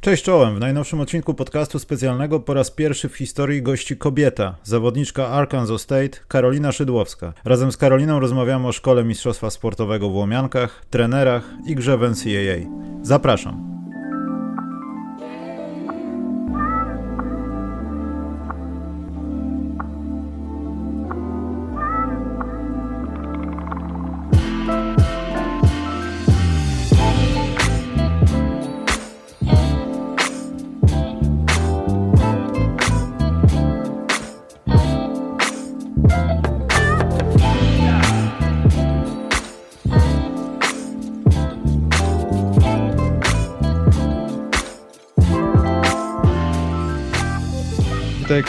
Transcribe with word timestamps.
Cześć 0.00 0.24
czołem. 0.24 0.56
W 0.56 0.60
najnowszym 0.60 1.00
odcinku 1.00 1.34
podcastu 1.34 1.78
specjalnego 1.78 2.40
po 2.40 2.54
raz 2.54 2.70
pierwszy 2.70 3.08
w 3.08 3.16
historii 3.16 3.62
gości 3.62 3.96
kobieta, 3.96 4.56
zawodniczka 4.64 5.28
Arkansas 5.28 5.80
State, 5.80 6.18
Karolina 6.28 6.72
Szydłowska. 6.72 7.32
Razem 7.44 7.72
z 7.72 7.76
Karoliną 7.76 8.20
rozmawiamy 8.20 8.68
o 8.68 8.72
szkole 8.72 9.04
mistrzostwa 9.04 9.50
sportowego 9.50 10.10
w 10.10 10.14
Łomiankach, 10.14 10.84
trenerach 10.90 11.50
i 11.66 11.74
grze 11.74 11.98
w 11.98 12.00
NCAA. 12.00 12.70
Zapraszam. 13.02 13.79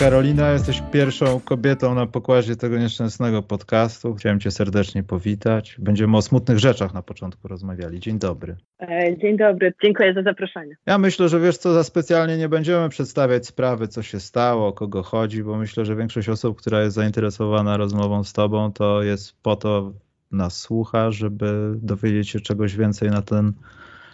Karolina, 0.02 0.52
jesteś 0.52 0.84
pierwszą 0.92 1.40
kobietą 1.40 1.96
na 1.96 2.06
pokładzie 2.06 2.56
tego 2.56 2.78
nieszczęsnego 2.78 3.44
podcastu. 3.44 4.16
Chciałem 4.16 4.40
cię 4.40 4.52
serdecznie 4.52 5.04
powitać. 5.04 5.76
Będziemy 5.80 6.18
o 6.18 6.22
smutnych 6.22 6.60
rzeczach 6.60 6.94
na 6.94 7.02
początku 7.02 7.48
rozmawiali. 7.48 8.00
Dzień 8.00 8.20
dobry. 8.20 8.56
E, 8.80 9.18
dzień 9.18 9.38
dobry, 9.38 9.74
dziękuję 9.84 10.14
za 10.14 10.24
zaproszenie. 10.24 10.76
Ja 10.86 10.98
myślę, 10.98 11.30
że 11.30 11.40
wiesz 11.40 11.58
co, 11.58 11.74
za 11.74 11.84
specjalnie 11.84 12.38
nie 12.38 12.50
będziemy 12.50 12.90
przedstawiać 12.90 13.48
sprawy, 13.48 13.88
co 13.88 14.04
się 14.04 14.20
stało, 14.20 14.68
o 14.68 14.74
kogo 14.74 15.04
chodzi, 15.04 15.44
bo 15.44 15.58
myślę, 15.58 15.86
że 15.86 15.96
większość 15.96 16.30
osób, 16.30 16.62
która 16.62 16.82
jest 16.82 16.96
zainteresowana 16.96 17.78
rozmową 17.78 18.24
z 18.24 18.34
tobą, 18.34 18.74
to 18.74 19.04
jest 19.04 19.42
po 19.42 19.56
to 19.56 19.94
nas 20.32 20.58
słucha, 20.58 21.12
żeby 21.12 21.74
dowiedzieć 21.76 22.30
się 22.30 22.40
czegoś 22.40 22.76
więcej 22.76 23.10
na 23.10 23.22
ten 23.22 23.54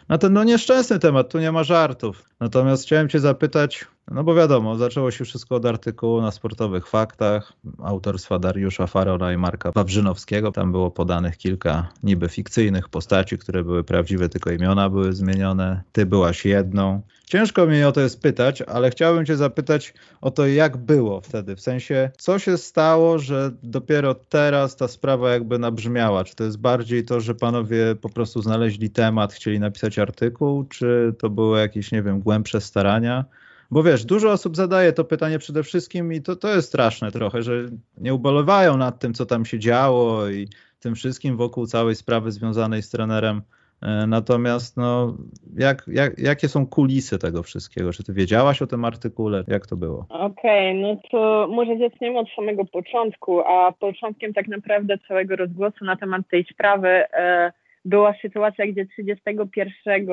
na 0.09 0.17
ten 0.17 0.33
no 0.33 0.43
nieszczęsny 0.43 0.99
temat, 0.99 1.31
tu 1.31 1.39
nie 1.39 1.51
ma 1.51 1.63
żartów. 1.63 2.29
Natomiast 2.39 2.83
chciałem 2.83 3.09
cię 3.09 3.19
zapytać, 3.19 3.85
no 4.11 4.23
bo 4.23 4.35
wiadomo, 4.35 4.75
zaczęło 4.75 5.11
się 5.11 5.25
wszystko 5.25 5.55
od 5.55 5.65
artykułu 5.65 6.21
na 6.21 6.31
sportowych 6.31 6.87
faktach 6.87 7.53
autorstwa 7.83 8.39
Dariusza 8.39 8.87
Farora 8.87 9.33
i 9.33 9.37
Marka 9.37 9.71
Wawrzynowskiego. 9.71 10.51
Tam 10.51 10.71
było 10.71 10.91
podanych 10.91 11.37
kilka 11.37 11.89
niby 12.03 12.29
fikcyjnych 12.29 12.89
postaci, 12.89 13.37
które 13.37 13.63
były 13.63 13.83
prawdziwe, 13.83 14.29
tylko 14.29 14.51
imiona 14.51 14.89
były 14.89 15.13
zmienione. 15.13 15.81
Ty 15.91 16.05
byłaś 16.05 16.45
jedną. 16.45 17.01
Ciężko 17.25 17.67
mi 17.67 17.83
o 17.83 17.91
to 17.91 18.01
jest 18.01 18.21
pytać, 18.21 18.61
ale 18.61 18.89
chciałbym 18.89 19.25
cię 19.25 19.37
zapytać 19.37 19.93
o 20.21 20.31
to, 20.31 20.47
jak 20.47 20.77
było 20.77 21.21
wtedy. 21.21 21.55
W 21.55 21.61
sensie, 21.61 22.11
co 22.17 22.39
się 22.39 22.57
stało, 22.57 23.19
że 23.19 23.51
dopiero 23.63 24.15
teraz 24.15 24.75
ta 24.75 24.87
sprawa 24.87 25.31
jakby 25.31 25.59
nabrzmiała? 25.59 26.23
Czy 26.23 26.35
to 26.35 26.43
jest 26.43 26.57
bardziej 26.57 27.05
to, 27.05 27.21
że 27.21 27.35
panowie 27.35 27.95
po 28.01 28.09
prostu 28.09 28.41
znaleźli 28.41 28.89
temat, 28.89 29.33
chcieli 29.33 29.59
napisać 29.59 29.99
artykuł, 29.99 30.63
czy 30.63 31.15
to 31.19 31.29
były 31.29 31.59
jakieś, 31.59 31.91
nie 31.91 32.03
wiem, 32.03 32.19
głębsze 32.19 32.61
starania? 32.61 33.25
Bo 33.71 33.83
wiesz, 33.83 34.05
dużo 34.05 34.31
osób 34.31 34.55
zadaje 34.55 34.93
to 34.93 35.03
pytanie 35.03 35.39
przede 35.39 35.63
wszystkim 35.63 36.13
i 36.13 36.21
to, 36.21 36.35
to 36.35 36.55
jest 36.55 36.67
straszne 36.67 37.11
trochę, 37.11 37.41
że 37.41 37.51
nie 37.97 38.13
ubolewają 38.13 38.77
nad 38.77 38.99
tym, 38.99 39.13
co 39.13 39.25
tam 39.25 39.45
się 39.45 39.59
działo 39.59 40.29
i 40.29 40.47
tym 40.79 40.95
wszystkim 40.95 41.37
wokół 41.37 41.65
całej 41.65 41.95
sprawy 41.95 42.31
związanej 42.31 42.81
z 42.81 42.89
trenerem. 42.89 43.41
E, 43.81 44.07
natomiast 44.07 44.77
no, 44.77 45.17
jak, 45.57 45.83
jak, 45.87 46.19
jakie 46.19 46.47
są 46.47 46.67
kulisy 46.67 47.19
tego 47.19 47.43
wszystkiego? 47.43 47.93
Czy 47.93 48.03
ty 48.03 48.13
wiedziałaś 48.13 48.61
o 48.61 48.67
tym 48.67 48.85
artykule? 48.85 49.43
Jak 49.47 49.67
to 49.67 49.77
było? 49.77 50.05
Okej, 50.09 50.71
okay, 50.71 50.81
no 50.81 51.01
to 51.11 51.47
może 51.51 51.77
zaczniemy 51.77 52.19
od 52.19 52.27
samego 52.35 52.65
początku, 52.65 53.41
a 53.41 53.71
początkiem 53.71 54.33
tak 54.33 54.47
naprawdę 54.47 54.97
całego 55.07 55.35
rozgłosu 55.35 55.85
na 55.85 55.95
temat 55.95 56.21
tej 56.31 56.45
sprawy 56.53 56.87
e, 56.87 57.51
była 57.87 58.13
sytuacja, 58.21 58.67
gdzie 58.67 58.85
31 58.85 60.07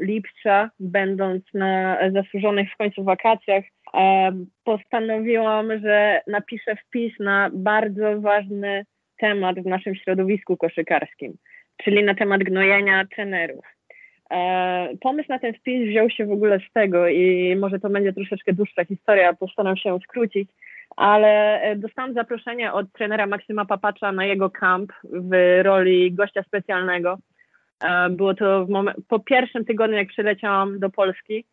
lipca, 0.00 0.70
będąc 0.80 1.44
na 1.54 1.98
zasłużonych 2.12 2.72
w 2.72 2.76
końcu 2.76 3.04
wakacjach, 3.04 3.64
postanowiłam, 4.64 5.80
że 5.80 6.20
napiszę 6.26 6.76
wpis 6.76 7.12
na 7.20 7.50
bardzo 7.52 8.20
ważny 8.20 8.84
temat 9.18 9.60
w 9.60 9.66
naszym 9.66 9.94
środowisku 9.94 10.56
koszykarskim, 10.56 11.32
czyli 11.84 12.04
na 12.04 12.14
temat 12.14 12.42
gnojenia 12.42 13.04
trenerów. 13.14 13.64
E, 14.30 14.88
pomysł 15.00 15.28
na 15.28 15.38
ten 15.38 15.54
wpis 15.54 15.88
wziął 15.88 16.10
się 16.10 16.26
w 16.26 16.32
ogóle 16.32 16.60
z 16.70 16.72
tego 16.72 17.08
i 17.08 17.56
może 17.56 17.80
to 17.80 17.90
będzie 17.90 18.12
troszeczkę 18.12 18.52
dłuższa 18.52 18.84
historia, 18.84 19.34
postaram 19.34 19.76
się 19.76 19.98
skrócić, 20.04 20.48
ale 20.96 21.60
e, 21.60 21.76
dostałam 21.76 22.14
zaproszenie 22.14 22.72
od 22.72 22.92
trenera 22.92 23.26
Maksyma 23.26 23.64
Papacza 23.64 24.12
na 24.12 24.24
jego 24.24 24.50
kamp 24.50 24.92
w 25.04 25.60
roli 25.62 26.12
gościa 26.12 26.42
specjalnego. 26.42 27.18
E, 27.84 28.10
było 28.10 28.34
to 28.34 28.66
po 29.08 29.18
pierwszym 29.20 29.64
tygodniu, 29.64 29.96
jak 29.96 30.08
przyleciałam 30.08 30.78
do 30.78 30.90
Polski. 30.90 31.44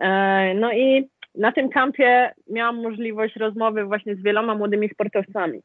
E, 0.00 0.54
no 0.54 0.72
i 0.72 1.08
na 1.34 1.52
tym 1.52 1.68
kampie 1.68 2.32
miałam 2.50 2.82
możliwość 2.82 3.36
rozmowy 3.36 3.84
właśnie 3.84 4.16
z 4.16 4.22
wieloma 4.22 4.54
młodymi 4.54 4.88
sportowcami. 4.88 5.60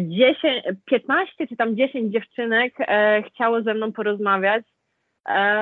10, 0.00 0.38
15 0.84 1.46
czy 1.46 1.56
tam 1.56 1.76
10 1.76 2.12
dziewczynek 2.12 2.74
chciało 3.26 3.62
ze 3.62 3.74
mną 3.74 3.92
porozmawiać 3.92 4.64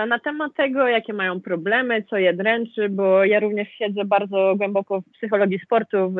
na 0.06 0.18
temat 0.18 0.54
tego, 0.54 0.88
jakie 0.88 1.12
mają 1.12 1.40
problemy, 1.40 2.02
co 2.10 2.16
je 2.16 2.34
dręczy, 2.34 2.88
bo 2.88 3.24
ja 3.24 3.40
również 3.40 3.68
siedzę 3.68 4.04
bardzo 4.04 4.54
głęboko 4.56 5.00
w 5.00 5.10
psychologii 5.10 5.58
sportu, 5.58 6.10
w 6.10 6.18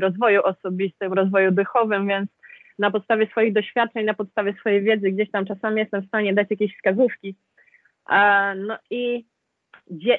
rozwoju 0.00 0.42
osobistym, 0.42 1.12
rozwoju 1.12 1.50
duchowym, 1.50 2.08
więc 2.08 2.30
na 2.78 2.90
podstawie 2.90 3.26
swoich 3.26 3.52
doświadczeń, 3.52 4.04
na 4.04 4.14
podstawie 4.14 4.54
swojej 4.60 4.82
wiedzy 4.82 5.10
gdzieś 5.10 5.30
tam 5.30 5.46
czasami 5.46 5.78
jestem 5.78 6.02
w 6.02 6.08
stanie 6.08 6.34
dać 6.34 6.46
jakieś 6.50 6.76
wskazówki. 6.76 7.34
E, 8.10 8.54
no 8.54 8.78
i 8.90 9.24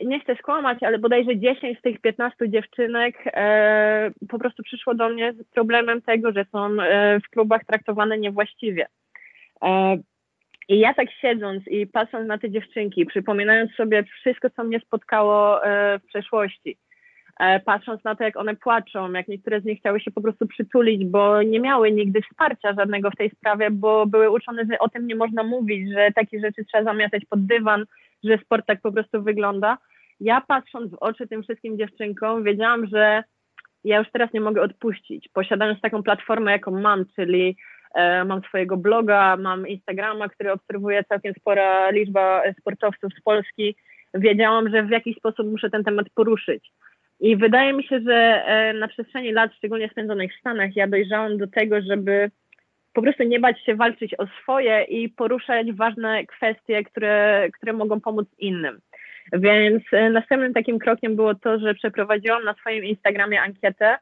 nie 0.06 0.20
chcę 0.20 0.36
skłamać, 0.36 0.84
ale 0.84 1.00
bodajże 1.00 1.38
10 1.38 1.80
z 1.80 1.82
tych 1.82 2.02
15 2.02 2.50
dziewczynek 2.50 3.16
e, 3.26 4.12
po 4.30 4.40
prostu 4.40 4.64
przyszło 4.64 4.96
do 4.96 5.10
mnie 5.10 5.34
z 5.34 5.44
problemem 5.44 6.02
tego, 6.02 6.32
że 6.32 6.46
są 6.52 6.76
w 7.26 7.30
klubach 7.30 7.66
traktowane 7.66 8.18
niewłaściwie. 8.18 8.88
I 10.70 10.80
ja 10.80 10.94
tak 10.94 11.12
siedząc 11.12 11.68
i 11.68 11.88
patrząc 11.88 12.28
na 12.28 12.38
te 12.38 12.50
dziewczynki, 12.52 13.06
przypominając 13.06 13.72
sobie 13.72 14.04
wszystko, 14.04 14.50
co 14.50 14.64
mnie 14.64 14.80
spotkało 14.80 15.66
e, 15.66 16.00
w 16.00 16.06
przeszłości, 16.06 16.78
e, 17.40 17.60
patrząc 17.60 18.04
na 18.04 18.16
to, 18.16 18.24
jak 18.24 18.38
one 18.38 18.56
płaczą, 18.56 19.12
jak 19.12 19.28
niektóre 19.28 19.62
z 19.62 19.66
nich 19.66 19.80
chciały 19.80 20.00
się 20.00 20.12
po 20.12 20.22
prostu 20.22 20.48
przytulić, 20.48 21.06
bo 21.06 21.42
nie 21.42 21.60
miały 21.60 21.92
nigdy 21.92 22.22
wsparcia 22.22 22.74
żadnego 22.74 23.12
w 23.12 23.16
tej 23.16 23.30
sprawie, 23.30 23.72
bo 23.72 24.06
były 24.06 24.30
uczone, 24.30 24.66
że 24.72 24.80
o 24.80 24.90
tym 24.90 25.08
nie 25.08 25.16
można 25.16 25.44
mówić, 25.44 25.92
że 25.94 26.12
takie 26.16 26.40
rzeczy 26.40 26.66
trzeba 26.66 26.84
zamiatać 26.84 27.26
pod 27.30 27.46
dywan, 27.46 27.86
że 28.24 28.38
sport 28.38 28.66
tak 28.66 28.82
po 28.82 28.92
prostu 28.92 29.24
wygląda. 29.24 29.78
Ja 30.20 30.42
patrząc 30.42 30.92
w 30.92 30.98
oczy 31.00 31.28
tym 31.28 31.44
wszystkim 31.44 31.78
dziewczynkom, 31.78 32.44
wiedziałam, 32.44 32.88
że 32.88 33.24
ja 33.84 33.98
już 33.98 34.12
teraz 34.12 34.34
nie 34.34 34.42
mogę 34.42 34.62
odpuścić. 34.62 35.30
Posiadając 35.34 35.82
taką 35.82 36.04
platformę, 36.04 36.52
jaką 36.52 36.72
mam, 36.72 37.06
czyli 37.16 37.58
mam 38.26 38.42
swojego 38.42 38.78
bloga, 38.78 39.38
mam 39.38 39.68
Instagrama, 39.68 40.30
który 40.30 40.52
obserwuje 40.52 41.04
całkiem 41.04 41.34
spora 41.34 41.90
liczba 41.90 42.42
sportowców 42.60 43.14
z 43.20 43.22
Polski. 43.22 43.76
Wiedziałam, 44.14 44.70
że 44.70 44.84
w 44.84 44.90
jakiś 44.90 45.18
sposób 45.18 45.52
muszę 45.52 45.70
ten 45.70 45.84
temat 45.84 46.10
poruszyć. 46.10 46.72
I 47.20 47.36
wydaje 47.36 47.74
mi 47.74 47.84
się, 47.84 48.00
że 48.00 48.44
e, 48.46 48.74
na 48.74 48.88
przestrzeni 48.88 49.32
lat, 49.32 49.52
szczególnie 49.58 49.90
spędzonych 49.90 50.34
w 50.34 50.40
Stanach, 50.40 50.76
ja 50.76 50.88
dojrzałam 50.88 51.38
do 51.38 51.48
tego, 51.48 51.82
żeby 51.82 52.32
po 52.94 53.02
prostu 53.02 53.24
nie 53.24 53.40
bać 53.40 53.62
się 53.64 53.76
walczyć 53.76 54.16
o 54.20 54.28
swoje 54.42 54.84
i 54.84 55.10
poruszać 55.10 55.72
ważne 55.72 56.26
kwestie, 56.26 56.84
które, 56.84 57.48
które 57.54 57.74
mogą 57.74 58.02
pomóc 58.02 58.28
innym. 58.38 58.80
Więc 59.34 59.84
e, 59.92 60.10
następnym 60.10 60.54
takim 60.54 60.80
krokiem 60.80 61.16
było 61.16 61.36
to, 61.36 61.60
że 61.60 61.74
przeprowadziłam 61.74 62.44
na 62.44 62.54
swoim 62.54 62.84
Instagramie 62.84 63.42
ankietę, 63.42 63.98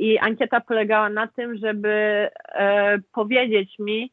i 0.00 0.18
ankieta 0.18 0.60
polegała 0.60 1.08
na 1.08 1.26
tym, 1.26 1.56
żeby 1.56 2.28
e, 2.48 2.98
powiedzieć 3.12 3.78
mi, 3.78 4.12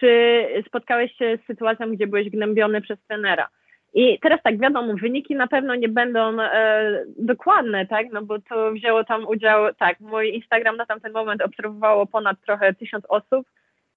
czy 0.00 0.46
spotkałeś 0.66 1.12
się 1.16 1.38
z 1.42 1.46
sytuacją, 1.46 1.92
gdzie 1.92 2.06
byłeś 2.06 2.30
gnębiony 2.30 2.80
przez 2.80 2.98
trenera. 3.08 3.48
I 3.94 4.18
teraz 4.22 4.42
tak, 4.42 4.58
wiadomo, 4.58 4.94
wyniki 4.94 5.34
na 5.34 5.46
pewno 5.46 5.74
nie 5.74 5.88
będą 5.88 6.40
e, 6.40 7.04
dokładne, 7.18 7.86
tak, 7.86 8.06
no 8.12 8.22
bo 8.22 8.38
to 8.38 8.72
wzięło 8.72 9.04
tam 9.04 9.26
udział, 9.26 9.74
tak, 9.74 10.00
mój 10.00 10.34
Instagram 10.34 10.76
na 10.76 10.86
tamten 10.86 11.12
moment 11.12 11.42
obserwowało 11.42 12.06
ponad 12.06 12.36
trochę 12.46 12.74
tysiąc 12.74 13.04
osób 13.08 13.46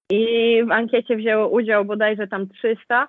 i 0.10 0.64
w 0.68 0.72
ankiecie 0.72 1.16
wzięło 1.16 1.50
udział 1.50 1.86
bodajże 1.86 2.28
tam 2.28 2.50
300, 2.50 3.08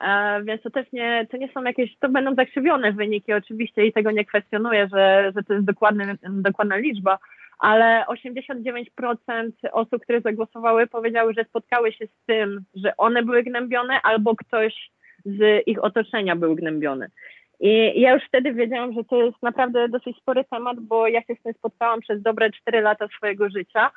e, 0.00 0.42
więc 0.42 0.62
to 0.62 0.70
też 0.70 0.86
nie, 0.92 1.26
to 1.30 1.36
nie 1.36 1.48
są 1.52 1.62
jakieś, 1.62 1.96
to 1.98 2.08
będą 2.08 2.34
zakrzywione 2.34 2.92
wyniki 2.92 3.32
oczywiście 3.32 3.86
i 3.86 3.92
tego 3.92 4.10
nie 4.10 4.24
kwestionuję, 4.24 4.88
że, 4.92 5.32
że 5.36 5.42
to 5.42 5.54
jest 5.54 5.66
dokładny, 5.66 6.16
dokładna 6.22 6.76
liczba, 6.76 7.18
ale 7.64 8.04
89% 8.08 9.52
osób, 9.72 10.02
które 10.02 10.20
zagłosowały, 10.20 10.86
powiedziały, 10.86 11.34
że 11.34 11.44
spotkały 11.44 11.92
się 11.92 12.06
z 12.06 12.26
tym, 12.26 12.64
że 12.74 12.96
one 12.96 13.22
były 13.22 13.42
gnębione 13.42 14.02
albo 14.02 14.36
ktoś 14.36 14.90
z 15.24 15.68
ich 15.68 15.84
otoczenia 15.84 16.36
był 16.36 16.54
gnębiony. 16.54 17.10
I 17.60 18.00
ja 18.00 18.14
już 18.14 18.24
wtedy 18.28 18.52
wiedziałam, 18.52 18.92
że 18.92 19.04
to 19.04 19.22
jest 19.22 19.42
naprawdę 19.42 19.88
dosyć 19.88 20.16
spory 20.16 20.44
temat, 20.50 20.80
bo 20.80 21.08
ja 21.08 21.22
się 21.22 21.34
z 21.40 21.42
tym 21.42 21.52
spotkałam 21.52 22.00
przez 22.00 22.22
dobre 22.22 22.50
4 22.50 22.80
lata 22.80 23.08
swojego 23.16 23.50
życia. 23.50 23.90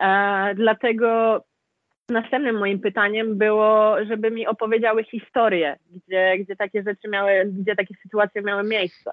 E, 0.00 0.54
dlatego 0.54 1.40
następnym 2.08 2.58
moim 2.58 2.80
pytaniem 2.80 3.38
było, 3.38 3.96
żeby 4.04 4.30
mi 4.30 4.46
opowiedziały 4.46 5.04
historię, 5.04 5.76
gdzie, 5.90 6.38
gdzie 6.38 6.56
takie 6.56 6.82
rzeczy 6.82 7.08
miały, 7.08 7.52
gdzie 7.52 7.76
takie 7.76 7.94
sytuacje 8.02 8.42
miały 8.42 8.62
miejsce. 8.62 9.12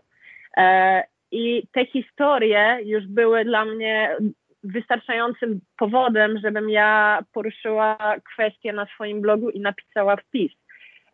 E, 0.58 1.04
I 1.32 1.68
te 1.72 1.86
historie 1.86 2.78
już 2.86 3.08
były 3.08 3.46
dla 3.46 3.66
mnie 3.66 4.18
wystarczającym 4.64 5.60
powodem, 5.78 6.40
żebym 6.44 6.70
ja 6.70 7.20
poruszyła 7.34 8.16
kwestię 8.34 8.74
na 8.74 8.86
swoim 8.86 9.22
blogu 9.22 9.50
i 9.50 9.60
napisała 9.60 10.16
wpis. 10.16 10.52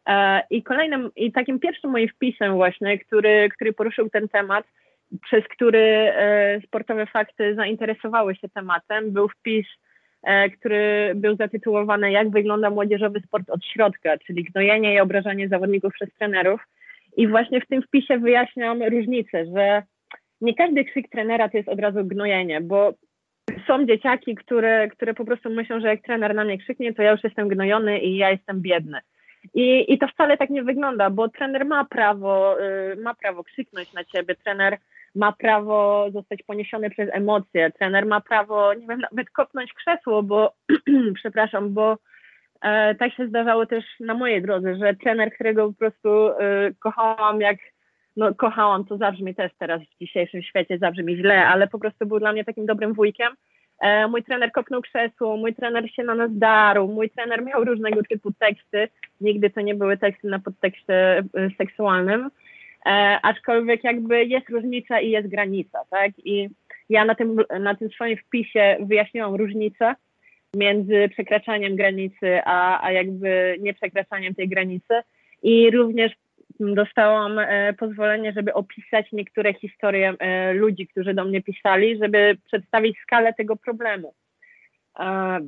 E, 0.07 0.41
I 0.49 0.63
kolejnym, 0.63 1.11
i 1.15 1.31
takim 1.31 1.59
pierwszym 1.59 1.91
moim 1.91 2.09
wpisem 2.09 2.53
właśnie, 2.53 2.99
który, 2.99 3.49
który 3.49 3.73
poruszył 3.73 4.09
ten 4.09 4.29
temat, 4.29 4.65
przez 5.21 5.43
który 5.47 5.79
e, 5.79 6.61
sportowe 6.67 7.05
fakty 7.05 7.55
zainteresowały 7.55 8.35
się 8.35 8.49
tematem, 8.49 9.11
był 9.11 9.29
wpis, 9.29 9.67
e, 10.23 10.49
który 10.49 11.11
był 11.15 11.35
zatytułowany 11.35 12.11
Jak 12.11 12.29
wygląda 12.29 12.69
młodzieżowy 12.69 13.19
sport 13.19 13.49
od 13.49 13.65
środka, 13.65 14.17
czyli 14.17 14.43
gnojenie 14.43 14.93
i 14.93 14.99
obrażanie 14.99 15.49
zawodników 15.49 15.93
przez 15.93 16.13
trenerów. 16.13 16.61
I 17.17 17.27
właśnie 17.27 17.61
w 17.61 17.67
tym 17.67 17.81
wpisie 17.81 18.17
wyjaśniam 18.17 18.83
różnicę, 18.83 19.45
że 19.45 19.83
nie 20.43 20.55
każdy 20.55 20.85
krzyk 20.85 21.09
trenera 21.09 21.49
to 21.49 21.57
jest 21.57 21.69
od 21.69 21.79
razu 21.79 22.05
gnojenie, 22.05 22.61
bo 22.61 22.93
są 23.67 23.85
dzieciaki, 23.85 24.35
które, 24.35 24.87
które 24.87 25.13
po 25.13 25.25
prostu 25.25 25.49
myślą, 25.49 25.79
że 25.79 25.87
jak 25.87 26.01
trener 26.01 26.35
na 26.35 26.43
mnie 26.43 26.57
krzyknie, 26.57 26.93
to 26.93 27.01
ja 27.01 27.11
już 27.11 27.23
jestem 27.23 27.47
gnojony 27.47 27.99
i 27.99 28.17
ja 28.17 28.31
jestem 28.31 28.61
biedny. 28.61 28.99
I, 29.53 29.93
I 29.93 29.97
to 29.97 30.07
wcale 30.07 30.37
tak 30.37 30.49
nie 30.49 30.63
wygląda, 30.63 31.09
bo 31.09 31.29
trener 31.29 31.65
ma 31.65 31.85
prawo, 31.85 32.61
y, 32.61 32.95
ma 32.95 33.13
prawo 33.13 33.43
krzyknąć 33.43 33.93
na 33.93 34.03
ciebie, 34.03 34.35
trener 34.35 34.77
ma 35.15 35.31
prawo 35.31 36.07
zostać 36.13 36.43
poniesiony 36.43 36.89
przez 36.89 37.09
emocje, 37.11 37.71
trener 37.71 38.05
ma 38.05 38.21
prawo, 38.21 38.73
nie 38.73 38.87
wiem, 38.87 39.01
nawet 39.11 39.29
kopnąć 39.29 39.73
krzesło, 39.73 40.23
bo, 40.23 40.53
przepraszam, 41.19 41.73
bo 41.73 41.97
e, 42.61 42.95
tak 42.95 43.13
się 43.13 43.27
zdarzało 43.27 43.65
też 43.65 43.85
na 43.99 44.13
mojej 44.13 44.41
drodze, 44.41 44.75
że 44.75 44.95
trener, 44.95 45.33
którego 45.33 45.67
po 45.67 45.73
prostu 45.73 46.27
e, 46.27 46.71
kochałam 46.79 47.41
jak, 47.41 47.57
no 48.17 48.35
kochałam, 48.35 48.85
to 48.85 48.97
zabrzmi 48.97 49.35
też 49.35 49.51
teraz 49.59 49.81
w 49.81 49.99
dzisiejszym 49.99 50.41
świecie, 50.41 50.77
zabrzmi 50.77 51.17
źle, 51.17 51.47
ale 51.47 51.67
po 51.67 51.79
prostu 51.79 52.05
był 52.05 52.19
dla 52.19 52.31
mnie 52.31 52.45
takim 52.45 52.65
dobrym 52.65 52.93
wujkiem, 52.93 53.35
E, 53.83 54.07
mój 54.07 54.23
trener 54.23 54.51
kopnął 54.51 54.81
krzesło, 54.81 55.37
mój 55.37 55.55
trener 55.55 55.91
się 55.91 56.03
na 56.03 56.15
nas 56.15 56.29
darł, 56.33 56.87
mój 56.87 57.09
trener 57.09 57.43
miał 57.43 57.63
różnego 57.63 58.03
typu 58.03 58.31
teksty. 58.39 58.87
Nigdy 59.21 59.49
to 59.49 59.61
nie 59.61 59.75
były 59.75 59.97
teksty 59.97 60.27
na 60.27 60.39
podtekście 60.39 61.17
e, 61.17 61.23
seksualnym, 61.57 62.29
e, 62.85 63.19
aczkolwiek 63.23 63.83
jakby 63.83 64.25
jest 64.25 64.49
różnica 64.49 64.99
i 64.99 65.09
jest 65.09 65.27
granica, 65.27 65.79
tak? 65.89 66.11
I 66.25 66.49
ja 66.89 67.05
na 67.05 67.15
tym, 67.15 67.41
na 67.59 67.75
tym 67.75 67.89
swoim 67.89 68.17
wpisie 68.17 68.77
wyjaśniłam 68.79 69.35
różnicę 69.35 69.95
między 70.55 71.09
przekraczaniem 71.09 71.75
granicy, 71.75 72.41
a, 72.45 72.85
a 72.85 72.91
jakby 72.91 73.57
nieprzekraczaniem 73.59 74.35
tej 74.35 74.49
granicy. 74.49 74.93
I 75.43 75.71
również 75.71 76.11
dostałam 76.59 77.39
e, 77.39 77.73
pozwolenie, 77.73 78.33
żeby 78.33 78.53
opisać 78.53 79.11
niektóre 79.11 79.53
historie 79.53 80.13
e, 80.19 80.53
ludzi, 80.53 80.87
którzy 80.87 81.13
do 81.13 81.25
mnie 81.25 81.41
pisali, 81.41 81.97
żeby 81.97 82.37
przedstawić 82.45 82.97
skalę 82.99 83.33
tego 83.33 83.55
problemu. 83.55 84.13
E, 84.99 85.39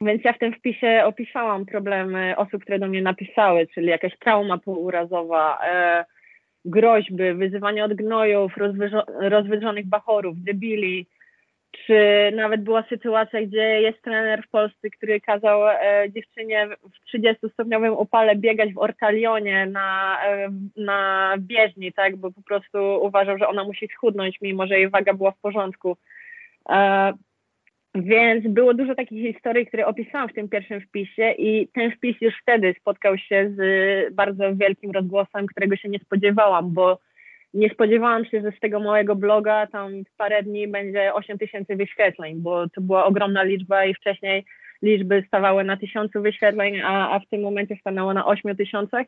więc 0.00 0.24
ja 0.24 0.32
w 0.32 0.38
tym 0.38 0.52
wpisie 0.52 1.02
opisałam 1.04 1.66
problemy 1.66 2.34
osób, 2.36 2.62
które 2.62 2.78
do 2.78 2.86
mnie 2.86 3.02
napisały, 3.02 3.66
czyli 3.74 3.86
jakaś 3.86 4.18
trauma 4.18 4.58
półurazowa, 4.58 5.58
groźby, 6.64 7.32
wyzywanie 7.34 7.84
od 7.84 7.94
gnojów, 7.94 8.52
rozwydrzonych 9.20 9.86
bachorów, 9.86 10.42
debili, 10.42 11.06
czy 11.86 12.30
nawet 12.34 12.62
była 12.62 12.82
sytuacja, 12.82 13.42
gdzie 13.42 13.80
jest 13.80 14.02
trener 14.02 14.42
w 14.42 14.50
Polsce, 14.50 14.90
który 14.90 15.20
kazał 15.20 15.68
e, 15.68 16.06
dziewczynie 16.10 16.68
w 16.68 17.16
30-stopniowym 17.16 17.96
upale 17.98 18.36
biegać 18.36 18.72
w 18.72 18.78
ortalionie 18.78 19.66
na, 19.66 20.18
e, 20.26 20.48
na 20.76 21.34
bieżni, 21.38 21.92
tak, 21.92 22.16
bo 22.16 22.32
po 22.32 22.42
prostu 22.42 22.78
uważał, 23.02 23.38
że 23.38 23.48
ona 23.48 23.64
musi 23.64 23.88
schudnąć, 23.88 24.38
mimo 24.42 24.66
że 24.66 24.78
jej 24.78 24.88
waga 24.88 25.14
była 25.14 25.30
w 25.30 25.40
porządku. 25.40 25.96
E, 26.68 27.12
więc 27.94 28.48
było 28.48 28.74
dużo 28.74 28.94
takich 28.94 29.34
historii, 29.34 29.66
które 29.66 29.86
opisałam 29.86 30.28
w 30.28 30.34
tym 30.34 30.48
pierwszym 30.48 30.80
wpisie 30.80 31.32
i 31.38 31.68
ten 31.68 31.90
wpis 31.90 32.16
już 32.20 32.34
wtedy 32.42 32.74
spotkał 32.80 33.18
się 33.18 33.54
z 33.56 34.14
bardzo 34.14 34.56
wielkim 34.56 34.90
rozgłosem, 34.90 35.46
którego 35.46 35.76
się 35.76 35.88
nie 35.88 35.98
spodziewałam, 35.98 36.74
bo 36.74 36.98
nie 37.56 37.70
spodziewałam 37.70 38.24
się, 38.24 38.40
że 38.40 38.52
z 38.52 38.60
tego 38.60 38.80
małego 38.80 39.16
bloga 39.16 39.66
tam 39.66 40.04
w 40.04 40.16
parę 40.16 40.42
dni 40.42 40.68
będzie 40.68 41.14
8 41.14 41.38
tysięcy 41.38 41.76
wyświetleń, 41.76 42.36
bo 42.36 42.68
to 42.68 42.80
była 42.80 43.04
ogromna 43.04 43.42
liczba 43.42 43.84
i 43.84 43.94
wcześniej 43.94 44.44
liczby 44.82 45.24
stawały 45.26 45.64
na 45.64 45.76
tysiącu 45.76 46.22
wyświetleń, 46.22 46.80
a, 46.84 47.10
a 47.10 47.18
w 47.18 47.26
tym 47.26 47.42
momencie 47.42 47.76
stanęło 47.80 48.14
na 48.14 48.26
8 48.26 48.56
tysiącach. 48.56 49.06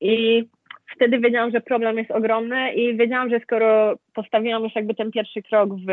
I 0.00 0.44
wtedy 0.96 1.18
wiedziałam, 1.18 1.50
że 1.50 1.60
problem 1.60 1.98
jest 1.98 2.10
ogromny 2.10 2.72
i 2.74 2.96
wiedziałam, 2.96 3.30
że 3.30 3.40
skoro 3.40 3.96
postawiłam 4.14 4.64
już 4.64 4.74
jakby 4.74 4.94
ten 4.94 5.10
pierwszy 5.10 5.42
krok 5.42 5.70
w, 5.74 5.86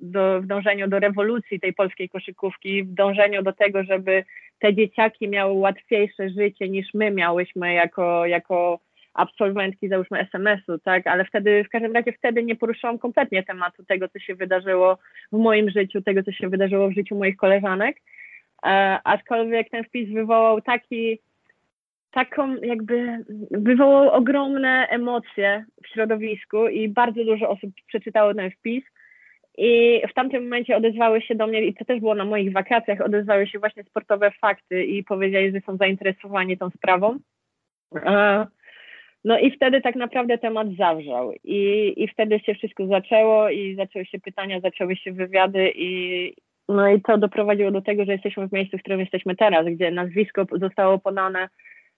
do, 0.00 0.40
w 0.42 0.46
dążeniu 0.46 0.88
do 0.88 0.98
rewolucji 0.98 1.60
tej 1.60 1.72
polskiej 1.72 2.08
koszykówki, 2.08 2.82
w 2.84 2.94
dążeniu 2.94 3.42
do 3.42 3.52
tego, 3.52 3.84
żeby 3.84 4.24
te 4.58 4.74
dzieciaki 4.74 5.28
miały 5.28 5.52
łatwiejsze 5.52 6.28
życie 6.28 6.68
niż 6.68 6.94
my 6.94 7.10
miałyśmy 7.10 7.74
jako, 7.74 8.26
jako 8.26 8.78
absolwentki, 9.14 9.88
załóżmy 9.88 10.18
SMS-u, 10.18 10.78
tak, 10.78 11.06
ale 11.06 11.24
wtedy, 11.24 11.64
w 11.64 11.68
każdym 11.68 11.92
razie 11.92 12.12
wtedy 12.12 12.42
nie 12.42 12.56
poruszyłam 12.56 12.98
kompletnie 12.98 13.42
tematu 13.42 13.84
tego, 13.84 14.08
co 14.08 14.18
się 14.18 14.34
wydarzyło 14.34 14.98
w 15.32 15.38
moim 15.38 15.70
życiu, 15.70 16.02
tego, 16.02 16.22
co 16.22 16.32
się 16.32 16.48
wydarzyło 16.48 16.88
w 16.88 16.94
życiu 16.94 17.16
moich 17.16 17.36
koleżanek, 17.36 17.96
e, 18.64 18.98
aczkolwiek 19.04 19.70
ten 19.70 19.84
wpis 19.84 20.14
wywołał 20.14 20.60
taki, 20.60 21.18
taką 22.10 22.56
jakby, 22.56 23.24
wywołał 23.50 24.08
ogromne 24.10 24.86
emocje 24.90 25.64
w 25.84 25.88
środowisku 25.88 26.68
i 26.68 26.88
bardzo 26.88 27.24
dużo 27.24 27.48
osób 27.48 27.70
przeczytało 27.86 28.34
ten 28.34 28.50
wpis, 28.50 28.84
i 29.58 30.02
w 30.10 30.14
tamtym 30.14 30.42
momencie 30.42 30.76
odezwały 30.76 31.22
się 31.22 31.34
do 31.34 31.46
mnie, 31.46 31.64
i 31.64 31.74
to 31.74 31.84
też 31.84 32.00
było 32.00 32.14
na 32.14 32.24
moich 32.24 32.52
wakacjach, 32.52 33.00
odezwały 33.00 33.46
się 33.46 33.58
właśnie 33.58 33.84
sportowe 33.84 34.30
fakty 34.30 34.84
i 34.84 35.04
powiedzieli, 35.04 35.52
że 35.52 35.60
są 35.60 35.76
zainteresowani 35.76 36.58
tą 36.58 36.70
sprawą. 36.70 37.18
No 39.24 39.38
i 39.38 39.50
wtedy 39.50 39.80
tak 39.80 39.96
naprawdę 39.96 40.38
temat 40.38 40.68
zawrzał 40.78 41.32
i, 41.44 41.92
i 41.96 42.08
wtedy 42.08 42.40
się 42.40 42.54
wszystko 42.54 42.86
zaczęło 42.86 43.50
i 43.50 43.74
zaczęły 43.74 44.06
się 44.06 44.18
pytania, 44.18 44.60
zaczęły 44.60 44.96
się 44.96 45.12
wywiady 45.12 45.72
i 45.74 46.32
no 46.68 46.88
i 46.88 47.00
to 47.02 47.18
doprowadziło 47.18 47.70
do 47.70 47.82
tego, 47.82 48.04
że 48.04 48.12
jesteśmy 48.12 48.48
w 48.48 48.52
miejscu, 48.52 48.78
w 48.78 48.80
którym 48.80 49.00
jesteśmy 49.00 49.36
teraz, 49.36 49.66
gdzie 49.66 49.90
nazwisko 49.90 50.46
zostało 50.52 50.98
podane, 50.98 51.48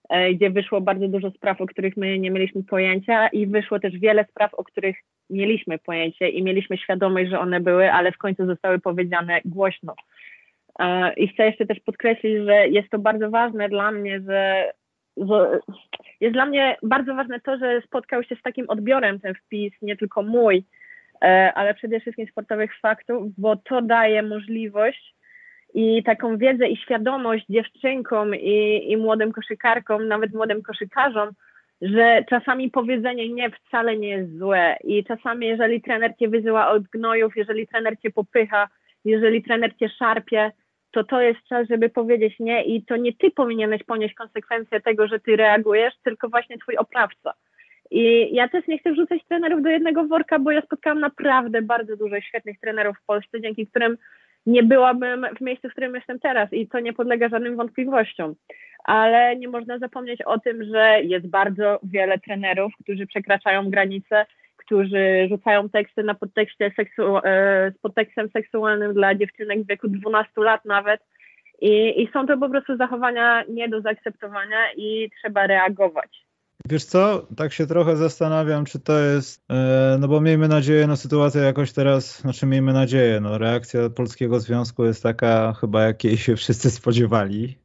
e, 0.09 0.35
gdzie 0.35 0.51
wyszło 0.51 0.81
bardzo 0.81 1.09
dużo 1.09 1.31
spraw, 1.31 1.61
o 1.61 1.67
których 1.67 1.97
my 1.97 2.19
nie 2.19 2.31
mieliśmy 2.31 2.65
pojęcia 2.65 3.29
i 3.29 3.47
wyszło 3.47 3.81
też 3.81 3.99
wiele 3.99 4.25
spraw, 4.31 4.55
o 4.55 4.65
których 4.65 4.97
mieliśmy 5.31 5.79
pojęcie 5.79 6.29
i 6.29 6.43
mieliśmy 6.43 6.79
świadomość, 6.79 7.31
że 7.31 7.41
one 7.41 7.61
były, 7.61 7.93
ale 7.93 8.13
w 8.13 8.19
końcu 8.19 8.47
zostały 8.47 8.79
powiedziane 8.79 9.41
głośno. 9.45 9.95
E, 10.79 11.13
I 11.15 11.29
chcę 11.29 11.47
jeszcze 11.47 11.67
też 11.67 11.81
podkreślić, 11.81 12.45
że 12.47 12.69
jest 12.69 12.91
to 12.91 12.99
bardzo 12.99 13.31
ważne 13.31 13.69
dla 13.69 13.91
mnie, 13.93 14.21
że 14.21 14.73
jest 16.21 16.33
dla 16.33 16.47
mnie 16.47 16.77
bardzo 16.83 17.15
ważne 17.15 17.41
to, 17.41 17.57
że 17.59 17.83
spotkał 17.87 18.23
się 18.23 18.37
z 18.37 18.43
takim 18.43 18.65
odbiorem 18.69 19.21
ten 19.21 19.35
wpis, 19.35 19.73
nie 19.83 19.97
tylko 19.97 20.23
mój, 20.23 20.65
e, 21.23 21.53
ale 21.55 21.75
przede 21.75 22.01
wszystkim 22.01 22.27
sportowych 22.27 22.79
faktów, 22.81 23.33
bo 23.39 23.57
to 23.57 23.83
daje 23.83 24.23
możliwość 24.23 25.15
i 25.75 26.03
taką 26.03 26.39
wiedzę 26.39 26.69
i 26.69 26.77
świadomość 26.77 27.47
dziewczynkom 27.49 28.35
i, 28.35 28.87
i 28.91 28.97
młodym 28.97 29.33
koszykarkom, 29.33 30.09
nawet 30.09 30.35
młodym 30.35 30.63
koszykarzom, 30.63 31.31
że 31.83 32.25
czasami 32.29 32.71
powiedzenie 32.71 33.29
nie 33.29 33.51
wcale 33.51 33.97
nie 33.97 34.09
jest 34.09 34.39
złe 34.39 34.77
i 34.85 35.05
czasami 35.05 35.47
jeżeli 35.47 35.83
trener 35.83 36.17
cię 36.19 36.29
wyzyła 36.29 36.69
od 36.69 36.83
gnojów, 36.83 37.37
jeżeli 37.37 37.67
trener 37.67 37.99
cię 38.01 38.11
popycha, 38.11 38.69
jeżeli 39.05 39.43
trener 39.43 39.77
cię 39.77 39.89
szarpie, 39.89 40.53
to 40.93 41.05
to 41.05 41.21
jest 41.21 41.41
czas, 41.49 41.69
żeby 41.69 41.89
powiedzieć 41.89 42.35
nie 42.41 42.65
i 42.65 42.85
to 42.85 42.97
nie 42.97 43.13
ty 43.13 43.31
powinieneś 43.31 43.83
ponieść 43.83 44.15
konsekwencje 44.15 44.81
tego, 44.81 45.09
że 45.09 45.21
ty 45.21 45.37
reagujesz, 45.37 45.95
tylko 46.05 46.29
właśnie 46.29 46.59
twój 46.59 46.77
oprawca. 46.77 47.33
I 47.91 48.35
ja 48.35 48.49
też 48.49 48.67
nie 48.67 48.79
chcę 48.79 48.93
wrzucać 48.93 49.25
trenerów 49.29 49.63
do 49.63 49.69
jednego 49.69 50.05
worka, 50.05 50.39
bo 50.39 50.51
ja 50.51 50.63
spotkałam 50.63 51.01
naprawdę 51.01 51.63
bardzo 51.63 51.97
dużo 51.97 52.21
świetnych 52.21 52.61
trenerów 52.61 52.97
w 52.99 53.07
Polsce, 53.07 53.41
dzięki 53.41 53.67
którym 53.67 53.97
nie 54.47 54.63
byłabym 54.63 55.27
w 55.39 55.41
miejscu, 55.41 55.69
w 55.69 55.73
którym 55.73 55.95
jestem 55.95 56.19
teraz 56.19 56.53
i 56.53 56.69
to 56.69 56.81
nie 56.81 56.93
podlega 56.93 57.29
żadnym 57.29 57.57
wątpliwościom. 57.57 58.35
Ale 58.85 59.37
nie 59.37 59.49
można 59.49 59.79
zapomnieć 59.79 60.23
o 60.23 60.39
tym, 60.39 60.65
że 60.65 61.01
jest 61.03 61.27
bardzo 61.27 61.79
wiele 61.83 62.19
trenerów, 62.19 62.73
którzy 62.85 63.07
przekraczają 63.07 63.71
granice 63.71 64.27
którzy 64.65 65.29
rzucają 65.29 65.69
teksty 65.69 66.03
na 66.03 66.15
podtekście 66.15 66.73
seksu, 66.77 67.19
e, 67.19 67.73
z 67.77 67.79
podtekstem 67.79 68.29
seksualnym 68.33 68.95
dla 68.95 69.15
dziewczynek 69.15 69.63
w 69.63 69.67
wieku 69.67 69.89
12 69.89 70.41
lat 70.41 70.65
nawet. 70.65 71.01
I, 71.61 72.03
I 72.03 72.09
są 72.13 72.27
to 72.27 72.39
po 72.39 72.49
prostu 72.49 72.77
zachowania 72.77 73.45
nie 73.49 73.69
do 73.69 73.81
zaakceptowania 73.81 74.73
i 74.77 75.11
trzeba 75.21 75.47
reagować. 75.47 76.27
Wiesz 76.69 76.85
co, 76.85 77.27
tak 77.37 77.53
się 77.53 77.67
trochę 77.67 77.97
zastanawiam, 77.97 78.65
czy 78.65 78.81
to 78.81 78.99
jest, 78.99 79.45
e, 79.51 79.97
no 80.01 80.09
bo 80.09 80.21
miejmy 80.21 80.49
nadzieję, 80.49 80.87
no 80.87 80.97
sytuacja 80.97 81.43
jakoś 81.43 81.73
teraz, 81.73 82.21
znaczy 82.21 82.47
miejmy 82.47 82.73
nadzieję, 82.73 83.21
no 83.21 83.39
reakcja 83.39 83.91
Polskiego 83.91 84.41
Związku 84.41 84.85
jest 84.85 85.03
taka 85.03 85.53
chyba, 85.61 85.83
jakiej 85.83 86.17
się 86.17 86.37
wszyscy 86.37 86.71
spodziewali. 86.71 87.59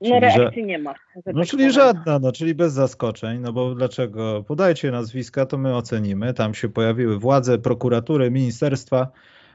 No 0.00 0.20
reakcji 0.20 0.62
że, 0.62 0.66
nie 0.66 0.78
ma. 0.78 0.94
No 1.16 1.22
tak 1.22 1.34
czyli 1.34 1.46
powiem. 1.50 1.70
żadna, 1.70 2.18
no 2.18 2.32
czyli 2.32 2.54
bez 2.54 2.72
zaskoczeń, 2.72 3.40
no 3.40 3.52
bo 3.52 3.74
dlaczego? 3.74 4.44
Podajcie 4.48 4.90
nazwiska, 4.90 5.46
to 5.46 5.58
my 5.58 5.76
ocenimy. 5.76 6.34
Tam 6.34 6.54
się 6.54 6.68
pojawiły 6.68 7.18
władze, 7.18 7.58
prokuratury, 7.58 8.30
ministerstwa, 8.30 9.08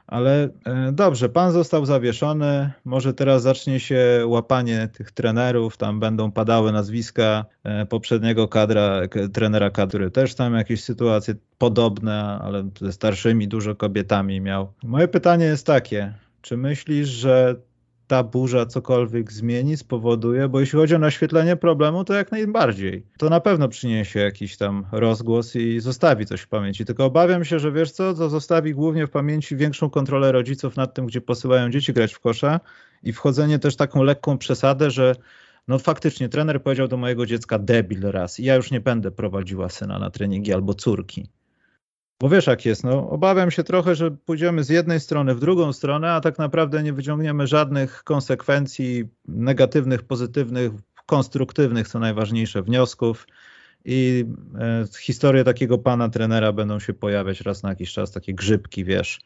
ale 0.06 0.48
e, 0.66 0.92
dobrze, 0.92 1.28
pan 1.28 1.52
został 1.52 1.86
zawieszony, 1.86 2.70
może 2.84 3.14
teraz 3.14 3.42
zacznie 3.42 3.80
się 3.80 4.24
łapanie 4.26 4.88
tych 4.92 5.12
trenerów, 5.12 5.76
tam 5.76 6.00
będą 6.00 6.32
padały 6.32 6.72
nazwiska 6.72 7.44
e, 7.64 7.86
poprzedniego 7.86 8.48
kadra, 8.48 9.00
trenera 9.32 9.70
kadry, 9.70 10.10
też 10.10 10.34
tam 10.34 10.54
jakieś 10.54 10.84
sytuacje 10.84 11.34
podobne, 11.58 12.38
ale 12.42 12.68
ze 12.80 12.92
starszymi 12.92 13.48
dużo 13.48 13.74
kobietami 13.74 14.40
miał. 14.40 14.72
Moje 14.82 15.08
pytanie 15.08 15.44
jest 15.44 15.66
takie, 15.66 16.14
czy 16.42 16.56
myślisz, 16.56 17.08
że 17.08 17.56
ta 18.14 18.22
burza 18.22 18.66
cokolwiek 18.66 19.32
zmieni, 19.32 19.76
spowoduje, 19.76 20.48
bo 20.48 20.60
jeśli 20.60 20.78
chodzi 20.78 20.94
o 20.94 20.98
naświetlenie 20.98 21.56
problemu, 21.56 22.04
to 22.04 22.14
jak 22.14 22.32
najbardziej. 22.32 23.06
To 23.18 23.28
na 23.28 23.40
pewno 23.40 23.68
przyniesie 23.68 24.20
jakiś 24.20 24.56
tam 24.56 24.86
rozgłos 24.92 25.56
i 25.56 25.80
zostawi 25.80 26.26
coś 26.26 26.40
w 26.40 26.48
pamięci. 26.48 26.84
Tylko 26.84 27.04
obawiam 27.04 27.44
się, 27.44 27.58
że 27.58 27.72
wiesz 27.72 27.90
co, 27.90 28.14
to 28.14 28.28
zostawi 28.28 28.74
głównie 28.74 29.06
w 29.06 29.10
pamięci 29.10 29.56
większą 29.56 29.90
kontrolę 29.90 30.32
rodziców 30.32 30.76
nad 30.76 30.94
tym, 30.94 31.06
gdzie 31.06 31.20
posyłają 31.20 31.70
dzieci 31.70 31.92
grać 31.92 32.14
w 32.14 32.20
kosza 32.20 32.60
i 33.02 33.12
wchodzenie 33.12 33.58
też 33.58 33.76
taką 33.76 34.02
lekką 34.02 34.38
przesadę, 34.38 34.90
że 34.90 35.14
no 35.68 35.78
faktycznie 35.78 36.28
trener 36.28 36.62
powiedział 36.62 36.88
do 36.88 36.96
mojego 36.96 37.26
dziecka 37.26 37.58
debil 37.58 38.00
raz 38.10 38.40
i 38.40 38.44
ja 38.44 38.54
już 38.54 38.70
nie 38.70 38.80
będę 38.80 39.10
prowadziła 39.10 39.68
syna 39.68 39.98
na 39.98 40.10
treningi 40.10 40.52
albo 40.52 40.74
córki. 40.74 41.26
Bo 42.20 42.28
wiesz 42.28 42.46
jak 42.46 42.64
jest, 42.64 42.84
no 42.84 43.10
obawiam 43.10 43.50
się 43.50 43.64
trochę, 43.64 43.94
że 43.94 44.10
pójdziemy 44.10 44.64
z 44.64 44.68
jednej 44.68 45.00
strony 45.00 45.34
w 45.34 45.40
drugą 45.40 45.72
stronę, 45.72 46.12
a 46.12 46.20
tak 46.20 46.38
naprawdę 46.38 46.82
nie 46.82 46.92
wyciągniemy 46.92 47.46
żadnych 47.46 48.04
konsekwencji 48.04 49.04
negatywnych, 49.28 50.02
pozytywnych, 50.02 50.72
konstruktywnych, 51.06 51.88
co 51.88 51.98
najważniejsze, 51.98 52.62
wniosków. 52.62 53.26
I 53.84 54.24
e, 54.60 54.84
historie 55.00 55.44
takiego 55.44 55.78
pana 55.78 56.08
trenera 56.08 56.52
będą 56.52 56.78
się 56.80 56.92
pojawiać 56.92 57.40
raz 57.40 57.62
na 57.62 57.68
jakiś 57.68 57.92
czas, 57.92 58.12
takie 58.12 58.34
grzybki, 58.34 58.84
wiesz, 58.84 59.20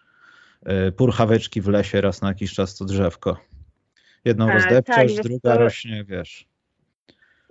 e, 0.63 0.93
purchaweczki 0.93 1.61
w 1.61 1.69
lesie 1.69 2.01
raz 2.01 2.23
na 2.23 2.29
jakiś 2.29 2.53
czas 2.53 2.75
to 2.75 2.85
drzewko. 2.85 3.37
Jedną 4.25 4.51
e, 4.51 4.55
rozdepczesz, 4.55 5.15
tak, 5.15 5.25
druga 5.25 5.53
to... 5.53 5.59
rośnie, 5.59 6.05
wiesz. 6.05 6.49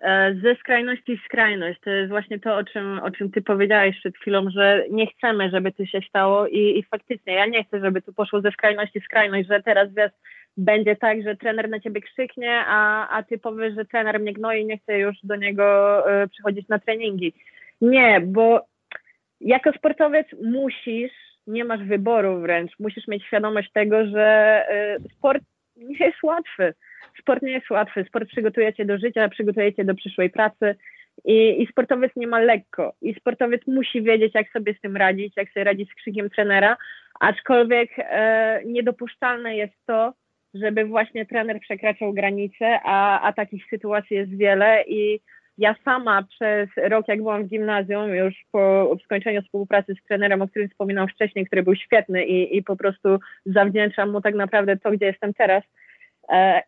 E, 0.01 0.36
ze 0.44 0.56
skrajności 0.56 1.18
w 1.18 1.25
skrajność. 1.25 1.80
To 1.80 1.89
jest 1.89 2.10
właśnie 2.10 2.39
to, 2.39 2.56
o 2.56 2.63
czym, 2.63 3.00
o 3.00 3.12
czym 3.12 3.32
ty 3.32 3.42
powiedziałeś 3.42 4.00
przed 4.00 4.18
chwilą, 4.18 4.50
że 4.50 4.84
nie 4.92 5.08
chcemy, 5.08 5.50
żeby 5.50 5.72
to 5.72 5.86
się 5.86 6.00
stało 6.10 6.48
i, 6.48 6.80
i 6.80 6.84
faktycznie 6.84 7.34
ja 7.34 7.46
nie 7.46 7.63
chcę, 7.63 7.80
żeby 7.80 8.01
tu 8.01 8.13
poszło 8.13 8.42
ze 8.42 8.51
skrajności 8.51 9.01
w 9.01 9.04
skrajność, 9.04 9.48
że 9.48 9.63
teraz 9.63 9.94
wiesz, 9.94 10.12
będzie 10.58 10.96
tak, 10.96 11.24
że 11.24 11.36
trener 11.36 11.70
na 11.70 11.80
ciebie 11.80 12.01
krzyknie, 12.01 12.63
a, 12.68 13.10
a 13.10 13.24
ty 13.24 13.38
powiesz, 13.38 13.75
że 13.75 13.86
trener 13.86 14.20
mnie 14.20 14.34
gnoi 14.34 14.62
i 14.62 14.66
nie 14.66 14.77
chce 14.77 15.00
już 15.00 15.16
do 15.24 15.36
niego 15.36 16.04
y, 16.24 16.27
przychodzić 16.27 16.68
na 16.68 16.80
treningi. 16.80 17.34
Nie, 17.82 18.22
bo 18.22 18.66
jako 19.42 19.72
sportowiec 19.72 20.27
musisz, 20.44 21.12
nie 21.48 21.66
masz 21.66 21.84
wyboru 21.84 22.39
wręcz, 22.42 22.72
musisz 22.80 23.08
mieć 23.08 23.24
świadomość 23.24 23.72
tego, 23.72 24.06
że 24.06 24.66
y, 25.00 25.10
sport 25.10 25.44
nie 25.75 26.06
jest 26.06 26.24
łatwy 26.24 26.74
sport 27.19 27.41
nie 27.41 27.51
jest 27.51 27.69
łatwy. 27.69 28.05
Sport 28.07 28.29
przygotuje 28.29 28.74
cię 28.74 28.86
do 28.86 28.97
życia, 28.97 29.29
przygotuje 29.29 29.74
cię 29.74 29.86
do 29.86 29.95
przyszłej 29.95 30.29
pracy. 30.29 30.75
I, 31.25 31.62
I 31.62 31.67
sportowiec 31.67 32.12
nie 32.15 32.27
ma 32.27 32.39
lekko. 32.39 32.93
I 33.01 33.13
sportowiec 33.13 33.67
musi 33.67 34.01
wiedzieć, 34.01 34.33
jak 34.36 34.50
sobie 34.50 34.74
z 34.74 34.81
tym 34.81 34.97
radzić, 34.97 35.33
jak 35.38 35.50
sobie 35.50 35.63
radzić 35.63 35.89
z 35.91 35.95
krzykiem 35.95 36.29
trenera. 36.29 36.77
Aczkolwiek 37.19 37.89
e, 37.97 38.62
niedopuszczalne 38.65 39.55
jest 39.55 39.74
to, 39.86 40.13
żeby 40.53 40.86
właśnie 40.86 41.25
trener 41.25 41.59
przekraczał 41.59 42.13
granice, 42.13 42.79
a, 42.83 43.21
a 43.21 43.33
takich 43.33 43.65
sytuacji 43.69 44.17
jest 44.17 44.38
wiele. 44.38 44.83
I 44.88 45.19
ja 45.57 45.75
sama 45.86 46.24
przez 46.24 46.69
rok, 46.77 47.07
jak 47.07 47.17
byłam 47.17 47.43
w 47.43 47.47
gimnazjum, 47.47 48.15
już 48.15 48.36
po 48.51 48.95
skończeniu 49.03 49.41
współpracy 49.41 49.95
z 49.95 50.07
trenerem, 50.07 50.41
o 50.41 50.47
którym 50.47 50.69
wspominał 50.69 51.07
wcześniej, 51.07 51.45
który 51.45 51.63
był 51.63 51.75
świetny 51.75 52.25
i, 52.25 52.57
i 52.57 52.63
po 52.63 52.75
prostu 52.75 53.19
zawdzięczam 53.45 54.12
mu 54.12 54.21
tak 54.21 54.36
naprawdę 54.36 54.77
to, 54.77 54.91
gdzie 54.91 55.05
jestem 55.05 55.33
teraz, 55.33 55.63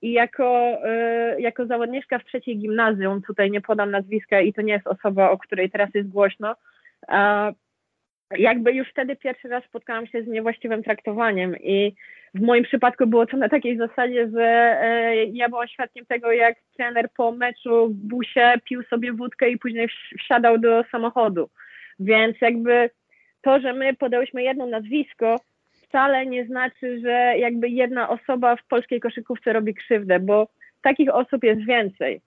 I 0.01 0.11
jako, 0.11 0.77
e, 0.83 1.41
jako 1.41 1.65
zawodniczka 1.65 2.19
w 2.19 2.25
trzeciej 2.25 2.57
gimnazjum, 2.57 3.21
tutaj 3.21 3.51
nie 3.51 3.61
podam 3.61 3.91
nazwiska 3.91 4.41
i 4.41 4.53
to 4.53 4.61
nie 4.61 4.73
jest 4.73 4.87
osoba, 4.87 5.31
o 5.31 5.37
której 5.37 5.69
teraz 5.69 5.89
jest 5.93 6.09
głośno, 6.09 6.55
e, 7.09 7.53
jakby 8.37 8.71
już 8.71 8.89
wtedy 8.89 9.15
pierwszy 9.15 9.47
raz 9.47 9.63
spotkałam 9.63 10.07
się 10.07 10.23
z 10.23 10.27
niewłaściwym 10.27 10.83
traktowaniem 10.83 11.55
i 11.63 11.95
w 12.33 12.41
moim 12.41 12.63
przypadku 12.63 13.07
było 13.07 13.25
to 13.25 13.37
na 13.37 13.49
takiej 13.49 13.77
zasadzie, 13.77 14.29
że 14.29 14.77
ja 15.33 15.49
byłam 15.49 15.67
świadkiem 15.67 16.05
tego, 16.05 16.31
jak 16.31 16.57
trener 16.77 17.09
po 17.17 17.31
meczu 17.31 17.87
w 17.87 17.93
busie 17.93 18.53
pił 18.65 18.83
sobie 18.83 19.13
wódkę 19.13 19.49
i 19.49 19.57
później 19.57 19.87
wsiadał 20.19 20.57
do 20.57 20.83
samochodu. 20.91 21.49
Więc 21.99 22.41
jakby 22.41 22.89
to, 23.41 23.59
że 23.59 23.73
my 23.73 23.93
podałyśmy 23.93 24.43
jedno 24.43 24.65
nazwisko, 24.65 25.35
wcale 25.89 26.25
nie 26.25 26.45
znaczy, 26.45 26.99
że 26.99 27.33
jakby 27.37 27.69
jedna 27.69 28.09
osoba 28.09 28.55
w 28.55 28.67
polskiej 28.67 28.99
koszykówce 28.99 29.53
robi 29.53 29.73
krzywdę, 29.73 30.19
bo 30.19 30.47
takich 30.81 31.15
osób 31.15 31.43
jest 31.43 31.65
więcej. 31.65 32.21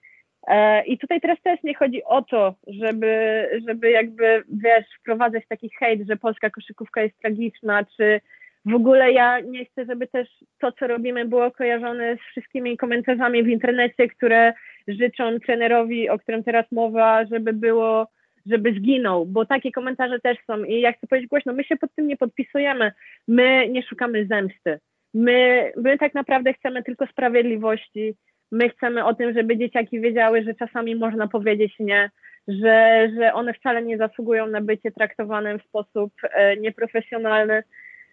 E, 0.46 0.84
I 0.84 0.98
tutaj 0.98 1.20
teraz 1.20 1.42
też 1.42 1.62
nie 1.62 1.74
chodzi 1.74 2.04
o 2.04 2.22
to, 2.22 2.54
żeby, 2.66 3.46
żeby 3.68 3.90
jakby, 3.90 4.44
wiesz, 4.48 4.84
wprowadzać 5.00 5.44
taki 5.48 5.70
hejt, 5.78 6.08
że 6.08 6.16
polska 6.16 6.50
koszykówka 6.50 7.02
jest 7.02 7.18
tragiczna, 7.20 7.84
czy 7.96 8.20
w 8.64 8.74
ogóle 8.74 9.12
ja 9.12 9.40
nie 9.40 9.64
chcę, 9.64 9.84
żeby 9.84 10.06
też 10.06 10.28
to, 10.58 10.72
co 10.72 10.86
robimy, 10.86 11.24
było 11.24 11.50
kojarzone 11.50 12.16
z 12.16 12.20
wszystkimi 12.20 12.76
komentarzami 12.76 13.42
w 13.42 13.48
internecie, 13.48 14.08
które 14.08 14.52
życzą 14.88 15.40
trenerowi, 15.46 16.08
o 16.08 16.18
którym 16.18 16.44
teraz 16.44 16.72
mowa, 16.72 17.24
żeby 17.24 17.52
było 17.52 18.06
żeby 18.46 18.72
zginął, 18.72 19.26
bo 19.26 19.46
takie 19.46 19.72
komentarze 19.72 20.20
też 20.20 20.38
są 20.46 20.64
i 20.64 20.80
ja 20.80 20.92
chcę 20.92 21.06
powiedzieć 21.06 21.30
głośno, 21.30 21.52
my 21.52 21.64
się 21.64 21.76
pod 21.76 21.94
tym 21.94 22.06
nie 22.06 22.16
podpisujemy, 22.16 22.92
my 23.28 23.68
nie 23.68 23.82
szukamy 23.82 24.26
zemsty, 24.26 24.78
my, 25.14 25.72
my 25.76 25.98
tak 25.98 26.14
naprawdę 26.14 26.52
chcemy 26.52 26.82
tylko 26.82 27.06
sprawiedliwości, 27.06 28.14
my 28.52 28.68
chcemy 28.68 29.04
o 29.04 29.14
tym, 29.14 29.34
żeby 29.34 29.56
dzieciaki 29.56 30.00
wiedziały, 30.00 30.42
że 30.42 30.54
czasami 30.54 30.96
można 30.96 31.28
powiedzieć 31.28 31.74
nie, 31.78 32.10
że, 32.48 33.08
że 33.18 33.34
one 33.34 33.54
wcale 33.54 33.82
nie 33.82 33.98
zasługują 33.98 34.46
na 34.46 34.60
bycie 34.60 34.92
traktowane 34.92 35.58
w 35.58 35.62
sposób 35.62 36.12
e, 36.22 36.56
nieprofesjonalny, 36.56 37.62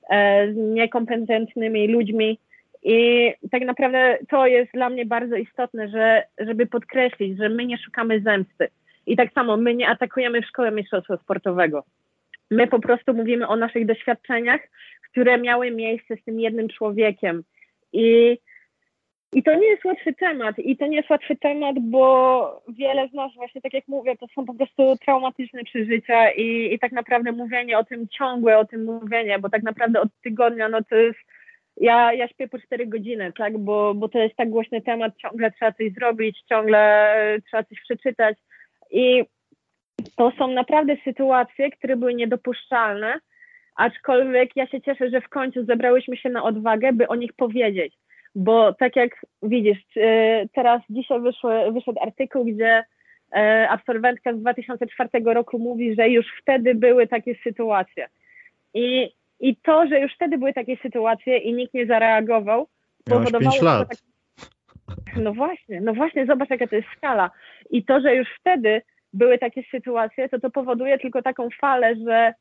e, 0.09 0.53
z 0.53 0.55
niekompetentnymi 0.55 1.87
ludźmi. 1.87 2.39
I 2.83 3.31
tak 3.51 3.65
naprawdę 3.65 4.17
to 4.29 4.47
jest 4.47 4.71
dla 4.73 4.89
mnie 4.89 5.05
bardzo 5.05 5.35
istotne, 5.35 5.89
że, 5.89 6.23
żeby 6.37 6.65
podkreślić, 6.65 7.37
że 7.37 7.49
my 7.49 7.65
nie 7.65 7.77
szukamy 7.77 8.21
zemsty. 8.21 8.67
I 9.05 9.15
tak 9.17 9.33
samo 9.33 9.57
my 9.57 9.75
nie 9.75 9.89
atakujemy 9.89 10.41
w 10.41 10.45
szkole 10.45 10.71
mistrzostwa 10.71 11.17
sportowego. 11.17 11.83
My 12.51 12.67
po 12.67 12.79
prostu 12.79 13.13
mówimy 13.13 13.47
o 13.47 13.55
naszych 13.55 13.85
doświadczeniach, 13.85 14.61
które 15.11 15.37
miały 15.37 15.71
miejsce 15.71 16.15
z 16.15 16.23
tym 16.23 16.39
jednym 16.39 16.69
człowiekiem. 16.69 17.43
I, 17.93 18.37
I 19.33 19.43
to 19.43 19.55
nie 19.55 19.67
jest 19.67 19.85
łatwy 19.85 20.13
temat. 20.13 20.59
I 20.59 20.77
to 20.77 20.87
nie 20.87 20.97
jest 20.97 21.09
łatwy 21.09 21.35
temat, 21.35 21.75
bo 21.79 22.63
wiele 22.67 23.07
z 23.07 23.13
nas, 23.13 23.31
właśnie 23.35 23.61
tak 23.61 23.73
jak 23.73 23.87
mówię, 23.87 24.17
to 24.17 24.25
są 24.35 24.45
po 24.45 24.53
prostu 24.53 24.95
traumatyczne 25.05 25.63
przeżycia 25.63 26.31
i, 26.31 26.73
i 26.73 26.79
tak 26.79 26.91
naprawdę 26.91 27.31
mówienie 27.31 27.77
o 27.77 27.83
tym 27.83 28.07
ciągłe, 28.07 28.57
o 28.57 28.65
tym 28.65 28.83
mówienie, 28.85 29.39
bo 29.39 29.49
tak 29.49 29.63
naprawdę 29.63 30.01
od 30.01 30.09
tygodnia, 30.23 30.69
no 30.69 30.79
to 30.89 30.95
jest 30.95 31.19
ja, 31.79 32.13
ja 32.13 32.27
śpię 32.27 32.47
po 32.47 32.59
4 32.59 32.87
godziny, 32.87 33.33
tak, 33.37 33.57
bo, 33.57 33.93
bo 33.93 34.09
to 34.09 34.19
jest 34.19 34.35
tak 34.35 34.49
głośny 34.49 34.81
temat, 34.81 35.17
ciągle 35.17 35.51
trzeba 35.51 35.71
coś 35.71 35.93
zrobić, 35.93 36.43
ciągle 36.49 37.15
trzeba 37.47 37.63
coś 37.63 37.81
przeczytać, 37.81 38.37
i 38.91 39.23
to 40.15 40.31
są 40.37 40.47
naprawdę 40.47 40.95
sytuacje, 41.03 41.71
które 41.71 41.95
były 41.95 42.13
niedopuszczalne, 42.13 43.19
aczkolwiek 43.75 44.55
ja 44.55 44.67
się 44.67 44.81
cieszę, 44.81 45.09
że 45.09 45.21
w 45.21 45.29
końcu 45.29 45.65
zebrałyśmy 45.65 46.17
się 46.17 46.29
na 46.29 46.43
odwagę, 46.43 46.93
by 46.93 47.07
o 47.07 47.15
nich 47.15 47.33
powiedzieć. 47.33 47.93
Bo 48.35 48.73
tak 48.73 48.95
jak 48.95 49.25
widzisz, 49.43 49.77
e, 49.97 50.45
teraz 50.53 50.81
dzisiaj 50.89 51.21
wyszły, 51.21 51.71
wyszedł 51.71 51.99
artykuł, 52.01 52.45
gdzie 52.45 52.83
e, 53.33 53.67
absolwentka 53.69 54.33
z 54.33 54.39
2004 54.39 55.09
roku 55.25 55.59
mówi, 55.59 55.95
że 55.95 56.09
już 56.09 56.25
wtedy 56.41 56.75
były 56.75 57.07
takie 57.07 57.35
sytuacje. 57.43 58.07
I, 58.73 59.11
i 59.39 59.55
to, 59.55 59.87
że 59.87 59.99
już 59.99 60.13
wtedy 60.15 60.37
były 60.37 60.53
takie 60.53 60.77
sytuacje 60.77 61.37
i 61.37 61.53
nikt 61.53 61.73
nie 61.73 61.85
zareagował, 61.85 62.67
powodowało, 63.05 63.51
5 63.51 63.61
lat. 63.61 63.89
Tak, 63.89 63.97
no 65.15 65.33
właśnie, 65.33 65.81
no 65.81 65.93
właśnie, 65.93 66.25
zobacz 66.25 66.49
jaka 66.49 66.67
to 66.67 66.75
jest 66.75 66.87
skala. 66.97 67.31
I 67.69 67.85
to, 67.85 68.01
że 68.01 68.15
już 68.15 68.27
wtedy 68.39 68.81
były 69.13 69.37
takie 69.37 69.63
sytuacje, 69.71 70.29
to 70.29 70.39
to 70.39 70.49
powoduje 70.49 70.99
tylko 70.99 71.21
taką 71.21 71.47
falę, 71.61 71.95
że 71.95 72.33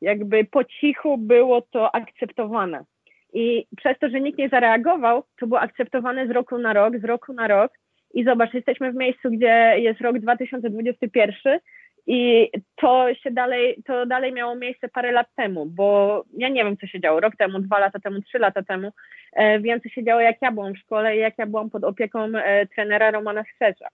jakby 0.00 0.44
po 0.44 0.64
cichu 0.64 1.18
było 1.18 1.60
to 1.60 1.94
akceptowane. 1.94 2.84
I 3.32 3.66
przez 3.76 3.98
to, 3.98 4.08
że 4.08 4.20
nikt 4.20 4.38
nie 4.38 4.48
zareagował, 4.48 5.24
to 5.40 5.46
było 5.46 5.60
akceptowane 5.60 6.26
z 6.26 6.30
roku 6.30 6.58
na 6.58 6.72
rok, 6.72 6.98
z 6.98 7.04
roku 7.04 7.32
na 7.32 7.48
rok. 7.48 7.72
I 8.14 8.24
zobacz, 8.24 8.54
jesteśmy 8.54 8.92
w 8.92 8.96
miejscu, 8.96 9.30
gdzie 9.30 9.74
jest 9.76 10.00
rok 10.00 10.18
2021 10.18 11.58
I 12.06 12.50
to 12.76 13.14
się 13.14 13.30
dalej, 13.30 13.82
to 13.86 14.06
dalej 14.06 14.32
miało 14.32 14.54
miejsce 14.54 14.88
parę 14.88 15.12
lat 15.12 15.26
temu, 15.36 15.66
bo 15.66 16.24
ja 16.36 16.48
nie 16.48 16.64
wiem, 16.64 16.76
co 16.76 16.86
się 16.86 17.00
działo 17.00 17.20
rok 17.20 17.36
temu, 17.36 17.60
dwa 17.60 17.78
lata 17.78 17.98
temu, 17.98 18.22
trzy 18.22 18.38
lata 18.38 18.62
temu. 18.62 18.92
E, 19.32 19.80
co 19.80 19.88
się 19.88 20.04
działo, 20.04 20.20
jak 20.20 20.42
ja 20.42 20.52
byłam 20.52 20.74
w 20.74 20.78
szkole 20.78 21.16
i 21.16 21.20
jak 21.20 21.38
ja 21.38 21.46
byłam 21.46 21.70
pod 21.70 21.84
opieką 21.84 22.24
e, 22.24 22.66
trenera 22.66 23.10
Romana 23.10 23.44
Strzecza. 23.54 23.88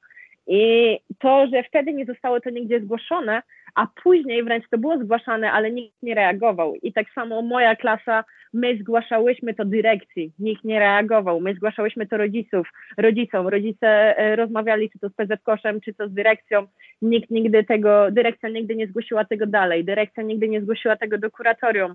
I 0.47 0.99
to, 1.19 1.47
że 1.47 1.63
wtedy 1.63 1.93
nie 1.93 2.05
zostało 2.05 2.41
to 2.41 2.51
nigdzie 2.51 2.81
zgłoszone, 2.81 3.43
a 3.75 3.87
później 4.03 4.45
wręcz 4.45 4.69
to 4.71 4.79
było 4.79 4.99
zgłaszane, 4.99 5.53
ale 5.53 5.71
nikt 5.71 6.03
nie 6.03 6.15
reagował. 6.15 6.75
I 6.83 6.93
tak 6.93 7.11
samo 7.15 7.43
moja 7.43 7.77
klasa, 7.77 8.25
my 8.53 8.79
zgłaszałyśmy 8.79 9.55
to 9.55 9.65
dyrekcji, 9.65 10.33
nikt 10.39 10.65
nie 10.65 10.79
reagował. 10.79 11.41
My 11.41 11.55
zgłaszałyśmy 11.55 12.07
to 12.07 12.17
rodziców, 12.17 12.69
rodzicom. 12.97 13.49
Rodzice 13.49 14.19
e, 14.19 14.37
rozmawiali 14.37 14.91
czy 14.91 14.99
to 14.99 15.09
z 15.09 15.13
PZ 15.13 15.43
Koszem, 15.43 15.81
czy 15.81 15.95
to 15.95 16.09
z 16.09 16.15
dyrekcją. 16.15 16.67
Nikt 17.03 17.31
nigdy 17.31 17.65
tego, 17.65 18.11
dyrekcja 18.11 18.49
nigdy 18.49 18.77
nie 18.77 18.87
zgłosiła 18.87 19.25
tego 19.25 19.47
dalej. 19.47 19.85
Dyrekcja 19.85 20.23
nigdy 20.23 20.49
nie 20.49 20.61
zgłosiła 20.61 20.97
tego 20.97 21.19
do 21.19 21.31
kuratorium. 21.31 21.95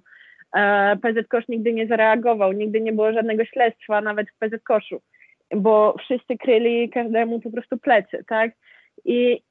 E, 0.55 0.95
PZ 0.97 1.27
Kosz 1.27 1.47
nigdy 1.47 1.73
nie 1.73 1.87
zareagował, 1.87 2.51
nigdy 2.51 2.81
nie 2.81 2.93
było 2.93 3.13
żadnego 3.13 3.45
śledztwa, 3.45 4.01
nawet 4.01 4.27
w 4.29 4.37
PZ 4.39 4.63
Koszu 4.63 5.01
bo 5.55 5.95
wszyscy 5.99 6.37
kryli 6.37 6.89
każdemu 6.89 7.39
po 7.39 7.51
prostu 7.51 7.77
plecy, 7.77 8.23
tak? 8.27 8.51
I 9.05 9.41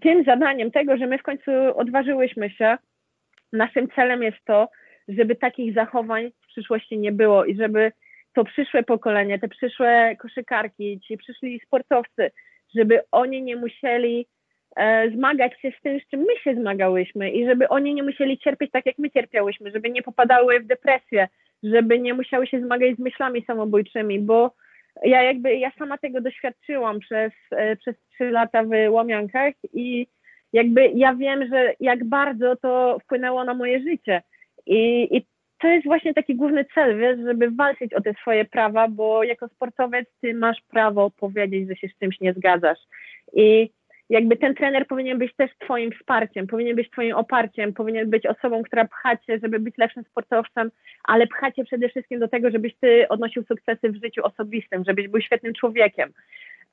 tym 0.00 0.24
zadaniem 0.24 0.70
tego, 0.70 0.96
że 0.96 1.06
my 1.06 1.18
w 1.18 1.22
końcu 1.22 1.50
odważyłyśmy 1.74 2.50
się, 2.50 2.76
naszym 3.52 3.88
celem 3.88 4.22
jest 4.22 4.44
to, 4.44 4.68
żeby 5.08 5.36
takich 5.36 5.74
zachowań 5.74 6.30
w 6.42 6.46
przyszłości 6.46 6.98
nie 6.98 7.12
było 7.12 7.44
i 7.44 7.56
żeby 7.56 7.92
to 8.34 8.44
przyszłe 8.44 8.82
pokolenie, 8.82 9.38
te 9.38 9.48
przyszłe 9.48 10.16
koszykarki, 10.16 11.00
ci 11.00 11.16
przyszli 11.16 11.60
sportowcy, 11.60 12.30
żeby 12.74 13.00
oni 13.12 13.42
nie 13.42 13.56
musieli 13.56 14.26
e, 14.76 15.10
zmagać 15.10 15.60
się 15.60 15.72
z 15.78 15.82
tym, 15.82 16.00
z 16.00 16.08
czym 16.08 16.20
my 16.20 16.36
się 16.44 16.54
zmagałyśmy 16.54 17.30
i 17.30 17.46
żeby 17.46 17.68
oni 17.68 17.94
nie 17.94 18.02
musieli 18.02 18.38
cierpieć 18.38 18.70
tak, 18.70 18.86
jak 18.86 18.98
my 18.98 19.10
cierpiałyśmy, 19.10 19.70
żeby 19.70 19.90
nie 19.90 20.02
popadały 20.02 20.60
w 20.60 20.66
depresję, 20.66 21.28
żeby 21.62 21.98
nie 21.98 22.14
musiały 22.14 22.46
się 22.46 22.60
zmagać 22.60 22.96
z 22.96 22.98
myślami 22.98 23.44
samobójczymi, 23.46 24.20
bo 24.20 24.54
ja 25.02 25.22
jakby, 25.22 25.56
ja 25.56 25.70
sama 25.78 25.98
tego 25.98 26.20
doświadczyłam 26.20 26.98
przez, 26.98 27.32
e, 27.50 27.76
przez 27.76 27.96
trzy 28.12 28.30
lata 28.30 28.62
w 28.64 28.68
Łomiankach 28.90 29.54
i 29.72 30.06
jakby 30.52 30.88
ja 30.94 31.14
wiem, 31.14 31.48
że 31.48 31.74
jak 31.80 32.04
bardzo 32.04 32.56
to 32.56 32.98
wpłynęło 33.04 33.44
na 33.44 33.54
moje 33.54 33.80
życie. 33.80 34.22
I, 34.66 35.08
i 35.16 35.26
to 35.58 35.68
jest 35.68 35.86
właśnie 35.86 36.14
taki 36.14 36.34
główny 36.34 36.64
cel, 36.74 36.98
wiesz, 36.98 37.18
żeby 37.20 37.50
walczyć 37.50 37.94
o 37.94 38.00
te 38.00 38.14
swoje 38.14 38.44
prawa, 38.44 38.88
bo 38.88 39.22
jako 39.22 39.48
sportowiec 39.48 40.08
ty 40.20 40.34
masz 40.34 40.62
prawo 40.68 41.10
powiedzieć, 41.10 41.68
że 41.68 41.76
się 41.76 41.88
z 41.88 41.98
czymś 41.98 42.20
nie 42.20 42.32
zgadzasz. 42.32 42.78
I 43.32 43.70
jakby 44.10 44.36
ten 44.36 44.54
trener 44.54 44.86
powinien 44.86 45.18
być 45.18 45.34
też 45.36 45.50
twoim 45.58 45.92
wsparciem, 45.92 46.46
powinien 46.46 46.76
być 46.76 46.90
twoim 46.90 47.14
oparciem, 47.14 47.72
powinien 47.72 48.10
być 48.10 48.26
osobą, 48.26 48.62
która 48.62 48.84
pcha 48.84 49.16
cię, 49.16 49.38
żeby 49.42 49.60
być 49.60 49.78
lepszym 49.78 50.04
sportowcem, 50.04 50.70
ale 51.04 51.26
pcha 51.26 51.52
cię 51.52 51.64
przede 51.64 51.88
wszystkim 51.88 52.20
do 52.20 52.28
tego, 52.28 52.50
żebyś 52.50 52.74
ty 52.74 53.08
odnosił 53.08 53.44
sukcesy 53.44 53.90
w 53.90 54.02
życiu 54.02 54.24
osobistym, 54.24 54.84
żebyś 54.84 55.08
był 55.08 55.20
świetnym 55.20 55.54
człowiekiem. 55.54 56.12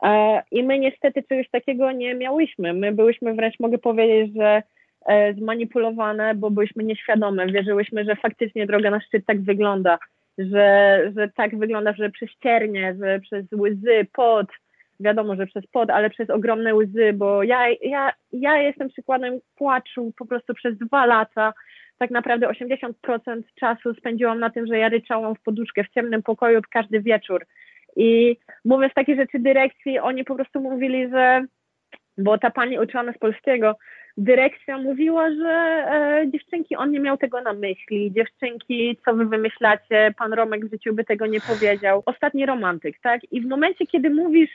E, 0.03 0.43
I 0.51 0.63
my 0.63 0.79
niestety 0.79 1.23
czegoś 1.23 1.49
takiego 1.49 1.91
nie 1.91 2.15
miałyśmy. 2.15 2.73
My 2.73 2.91
byłyśmy 2.91 3.33
wręcz, 3.33 3.59
mogę 3.59 3.77
powiedzieć, 3.77 4.35
że 4.35 4.63
e, 5.05 5.33
zmanipulowane, 5.33 6.35
bo 6.35 6.51
byliśmy 6.51 6.83
nieświadome. 6.83 7.47
Wierzyłyśmy, 7.47 8.05
że 8.05 8.15
faktycznie 8.15 8.65
droga 8.65 8.91
na 8.91 9.01
szczyt 9.01 9.25
tak 9.25 9.41
wygląda, 9.41 9.99
że, 10.37 10.97
że 11.17 11.29
tak 11.35 11.57
wygląda, 11.57 11.93
że 11.93 12.09
przez 12.09 12.29
ciernie, 12.43 12.95
że 12.99 13.19
przez 13.19 13.45
łzy, 13.51 14.07
pot, 14.13 14.47
wiadomo, 15.03 15.35
że 15.35 15.47
przez 15.47 15.67
pod, 15.67 15.89
ale 15.89 16.09
przez 16.09 16.29
ogromne 16.29 16.75
łzy, 16.75 17.13
bo 17.13 17.43
ja, 17.43 17.69
ja, 17.81 18.13
ja 18.31 18.61
jestem 18.61 18.89
przykładem 18.89 19.39
płaczu 19.55 20.13
po 20.17 20.25
prostu 20.25 20.53
przez 20.53 20.77
dwa 20.77 21.05
lata. 21.05 21.53
Tak 21.97 22.11
naprawdę 22.11 22.47
80% 22.47 23.41
czasu 23.59 23.93
spędziłam 23.93 24.39
na 24.39 24.49
tym, 24.49 24.67
że 24.67 24.77
ja 24.77 24.89
ryczałam 24.89 25.35
w 25.35 25.41
poduszkę 25.41 25.83
w 25.83 25.89
ciemnym 25.89 26.23
pokoju 26.23 26.61
każdy 26.71 27.01
wieczór. 27.01 27.45
I 27.95 28.37
mówiąc 28.65 28.93
takie 28.93 29.15
rzeczy 29.15 29.39
dyrekcji, 29.39 29.99
oni 29.99 30.23
po 30.23 30.35
prostu 30.35 30.59
mówili, 30.61 31.09
że, 31.09 31.45
bo 32.17 32.37
ta 32.37 32.51
pani 32.51 32.79
uczyła 32.79 33.03
nas 33.03 33.17
polskiego, 33.17 33.75
dyrekcja 34.17 34.77
mówiła, 34.77 35.29
że 35.31 35.49
e, 35.49 36.31
dziewczynki, 36.31 36.75
on 36.75 36.91
nie 36.91 36.99
miał 36.99 37.17
tego 37.17 37.41
na 37.41 37.53
myśli, 37.53 38.11
dziewczynki, 38.11 38.97
co 39.05 39.13
wy 39.13 39.25
wymyślacie, 39.25 40.13
pan 40.17 40.33
Romek 40.33 40.65
w 40.65 40.71
życiu 40.71 40.93
by 40.93 41.03
tego 41.03 41.25
nie 41.25 41.41
powiedział. 41.41 42.03
Ostatni 42.05 42.45
romantyk, 42.45 42.99
tak? 42.99 43.21
I 43.31 43.41
w 43.41 43.45
momencie, 43.45 43.87
kiedy 43.87 44.09
mówisz 44.09 44.49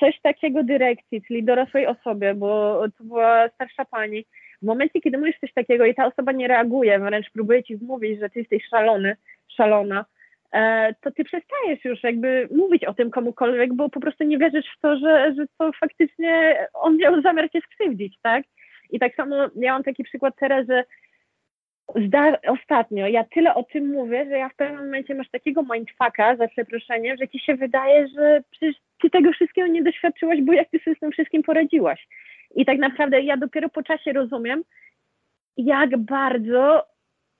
coś 0.00 0.20
takiego 0.20 0.64
dyrekcji, 0.64 1.22
czyli 1.22 1.44
dorosłej 1.44 1.86
osobie, 1.86 2.34
bo 2.34 2.82
to 2.98 3.04
była 3.04 3.48
starsza 3.48 3.84
pani, 3.84 4.26
w 4.62 4.66
momencie, 4.66 5.00
kiedy 5.00 5.18
mówisz 5.18 5.38
coś 5.40 5.52
takiego 5.52 5.84
i 5.84 5.94
ta 5.94 6.06
osoba 6.06 6.32
nie 6.32 6.48
reaguje, 6.48 6.98
wręcz 6.98 7.30
próbuje 7.30 7.62
ci 7.62 7.76
wmówić, 7.76 8.20
że 8.20 8.30
ty 8.30 8.38
jesteś 8.38 8.62
szalony, 8.70 9.16
szalona, 9.48 10.04
e, 10.52 10.94
to 11.00 11.10
ty 11.10 11.24
przestajesz 11.24 11.84
już 11.84 12.02
jakby 12.02 12.48
mówić 12.56 12.84
o 12.84 12.94
tym 12.94 13.10
komukolwiek, 13.10 13.74
bo 13.74 13.88
po 13.88 14.00
prostu 14.00 14.24
nie 14.24 14.38
wierzysz 14.38 14.66
w 14.76 14.80
to, 14.80 14.96
że, 14.98 15.34
że 15.38 15.46
to 15.58 15.70
faktycznie 15.80 16.56
on 16.74 16.96
miał 16.96 17.22
zamiar 17.22 17.50
cię 17.50 17.60
skrzywdzić, 17.60 18.18
tak? 18.22 18.44
I 18.90 18.98
tak 18.98 19.14
samo 19.14 19.36
ja 19.56 19.72
mam 19.72 19.82
taki 19.82 20.04
przykład 20.04 20.34
teraz, 20.40 20.66
że 20.66 20.84
ostatnio 22.48 23.06
ja 23.06 23.24
tyle 23.24 23.54
o 23.54 23.62
tym 23.62 23.90
mówię, 23.90 24.24
że 24.24 24.38
ja 24.38 24.48
w 24.48 24.54
pewnym 24.54 24.84
momencie 24.84 25.14
masz 25.14 25.30
takiego 25.30 25.62
mindfucka, 25.74 26.36
za 26.36 26.48
przeproszeniem, 26.48 27.16
że 27.16 27.28
ci 27.28 27.38
się 27.38 27.54
wydaje, 27.54 28.08
że 28.08 28.42
przecież 28.50 28.76
ty 29.02 29.10
tego 29.10 29.32
wszystkiego 29.32 29.68
nie 29.68 29.82
doświadczyłaś, 29.82 30.40
bo 30.42 30.52
jak 30.52 30.70
ty 30.70 30.78
sobie 30.78 30.96
z 30.96 31.00
tym 31.00 31.12
wszystkim 31.12 31.42
poradziłaś. 31.42 32.08
I 32.54 32.64
tak 32.64 32.78
naprawdę 32.78 33.20
ja 33.20 33.36
dopiero 33.36 33.68
po 33.68 33.82
czasie 33.82 34.12
rozumiem, 34.12 34.62
jak 35.56 35.96
bardzo, 35.96 36.86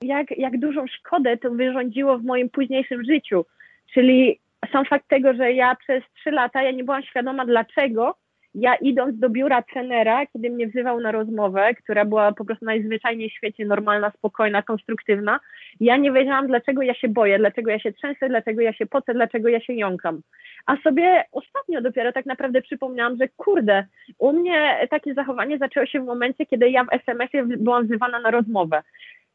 jak, 0.01 0.37
jak 0.37 0.59
dużą 0.59 0.87
szkodę 0.87 1.37
to 1.37 1.51
wyrządziło 1.51 2.17
w 2.17 2.23
moim 2.23 2.49
późniejszym 2.49 3.03
życiu. 3.03 3.45
Czyli 3.93 4.39
sam 4.71 4.85
fakt 4.85 5.07
tego, 5.07 5.33
że 5.33 5.53
ja 5.53 5.75
przez 5.75 6.03
trzy 6.13 6.31
lata 6.31 6.63
ja 6.63 6.71
nie 6.71 6.83
byłam 6.83 7.03
świadoma 7.03 7.45
dlaczego, 7.45 8.15
ja 8.55 8.75
idąc 8.75 9.19
do 9.19 9.29
biura 9.29 9.61
trenera, 9.61 10.25
kiedy 10.25 10.49
mnie 10.49 10.67
wzywał 10.67 10.99
na 10.99 11.11
rozmowę, 11.11 11.73
która 11.73 12.05
była 12.05 12.31
po 12.31 12.45
prostu 12.45 12.65
najzwyczajniej 12.65 13.29
w 13.29 13.33
świecie 13.33 13.65
normalna, 13.65 14.11
spokojna, 14.11 14.61
konstruktywna, 14.61 15.39
ja 15.79 15.97
nie 15.97 16.11
wiedziałam, 16.11 16.47
dlaczego 16.47 16.81
ja 16.81 16.93
się 16.93 17.07
boję, 17.07 17.39
dlaczego 17.39 17.71
ja 17.71 17.79
się 17.79 17.93
trzęsę, 17.93 18.29
dlaczego 18.29 18.61
ja 18.61 18.73
się 18.73 18.85
pocę, 18.85 19.13
dlaczego 19.13 19.49
ja 19.49 19.61
się 19.61 19.73
jąkam. 19.73 20.21
A 20.65 20.77
sobie 20.77 21.23
ostatnio 21.31 21.81
dopiero 21.81 22.11
tak 22.11 22.25
naprawdę 22.25 22.61
przypomniałam, 22.61 23.17
że 23.17 23.27
kurde, 23.27 23.85
u 24.17 24.33
mnie 24.33 24.87
takie 24.89 25.13
zachowanie 25.13 25.57
zaczęło 25.57 25.85
się 25.85 25.99
w 25.99 26.05
momencie, 26.05 26.45
kiedy 26.45 26.69
ja 26.69 26.83
w 26.83 26.93
SMS-ie 26.93 27.43
byłam 27.43 27.85
wzywana 27.85 28.19
na 28.19 28.31
rozmowę. 28.31 28.81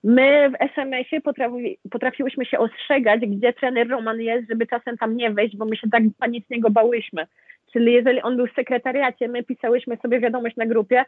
My 0.04 0.50
w 0.50 0.62
SMS-ie 0.62 1.20
potrafi, 1.20 1.78
potrafiłyśmy 1.90 2.46
się 2.46 2.58
ostrzegać, 2.58 3.20
gdzie 3.20 3.52
trener 3.52 3.88
Roman 3.88 4.20
jest, 4.20 4.48
żeby 4.48 4.66
czasem 4.66 4.96
tam 4.96 5.16
nie 5.16 5.30
wejść, 5.30 5.56
bo 5.56 5.64
my 5.64 5.76
się 5.76 5.90
tak 5.90 6.02
panicznie 6.18 6.60
go 6.60 6.70
bałyśmy. 6.70 7.26
Czyli 7.72 7.92
jeżeli 7.92 8.22
on 8.22 8.36
był 8.36 8.46
w 8.46 8.54
sekretariacie, 8.54 9.28
my 9.28 9.44
pisałyśmy 9.44 9.96
sobie 9.96 10.20
wiadomość 10.20 10.56
na 10.56 10.66
grupie, 10.66 11.04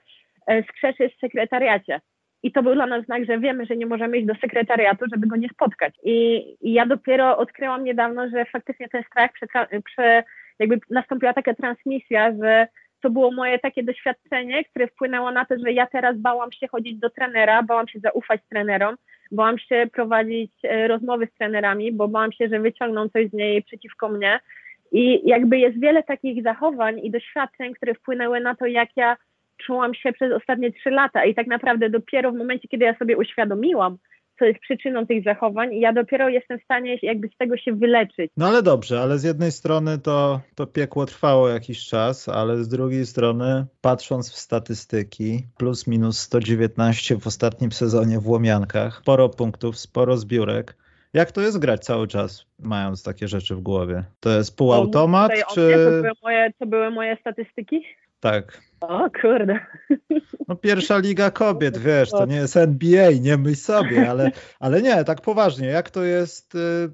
e, 0.47 0.63
skrzeszy 0.63 1.03
jest 1.03 1.17
w 1.17 1.21
sekretariacie. 1.21 2.01
I 2.43 2.53
to 2.53 2.63
był 2.63 2.75
dla 2.75 2.87
nas 2.87 3.05
znak, 3.05 3.25
że 3.25 3.39
wiemy, 3.39 3.67
że 3.67 3.77
nie 3.77 3.87
możemy 3.87 4.19
iść 4.19 4.27
do 4.27 4.35
sekretariatu, 4.35 5.05
żeby 5.13 5.27
go 5.27 5.37
nie 5.37 5.49
spotkać. 5.49 5.95
I, 6.03 6.45
i 6.61 6.73
ja 6.73 6.87
dopiero 6.87 7.39
odkryłam 7.39 7.85
niedawno, 7.85 8.29
że 8.31 8.45
faktycznie 8.45 8.89
ten 8.89 9.03
strach, 9.03 9.31
prze, 9.33 9.47
prze, 9.85 10.25
jakby 10.59 10.81
nastąpiła 10.91 11.33
taka 11.33 11.55
transmisja, 11.55 12.33
że 12.43 12.69
to 13.01 13.11
było 13.11 13.31
moje 13.31 13.59
takie 13.59 13.83
doświadczenie, 13.83 14.65
które 14.65 14.89
wpłynęło 14.89 15.31
na 15.31 15.45
to, 15.45 15.55
że 15.59 15.73
ja 15.73 15.87
teraz 15.87 16.17
bałam 16.17 16.53
się 16.53 16.69
chodzić 16.69 16.99
do 16.99 17.11
trenera, 17.11 17.63
bałam 17.63 17.89
się 17.89 17.99
zaufać 17.99 18.41
trenerom, 18.51 18.97
bałam 19.33 19.59
się 19.59 19.87
prowadzić 19.93 20.53
e, 20.65 20.89
rozmowy 20.89 21.27
z 21.27 21.39
trenerami, 21.39 21.93
bo 21.93 22.09
bałam 22.09 22.33
się, 22.33 22.49
że 22.49 22.61
wyciągną 22.61 23.09
coś 23.09 23.31
z 23.31 23.33
niej 23.33 23.63
przeciwko 23.63 24.09
mnie, 24.09 24.41
i 24.93 25.29
jakby 25.29 25.59
jest 25.59 25.81
wiele 25.81 26.03
takich 26.03 26.43
zachowań 26.43 27.01
i 27.03 27.11
doświadczeń, 27.11 27.75
które 27.75 27.95
wpłynęły 27.95 28.41
na 28.41 28.55
to, 28.55 28.67
jak 28.67 28.89
ja 28.97 29.17
czułam 29.67 29.95
się 29.95 30.13
przez 30.13 30.33
ostatnie 30.33 30.73
trzy 30.73 30.91
lata. 30.91 31.25
I 31.25 31.35
tak 31.35 31.47
naprawdę 31.47 31.91
dopiero 31.91 32.33
w 32.33 32.37
momencie, 32.37 32.69
kiedy 32.69 32.85
ja 32.85 32.99
sobie 32.99 33.17
uświadomiłam, 33.17 33.99
co 34.39 34.45
jest 34.45 34.61
przyczyną 34.61 35.07
tych 35.07 35.25
zachowań, 35.25 35.75
ja 35.75 35.93
dopiero 35.93 36.29
jestem 36.29 36.59
w 36.59 36.65
stanie 36.65 36.99
jakby 37.03 37.29
z 37.29 37.37
tego 37.37 37.57
się 37.57 37.73
wyleczyć. 37.73 38.31
No 38.37 38.47
ale 38.47 38.63
dobrze, 38.63 39.01
ale 39.01 39.19
z 39.19 39.25
jednej 39.25 39.53
strony 39.53 39.99
to, 39.99 40.41
to 40.55 40.67
piekło 40.67 41.07
trwało 41.07 41.49
jakiś 41.49 41.87
czas, 41.87 42.29
ale 42.29 42.57
z 42.57 42.69
drugiej 42.69 43.07
strony, 43.07 43.67
patrząc 43.81 44.33
w 44.33 44.37
statystyki, 44.37 45.47
plus 45.57 45.87
minus 45.87 46.19
119 46.19 47.17
w 47.17 47.27
ostatnim 47.27 47.73
sezonie 47.73 48.19
w 48.19 48.29
Łomiankach, 48.29 48.99
sporo 49.03 49.29
punktów, 49.29 49.79
sporo 49.79 50.17
zbiórek, 50.17 50.77
jak 51.13 51.33
to 51.33 51.41
jest 51.41 51.59
grać 51.59 51.85
cały 51.85 52.09
czas, 52.09 52.47
mając 52.59 53.03
takie 53.03 53.29
rzeczy 53.29 53.55
w 53.55 53.61
głowie? 53.61 54.05
To 54.21 54.31
jest 54.31 54.57
półautomat, 54.57 55.33
o, 55.49 55.55
czy... 55.55 55.73
To 55.73 55.91
były, 55.91 56.11
moje, 56.23 56.53
to 56.59 56.67
były 56.67 56.91
moje 56.91 57.17
statystyki? 57.21 57.85
Tak. 58.21 58.61
O 58.81 59.11
kurde. 59.21 59.61
No 60.49 60.57
pierwsza 60.57 60.99
liga 60.99 61.31
kobiet, 61.31 61.79
wiesz, 61.89 62.11
to 62.11 62.27
nie 62.27 62.37
jest 62.37 62.57
NBA, 62.57 63.11
nie 63.21 63.37
myśl 63.37 63.61
sobie, 63.61 64.11
ale, 64.11 64.31
ale 64.61 64.83
nie, 64.83 65.05
tak 65.05 65.21
poważnie, 65.21 65.67
jak 65.67 65.91
to 65.91 66.05
jest... 66.05 66.55
Y, 66.55 66.91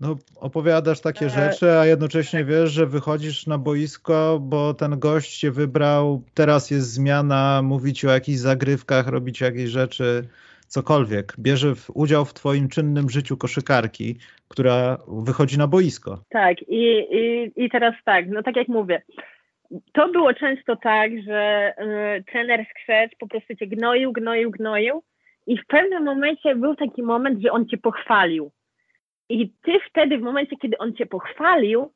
No, 0.00 0.16
opowiadasz 0.36 1.00
takie 1.00 1.26
e... 1.26 1.30
rzeczy, 1.30 1.72
a 1.72 1.86
jednocześnie 1.86 2.44
wiesz, 2.44 2.72
że 2.72 2.86
wychodzisz 2.86 3.46
na 3.46 3.58
boisko, 3.58 4.38
bo 4.42 4.74
ten 4.74 4.98
gość 4.98 5.38
cię 5.38 5.50
wybrał, 5.50 6.22
teraz 6.34 6.70
jest 6.70 6.92
zmiana, 6.92 7.62
mówić 7.62 8.04
o 8.04 8.10
jakichś 8.10 8.38
zagrywkach, 8.38 9.06
robić 9.06 9.40
jakieś 9.40 9.70
rzeczy, 9.70 10.28
cokolwiek. 10.66 11.34
Bierze 11.38 11.74
w, 11.74 11.90
udział 11.94 12.24
w 12.24 12.34
twoim 12.34 12.68
czynnym 12.68 13.10
życiu 13.10 13.36
koszykarki, 13.36 14.18
która 14.48 14.98
wychodzi 15.08 15.58
na 15.58 15.66
boisko. 15.66 16.18
Tak, 16.28 16.62
i, 16.62 17.06
i, 17.10 17.52
i 17.64 17.70
teraz 17.70 17.94
tak, 18.04 18.28
no 18.28 18.42
tak 18.42 18.56
jak 18.56 18.68
mówię, 18.68 19.02
to 19.92 20.08
było 20.08 20.34
często 20.34 20.76
tak, 20.76 21.10
że 21.22 21.72
y, 22.18 22.24
trener 22.24 22.66
skrzecz 22.70 23.16
po 23.18 23.28
prostu 23.28 23.54
cię 23.56 23.66
gnoił, 23.66 24.12
gnoił, 24.12 24.50
gnoił 24.50 25.02
i 25.46 25.58
w 25.58 25.66
pewnym 25.66 26.04
momencie 26.04 26.56
był 26.56 26.76
taki 26.76 27.02
moment, 27.02 27.42
że 27.42 27.50
on 27.50 27.68
cię 27.68 27.76
pochwalił. 27.76 28.50
I 29.28 29.52
ty 29.62 29.72
wtedy, 29.90 30.18
w 30.18 30.22
momencie, 30.22 30.56
kiedy 30.56 30.78
on 30.78 30.94
cię 30.94 31.06
pochwalił, 31.06 31.92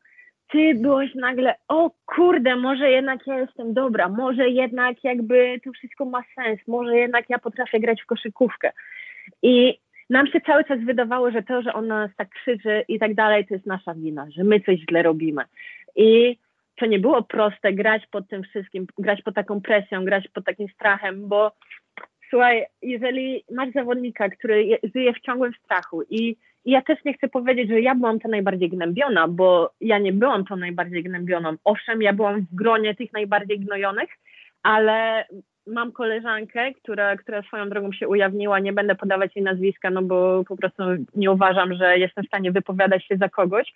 ty 0.52 0.74
byłeś 0.74 1.14
nagle, 1.14 1.54
o 1.68 1.90
kurde, 2.06 2.56
może 2.56 2.90
jednak 2.90 3.26
ja 3.26 3.38
jestem 3.38 3.74
dobra, 3.74 4.08
może 4.08 4.48
jednak 4.48 5.04
jakby 5.04 5.60
to 5.64 5.72
wszystko 5.72 6.04
ma 6.04 6.22
sens, 6.34 6.60
może 6.66 6.96
jednak 6.96 7.30
ja 7.30 7.38
potrafię 7.38 7.80
grać 7.80 8.02
w 8.02 8.06
koszykówkę. 8.06 8.72
I 9.42 9.78
nam 10.10 10.26
się 10.26 10.40
cały 10.40 10.64
czas 10.64 10.80
wydawało, 10.80 11.30
że 11.30 11.42
to, 11.42 11.62
że 11.62 11.72
on 11.72 11.86
nas 11.86 12.10
tak 12.16 12.28
krzyczy 12.28 12.84
i 12.88 12.98
tak 12.98 13.14
dalej, 13.14 13.46
to 13.46 13.54
jest 13.54 13.66
nasza 13.66 13.94
wina, 13.94 14.26
że 14.30 14.44
my 14.44 14.60
coś 14.60 14.80
źle 14.80 15.02
robimy. 15.02 15.42
I 15.96 16.36
to 16.76 16.86
nie 16.86 16.98
było 16.98 17.22
proste 17.22 17.72
grać 17.72 18.06
pod 18.06 18.28
tym 18.28 18.42
wszystkim, 18.42 18.86
grać 18.98 19.22
pod 19.22 19.34
taką 19.34 19.60
presją, 19.60 20.04
grać 20.04 20.28
pod 20.28 20.44
takim 20.44 20.68
strachem, 20.68 21.28
bo 21.28 21.52
słuchaj, 22.30 22.66
jeżeli 22.82 23.44
masz 23.50 23.72
zawodnika, 23.72 24.28
który 24.28 24.64
je, 24.64 24.78
żyje 24.94 25.12
w 25.12 25.20
ciągłym 25.20 25.52
strachu 25.64 26.02
i, 26.02 26.36
i 26.64 26.70
ja 26.70 26.82
też 26.82 27.04
nie 27.04 27.14
chcę 27.14 27.28
powiedzieć, 27.28 27.68
że 27.68 27.80
ja 27.80 27.94
byłam 27.94 28.20
ta 28.20 28.28
najbardziej 28.28 28.68
gnębiona, 28.68 29.28
bo 29.28 29.70
ja 29.80 29.98
nie 29.98 30.12
byłam 30.12 30.44
tą 30.44 30.56
najbardziej 30.56 31.02
gnębioną. 31.02 31.54
Owszem, 31.64 32.02
ja 32.02 32.12
byłam 32.12 32.40
w 32.40 32.54
gronie 32.54 32.94
tych 32.94 33.12
najbardziej 33.12 33.60
gnojonych, 33.60 34.10
ale 34.62 35.24
mam 35.66 35.92
koleżankę, 35.92 36.74
która, 36.74 37.16
która 37.16 37.42
swoją 37.42 37.68
drogą 37.68 37.92
się 37.92 38.08
ujawniła, 38.08 38.58
nie 38.58 38.72
będę 38.72 38.94
podawać 38.94 39.36
jej 39.36 39.44
nazwiska, 39.44 39.90
no 39.90 40.02
bo 40.02 40.44
po 40.44 40.56
prostu 40.56 40.82
nie 41.14 41.30
uważam, 41.30 41.74
że 41.74 41.98
jestem 41.98 42.24
w 42.24 42.28
stanie 42.28 42.52
wypowiadać 42.52 43.06
się 43.06 43.16
za 43.16 43.28
kogoś, 43.28 43.72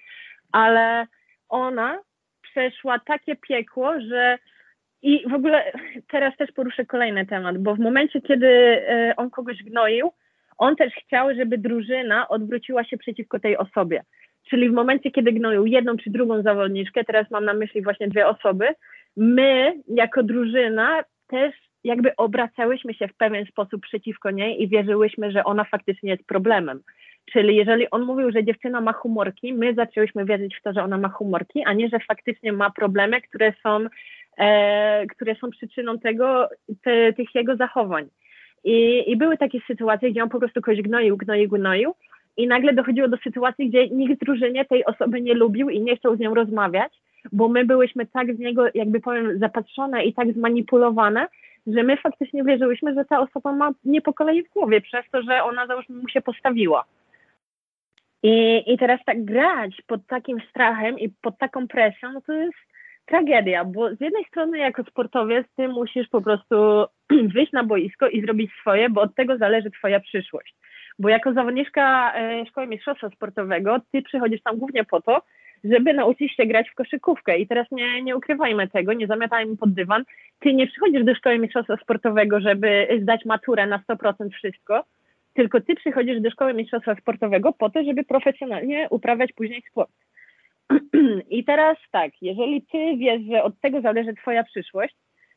ale 0.53 1.07
ona 1.49 1.99
przeszła 2.43 2.99
takie 2.99 3.37
piekło, 3.37 4.01
że 4.01 4.39
i 5.05 5.29
w 5.29 5.35
ogóle 5.35 5.73
teraz 6.13 6.37
też 6.37 6.53
poruszę 6.53 6.87
kolejny 6.87 7.27
temat, 7.27 7.59
bo 7.59 7.75
w 7.75 7.79
momencie, 7.79 8.21
kiedy 8.21 8.47
e, 8.49 9.15
on 9.17 9.31
kogoś 9.31 9.63
gnoił, 9.63 10.13
on 10.59 10.77
też 10.77 10.93
chciał, 10.95 11.35
żeby 11.35 11.59
drużyna 11.59 12.29
odwróciła 12.29 12.85
się 12.85 12.97
przeciwko 12.99 13.41
tej 13.41 13.57
osobie. 13.57 14.03
Czyli 14.51 14.71
w 14.71 14.73
momencie, 14.73 15.11
kiedy 15.11 15.33
gnoił 15.33 15.67
jedną 15.67 15.97
czy 15.97 16.11
drugą 16.11 16.43
zawodniczkę, 16.43 17.05
teraz 17.05 17.31
mam 17.31 17.45
na 17.45 17.55
myśli 17.55 17.83
właśnie 17.83 18.09
dwie 18.09 18.29
osoby, 18.29 18.69
my 19.17 19.75
jako 19.89 20.23
drużyna 20.23 21.05
też 21.27 21.55
jakby 21.85 22.17
obracałyśmy 22.17 22.95
się 22.95 23.09
w 23.09 23.17
pewien 23.17 23.47
sposób 23.47 23.83
przeciwko 23.83 24.31
niej 24.31 24.63
i 24.63 24.69
wierzyłyśmy, 24.69 25.33
że 25.33 25.45
ona 25.45 25.65
faktycznie 25.65 26.11
jest 26.11 26.27
problemem. 26.27 26.81
Czyli 27.33 27.57
jeżeli 27.57 27.91
on 27.91 28.03
mówił, 28.03 28.31
że 28.33 28.45
dziewczyna 28.45 28.81
ma 28.81 28.93
humorki, 28.93 29.55
my 29.55 29.75
zaczęłyśmy 29.75 30.25
wierzyć 30.25 30.57
w 30.57 30.63
to, 30.63 30.73
że 30.73 30.83
ona 30.83 30.99
ma 30.99 31.09
humorki, 31.09 31.63
a 31.67 31.73
nie, 31.73 31.89
że 31.89 31.99
faktycznie 32.09 32.53
ma 32.53 32.71
problemy, 32.71 33.21
które 33.21 33.53
są, 33.63 33.87
e, 34.39 35.07
które 35.07 35.35
są 35.35 35.51
przyczyną 35.51 35.99
tego, 35.99 36.49
te, 36.83 37.13
tych 37.13 37.35
jego 37.35 37.57
zachowań. 37.57 38.09
I, 38.65 39.05
I 39.11 39.17
były 39.17 39.37
takie 39.37 39.59
sytuacje, 39.67 40.11
gdzie 40.11 40.23
on 40.23 40.29
po 40.29 40.39
prostu 40.39 40.63
kogoś 40.63 40.83
gnoił, 40.83 41.17
gnoił, 41.17 41.49
gnoił 41.49 41.95
i 42.37 42.47
nagle 42.47 42.75
dochodziło 42.75 43.09
do 43.09 43.17
sytuacji, 43.17 43.69
gdzie 43.69 43.89
nikt 43.89 44.15
w 44.15 44.25
drużynie 44.25 44.65
tej 44.65 44.85
osoby 44.85 45.21
nie 45.21 45.35
lubił 45.35 45.69
i 45.69 45.81
nie 45.81 45.97
chciał 45.97 46.17
z 46.17 46.19
nią 46.19 46.35
rozmawiać, 46.35 46.93
bo 47.33 47.49
my 47.49 47.65
byłyśmy 47.65 48.07
tak 48.07 48.37
z 48.37 48.39
niego, 48.39 48.67
jakby 48.75 49.01
powiem, 49.01 49.39
zapatrzone 49.39 50.05
i 50.05 50.15
tak 50.15 50.33
zmanipulowane, 50.33 51.27
że 51.67 51.83
my 51.83 51.97
faktycznie 51.97 52.45
wierzyłyśmy, 52.45 52.95
że 52.95 53.05
ta 53.05 53.21
osoba 53.21 53.53
ma 53.53 53.71
nie 53.85 54.01
po 54.01 54.13
kolei 54.13 54.43
w 54.43 54.51
głowie, 54.51 54.81
przez 54.81 55.05
to, 55.13 55.23
że 55.23 55.43
ona 55.43 55.67
załóżmy 55.67 55.97
mu 55.97 56.09
się 56.09 56.21
postawiła. 56.21 56.85
I, 58.23 58.63
I 58.67 58.79
teraz 58.79 59.01
tak 59.07 59.25
grać 59.25 59.83
pod 59.87 60.07
takim 60.07 60.41
strachem 60.51 60.99
i 60.99 61.09
pod 61.09 61.39
taką 61.39 61.69
presją, 61.69 62.13
no 62.13 62.21
to 62.21 62.33
jest 62.33 62.74
tragedia, 63.07 63.65
bo 63.65 63.95
z 63.95 64.01
jednej 64.01 64.25
strony 64.25 64.59
jako 64.59 64.85
sportowiec 64.85 65.47
ty 65.57 65.69
musisz 65.69 66.09
po 66.09 66.21
prostu 66.21 66.85
wyjść 67.35 67.53
na 67.53 67.65
boisko 67.65 68.09
i 68.09 68.21
zrobić 68.21 68.51
swoje, 68.61 68.91
bo 68.91 69.01
od 69.01 69.15
tego 69.15 69.39
zależy 69.39 69.71
twoja 69.71 70.01
przyszłość. 70.01 70.55
Bo 70.99 71.09
jako 71.09 71.33
zawodniczka 71.33 72.15
e, 72.15 72.47
Szkoły 72.47 72.67
Mistrzostwa 72.67 73.11
Sportowego 73.11 73.77
ty 73.93 74.03
przychodzisz 74.03 74.43
tam 74.43 74.57
głównie 74.57 74.85
po 74.85 75.03
to, 75.03 75.23
żeby 75.65 75.95
nauczyć 75.95 76.37
się 76.37 76.47
grać 76.47 76.71
w 76.71 76.75
koszykówkę. 76.75 77.39
I 77.39 77.47
teraz 77.47 77.67
nie, 77.73 78.03
nie 78.03 78.17
ukrywajmy 78.17 78.69
tego, 78.69 78.93
nie 78.93 79.07
zamiatajmy 79.07 79.57
pod 79.57 79.75
dywan. 79.75 80.05
Ty 80.39 80.55
nie 80.55 80.67
przychodzisz 80.67 81.05
do 81.05 81.15
Szkoły 81.15 81.39
Mistrzostwa 81.39 81.77
Sportowego, 81.77 82.41
żeby 82.41 82.89
zdać 83.03 83.25
maturę 83.25 83.67
na 83.67 83.79
100% 83.79 84.31
wszystko, 84.31 84.85
tylko 85.35 85.61
ty 85.61 85.75
przychodzisz 85.75 86.21
do 86.21 86.31
szkoły 86.31 86.55
mistrzostwa 86.55 86.95
sportowego 86.95 87.53
po 87.53 87.71
to, 87.71 87.85
żeby 87.85 88.05
profesjonalnie 88.05 88.87
uprawiać 88.91 89.33
później 89.33 89.63
sport. 89.71 90.04
I 91.31 91.45
teraz 91.45 91.77
tak, 91.91 92.13
jeżeli 92.23 92.63
ty 92.63 92.97
wiesz, 92.97 93.23
że 93.31 93.43
od 93.43 93.61
tego 93.61 93.81
zależy 93.81 94.15
twoja 94.15 94.45
przyszłość, 94.45 94.97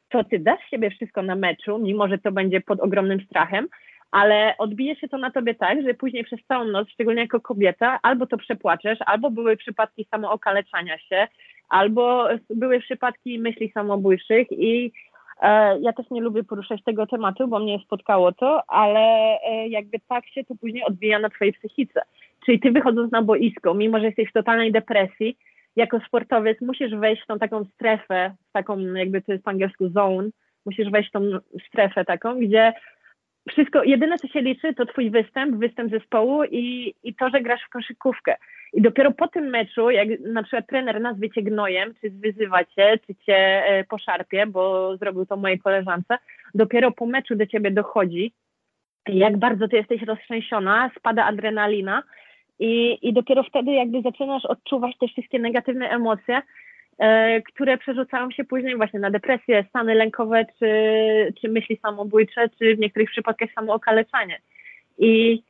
to 0.09 0.23
ty 0.23 0.39
dasz 0.39 0.69
siebie 0.69 0.89
wszystko 0.89 1.21
na 1.21 1.35
meczu, 1.35 1.79
mimo 1.79 2.07
że 2.07 2.17
to 2.17 2.31
będzie 2.31 2.61
pod 2.61 2.79
ogromnym 2.79 3.21
strachem, 3.21 3.67
ale 4.11 4.55
odbije 4.57 4.95
się 4.95 5.07
to 5.07 5.17
na 5.17 5.31
tobie 5.31 5.55
tak, 5.55 5.83
że 5.83 5.93
później 5.93 6.23
przez 6.23 6.39
całą 6.47 6.65
noc, 6.65 6.89
szczególnie 6.89 7.21
jako 7.21 7.39
kobieta, 7.39 7.99
albo 8.03 8.27
to 8.27 8.37
przepłaczesz, 8.37 8.99
albo 9.05 9.31
były 9.31 9.57
przypadki 9.57 10.07
samookaleczania 10.11 10.97
się, 10.97 11.27
albo 11.69 12.27
były 12.49 12.79
przypadki 12.79 13.39
myśli 13.39 13.71
samobójczych 13.71 14.47
i 14.51 14.91
E, 15.41 15.79
ja 15.79 15.93
też 15.93 16.05
nie 16.11 16.21
lubię 16.21 16.43
poruszać 16.43 16.83
tego 16.83 17.07
tematu, 17.07 17.47
bo 17.47 17.59
mnie 17.59 17.79
spotkało 17.85 18.31
to, 18.31 18.61
ale 18.67 18.99
e, 19.41 19.67
jakby 19.67 19.99
tak 20.09 20.27
się 20.27 20.43
to 20.43 20.55
później 20.55 20.83
odbija 20.83 21.19
na 21.19 21.29
twojej 21.29 21.53
psychice. 21.53 22.01
Czyli 22.47 22.59
ty 22.59 22.71
wychodząc 22.71 23.11
na 23.11 23.21
boisko, 23.21 23.73
mimo 23.73 23.99
że 23.99 24.05
jesteś 24.05 24.29
w 24.29 24.33
totalnej 24.33 24.71
depresji, 24.71 25.37
jako 25.75 25.99
sportowiec 25.99 26.61
musisz 26.61 26.95
wejść 26.95 27.23
w 27.23 27.27
tą 27.27 27.39
taką 27.39 27.65
strefę, 27.65 28.35
taką 28.53 28.79
jakby 28.79 29.21
to 29.21 29.31
jest 29.31 29.43
po 29.43 29.51
angielsku 29.51 29.89
zone, 29.89 30.29
musisz 30.65 30.89
wejść 30.89 31.09
w 31.09 31.11
tą 31.11 31.21
strefę 31.67 32.05
taką, 32.05 32.39
gdzie 32.39 32.73
wszystko, 33.49 33.83
jedyne 33.83 34.17
co 34.17 34.27
się 34.27 34.41
liczy 34.41 34.73
to 34.73 34.85
twój 34.85 35.09
występ, 35.09 35.55
występ 35.55 35.91
zespołu 35.91 36.43
i, 36.43 36.93
i 37.03 37.15
to, 37.15 37.29
że 37.29 37.41
grasz 37.41 37.61
w 37.67 37.69
koszykówkę. 37.69 38.35
I 38.73 38.81
dopiero 38.81 39.11
po 39.11 39.27
tym 39.27 39.45
meczu, 39.45 39.89
jak 39.89 40.07
na 40.19 40.43
przykład 40.43 40.67
trener 40.67 41.01
nazwie 41.01 41.29
cię 41.29 41.43
gnojem, 41.43 41.93
czy 42.01 42.09
zwyzywa 42.09 42.65
cię, 42.65 42.99
czy 43.07 43.15
cię 43.15 43.37
e, 43.65 43.83
poszarpie, 43.83 44.45
bo 44.45 44.97
zrobił 44.97 45.25
to 45.25 45.37
mojej 45.37 45.59
koleżance, 45.59 46.17
dopiero 46.55 46.91
po 46.91 47.05
meczu 47.05 47.35
do 47.35 47.45
ciebie 47.45 47.71
dochodzi, 47.71 48.33
jak 49.07 49.37
bardzo 49.37 49.67
ty 49.67 49.75
jesteś 49.75 50.01
roztrzęsiona, 50.01 50.91
spada 50.97 51.25
adrenalina 51.25 52.03
i, 52.59 52.97
i 53.01 53.13
dopiero 53.13 53.43
wtedy 53.43 53.71
jakby 53.71 54.01
zaczynasz 54.01 54.45
odczuwać 54.45 54.97
te 54.97 55.07
wszystkie 55.07 55.39
negatywne 55.39 55.89
emocje, 55.89 56.41
e, 56.97 57.41
które 57.41 57.77
przerzucają 57.77 58.31
się 58.31 58.43
później 58.43 58.75
właśnie 58.75 58.99
na 58.99 59.11
depresję, 59.11 59.65
stany 59.69 59.95
lękowe, 59.95 60.45
czy, 60.59 60.69
czy 61.41 61.49
myśli 61.49 61.77
samobójcze, 61.81 62.49
czy 62.59 62.75
w 62.75 62.79
niektórych 62.79 63.09
przypadkach 63.09 63.49
samookaleczanie. 63.53 64.41
I 64.97 65.43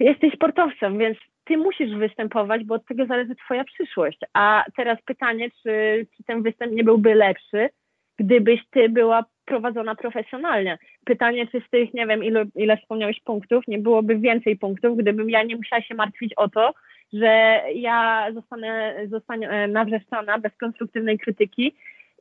jesteś 0.00 0.34
sportowcem, 0.34 0.98
więc 0.98 1.18
ty 1.44 1.56
musisz 1.56 1.94
występować, 1.94 2.64
bo 2.64 2.74
od 2.74 2.86
tego 2.86 3.06
zależy 3.06 3.34
twoja 3.34 3.64
przyszłość. 3.64 4.18
A 4.34 4.64
teraz 4.76 5.02
pytanie, 5.02 5.50
czy, 5.62 6.06
czy 6.16 6.24
ten 6.24 6.42
występ 6.42 6.72
nie 6.72 6.84
byłby 6.84 7.14
lepszy, 7.14 7.68
gdybyś 8.18 8.60
ty 8.70 8.88
była 8.88 9.24
prowadzona 9.44 9.94
profesjonalnie. 9.94 10.78
Pytanie, 11.04 11.46
czy 11.46 11.60
z 11.60 11.70
tych, 11.70 11.94
nie 11.94 12.06
wiem, 12.06 12.24
ile, 12.24 12.44
ile 12.54 12.76
wspomniałeś 12.76 13.20
punktów, 13.20 13.64
nie 13.68 13.78
byłoby 13.78 14.18
więcej 14.18 14.56
punktów, 14.58 14.98
gdybym 14.98 15.30
ja 15.30 15.42
nie 15.42 15.56
musiała 15.56 15.82
się 15.82 15.94
martwić 15.94 16.34
o 16.34 16.48
to, 16.48 16.74
że 17.12 17.60
ja 17.74 18.26
zostanę, 18.34 18.94
zostanę 19.10 19.48
e, 19.48 19.68
nawrzeszczana 19.68 20.38
bez 20.38 20.56
konstruktywnej 20.56 21.18
krytyki 21.18 21.74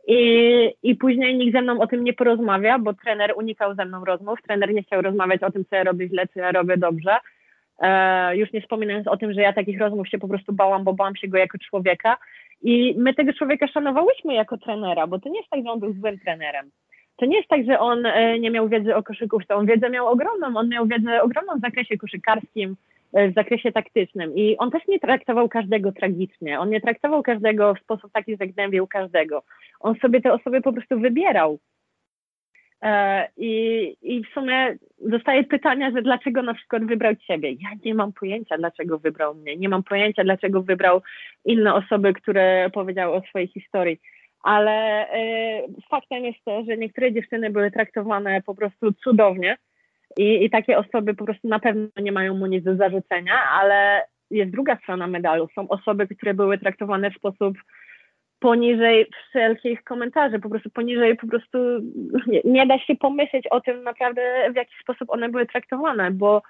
i, 0.08 0.73
i 0.84 0.95
później 0.95 1.38
nikt 1.38 1.54
ze 1.54 1.62
mną 1.62 1.82
o 1.82 1.88
tym 1.88 2.04
nie 2.04 2.13
porozmawia, 2.13 2.80
bo 2.80 2.93
trener 2.93 3.34
unikał 3.36 3.75
ze 3.75 3.86
mną 3.86 4.06
rozmów, 4.06 4.41
trener 4.41 4.73
nie 4.73 4.84
chciał 4.84 5.01
rozmawiać 5.01 5.43
o 5.43 5.51
tym, 5.51 5.65
co 5.65 5.75
ja 5.75 5.84
robię 5.84 6.08
źle, 6.08 6.27
co 6.27 6.39
ja 6.39 6.51
robię 6.51 6.77
dobrze 6.77 7.17
E, 7.82 8.38
już 8.38 8.54
nie 8.54 8.62
wspominając 8.62 9.08
o 9.08 9.17
tym, 9.17 9.34
że 9.34 9.41
ja 9.41 9.54
takich 9.54 9.80
rozmów 9.80 10.08
się 10.08 10.19
po 10.19 10.27
prostu 10.27 10.54
bałam, 10.54 10.84
bo 10.84 10.93
bałam 10.93 11.15
się 11.15 11.27
go 11.27 11.38
jako 11.38 11.58
człowieka. 11.58 12.17
I 12.63 12.95
my 12.97 13.13
tego 13.13 13.34
człowieka 13.34 13.67
szanowałyśmy 13.67 14.34
jako 14.34 14.58
trenera, 14.58 15.08
bo 15.08 15.19
to 15.19 15.30
nie 15.30 15.39
jest 15.39 15.50
tak, 15.50 15.63
że 15.63 15.71
on 15.71 15.80
był 15.80 15.93
złym 15.93 16.19
trenerem. 16.19 16.71
To 17.17 17.26
nie 17.26 17.38
jest 17.38 17.50
tak, 17.50 17.65
że 17.65 17.80
on 17.80 18.06
e, 18.06 18.39
nie 18.39 18.52
miał 18.52 18.69
wiedzy 18.69 18.95
o 18.95 19.04
koszykówce. 19.04 19.56
On 19.56 19.65
wiedzę 19.65 19.89
miał 19.89 20.08
ogromną. 20.08 20.60
On 20.60 20.69
miał 20.69 20.88
wiedzę 20.88 21.21
ogromną 21.21 21.58
w 21.58 21.62
zakresie 21.62 21.97
koszykarskim, 21.97 22.76
e, 23.13 23.32
w 23.32 23.34
zakresie 23.34 23.71
taktycznym. 23.71 24.36
I 24.36 24.58
on 24.58 24.71
też 24.71 24.88
nie 24.88 25.00
traktował 25.00 25.50
każdego 25.50 25.91
tragicznie. 25.91 26.60
On 26.60 26.69
nie 26.69 26.82
traktował 26.82 27.24
każdego 27.24 27.74
w 27.76 27.80
sposób 27.80 28.12
taki, 28.12 28.38
że 28.38 28.47
gnębił 28.47 28.88
każdego. 28.88 29.43
On 29.80 29.95
sobie 29.95 30.21
te 30.21 30.34
osoby 30.34 30.62
po 30.62 30.74
prostu 30.74 31.00
wybierał. 31.00 31.60
E, 32.82 33.28
I, 33.38 33.96
I 34.02 34.24
w 34.24 34.34
sumie 34.34 34.78
dostaję 35.00 35.44
pytania, 35.44 35.91
że 35.91 36.02
dlaczego 36.02 36.41
na 36.41 36.54
przykład 36.54 36.86
wybrał 36.86 37.15
ciebie. 37.15 37.52
Ja 37.52 37.70
nie 37.86 37.96
mam 37.96 38.13
pojęcia, 38.13 38.58
dlaczego 38.58 39.00
wybrał 39.00 39.36
mnie. 39.36 39.58
Nie 39.58 39.70
mam 39.70 39.84
pojęcia, 39.84 40.24
dlaczego 40.24 40.62
wybrał 40.62 41.02
inne 41.46 41.74
osoby, 41.74 42.13
które 42.13 42.70
powiedziały 42.74 43.13
o 43.13 43.22
swojej 43.22 43.48
historii. 43.48 44.02
Ale 44.44 45.06
y, 45.06 45.63
faktem 45.89 46.26
jest 46.26 46.39
to, 46.46 46.63
że 46.63 46.78
niektóre 46.78 47.13
dziewczyny 47.13 47.50
były 47.50 47.72
traktowane 47.72 48.41
po 48.41 48.56
prostu 48.56 48.94
cudownie 48.94 49.58
i, 50.17 50.46
i 50.46 50.50
takie 50.50 50.78
osoby 50.78 51.13
po 51.13 51.26
prostu 51.26 51.48
na 51.48 51.60
pewno 51.60 51.88
nie 51.98 52.12
mają 52.12 52.38
mu 52.38 52.46
nic 52.46 52.63
do 52.63 52.76
zarzucenia, 52.76 53.34
ale 53.52 54.02
jest 54.32 54.52
druga 54.52 54.78
strona 54.78 55.08
medalu. 55.08 55.48
Są 55.56 55.67
osoby, 55.67 56.08
które 56.08 56.34
były 56.34 56.58
traktowane 56.58 57.12
w 57.12 57.15
sposób 57.15 57.58
poniżej 58.41 59.06
wszelkich 59.30 59.84
komentarzy, 59.84 60.39
po 60.39 60.49
prostu 60.49 60.69
poniżej, 60.69 61.17
po 61.17 61.27
prostu 61.27 61.58
nie, 62.27 62.41
nie, 62.45 62.67
da 62.67 62.80
się 62.80 62.95
pomyśleć 62.95 63.47
o 63.47 63.62
tym 63.62 63.84
naprawdę, 63.84 64.21
w 64.51 64.56
jaki 64.56 64.73
sposób 64.82 65.10
one 65.10 65.30
były 65.30 65.45
traktowane, 65.45 66.12
bo 66.12 66.41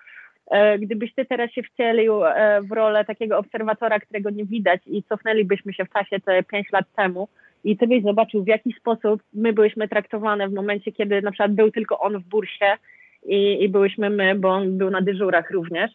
e, 0.51 0.79
gdybyś 0.79 1.13
ty 1.13 1.25
teraz 1.25 1.51
się 1.51 1.63
wcielił 1.63 2.25
e, 2.25 2.61
w 2.61 2.71
rolę 2.71 3.05
takiego 3.05 3.37
obserwatora, 3.37 3.99
którego 3.99 4.29
nie 4.29 4.45
widać 4.45 4.81
i 4.85 5.03
cofnęlibyśmy 5.03 5.73
się 5.73 5.85
w 5.85 5.93
czasie 5.93 6.19
te 6.19 6.43
pięć 6.43 6.71
lat 6.71 6.85
temu 6.95 7.27
i 7.63 7.77
ty 7.77 7.87
byś 7.87 8.03
zobaczył, 8.03 8.43
w 8.43 8.47
jaki 8.47 8.73
sposób 8.73 9.21
my 9.33 9.53
byliśmy 9.53 9.87
traktowane 9.87 10.49
w 10.49 10.53
momencie, 10.53 10.91
kiedy 10.91 11.21
na 11.21 11.31
przykład 11.31 11.53
był 11.53 11.71
tylko 11.71 11.99
on 11.99 12.19
w 12.19 12.23
bursie 12.23 12.77
i, 13.25 13.63
i 13.63 13.69
byłyśmy 13.69 14.09
my, 14.09 14.35
bo 14.35 14.49
on 14.49 14.77
był 14.77 14.89
na 14.89 15.01
dyżurach 15.01 15.51
również, 15.51 15.91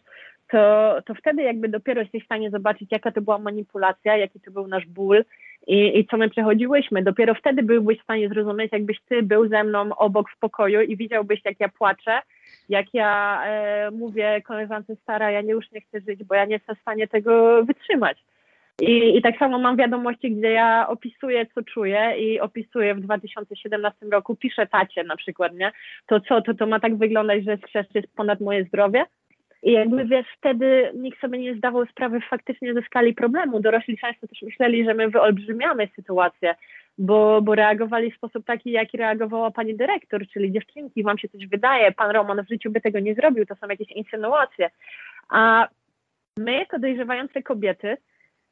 to, 0.51 0.95
to 1.05 1.15
wtedy 1.15 1.43
jakby 1.43 1.69
dopiero 1.69 2.01
jesteś 2.01 2.23
w 2.23 2.25
stanie 2.25 2.49
zobaczyć, 2.49 2.91
jaka 2.91 3.11
to 3.11 3.21
była 3.21 3.37
manipulacja, 3.37 4.17
jaki 4.17 4.39
to 4.39 4.51
był 4.51 4.67
nasz 4.67 4.85
ból 4.85 5.23
i, 5.67 5.99
i 5.99 6.07
co 6.07 6.17
my 6.17 6.29
przechodziłyśmy. 6.29 7.03
Dopiero 7.03 7.35
wtedy 7.35 7.63
byłbyś 7.63 7.99
w 7.99 8.03
stanie 8.03 8.29
zrozumieć, 8.29 8.71
jakbyś 8.71 9.01
ty 9.09 9.23
był 9.23 9.47
ze 9.49 9.63
mną 9.63 9.95
obok 9.95 10.29
w 10.29 10.39
pokoju 10.39 10.81
i 10.81 10.97
widziałbyś, 10.97 11.41
jak 11.45 11.59
ja 11.59 11.69
płaczę, 11.69 12.19
jak 12.69 12.85
ja 12.93 13.41
e, 13.45 13.91
mówię 13.91 14.41
koleżance 14.41 14.95
stara, 14.95 15.31
ja 15.31 15.41
nie, 15.41 15.51
już 15.51 15.71
nie 15.71 15.81
chcę 15.81 15.99
żyć, 15.99 16.23
bo 16.23 16.35
ja 16.35 16.45
nie 16.45 16.53
jestem 16.53 16.75
w 16.75 16.81
stanie 16.81 17.07
tego 17.07 17.63
wytrzymać. 17.65 18.17
I, 18.81 19.17
I 19.17 19.21
tak 19.21 19.37
samo 19.37 19.59
mam 19.59 19.77
wiadomości, 19.77 20.31
gdzie 20.31 20.51
ja 20.51 20.87
opisuję, 20.89 21.45
co 21.55 21.61
czuję 21.63 22.13
i 22.17 22.39
opisuję 22.39 22.95
w 22.95 23.01
2017 23.01 24.05
roku, 24.11 24.35
piszę 24.35 24.67
tacie 24.67 25.03
na 25.03 25.15
przykład, 25.15 25.53
nie? 25.53 25.71
To 26.07 26.19
co, 26.19 26.41
to, 26.41 26.53
to 26.53 26.65
ma 26.67 26.79
tak 26.79 26.97
wyglądać, 26.97 27.43
że 27.43 27.57
skrzesz 27.57 27.85
jest 27.93 28.15
ponad 28.15 28.41
moje 28.41 28.63
zdrowie? 28.63 29.05
I 29.67 29.71
jakby 29.71 30.05
wiesz, 30.05 30.25
wtedy 30.37 30.91
nikt 30.95 31.21
sobie 31.21 31.39
nie 31.39 31.55
zdawał 31.55 31.85
sprawy 31.85 32.19
faktycznie 32.29 32.73
ze 32.73 32.81
skali 32.81 33.13
problemu. 33.13 33.59
Dorośli 33.59 33.97
często 33.97 34.27
też 34.27 34.41
myśleli, 34.41 34.85
że 34.85 34.93
my 34.93 35.09
wyolbrzymiamy 35.09 35.87
sytuację, 35.95 36.55
bo, 36.97 37.41
bo 37.41 37.55
reagowali 37.55 38.11
w 38.11 38.15
sposób 38.15 38.45
taki, 38.45 38.71
jaki 38.71 38.97
reagowała 38.97 39.51
pani 39.51 39.75
dyrektor, 39.75 40.27
czyli 40.33 40.51
dziewczynki, 40.51 41.03
wam 41.03 41.17
się 41.17 41.29
coś 41.29 41.47
wydaje, 41.47 41.91
pan 41.91 42.11
Roman 42.11 42.45
w 42.45 42.49
życiu 42.49 42.71
by 42.71 42.81
tego 42.81 42.99
nie 42.99 43.15
zrobił, 43.15 43.45
to 43.45 43.55
są 43.55 43.67
jakieś 43.67 43.91
insynuacje. 43.91 44.69
A 45.29 45.67
my 46.37 46.53
jako 46.53 46.79
dojrzewające 46.79 47.43
kobiety, 47.43 47.97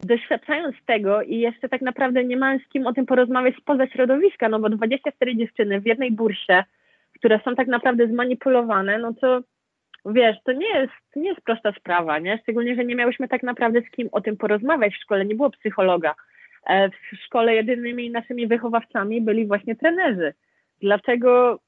doświadczając 0.03 0.75
tego 0.85 1.21
i 1.21 1.39
jeszcze 1.39 1.69
tak 1.69 1.81
naprawdę 1.81 2.23
nie 2.23 2.37
mając 2.37 2.63
z 2.63 2.69
kim 2.69 2.87
o 2.87 2.93
tym 2.93 3.05
porozmawiać 3.05 3.55
spoza 3.55 3.87
środowiska, 3.87 4.49
no 4.49 4.59
bo 4.59 4.69
24 4.69 5.35
dziewczyny 5.35 5.81
w 5.81 5.85
jednej 5.85 6.11
bursie, 6.11 6.63
które 7.13 7.39
są 7.45 7.55
tak 7.55 7.67
naprawdę 7.67 8.07
zmanipulowane, 8.07 8.97
no 8.97 9.13
to 9.13 9.41
wiesz, 10.05 10.37
to 10.43 10.51
nie 10.51 10.69
jest, 10.69 10.93
nie 11.15 11.29
jest 11.29 11.41
prosta 11.41 11.71
sprawa, 11.71 12.19
nie? 12.19 12.39
Szczególnie, 12.43 12.75
że 12.75 12.85
nie 12.85 12.95
miałyśmy 12.95 13.27
tak 13.27 13.43
naprawdę 13.43 13.81
z 13.81 13.89
kim 13.91 14.09
o 14.11 14.21
tym 14.21 14.37
porozmawiać 14.37 14.93
w 14.93 15.01
szkole, 15.01 15.25
nie 15.25 15.35
było 15.35 15.49
psychologa. 15.49 16.15
E, 16.67 16.89
w 16.89 17.17
szkole 17.25 17.55
jedynymi 17.55 18.11
naszymi 18.11 18.47
wychowawcami 18.47 19.21
byli 19.21 19.47
właśnie 19.47 19.75
trenerzy. 19.75 20.33
Dlatego 20.81 21.59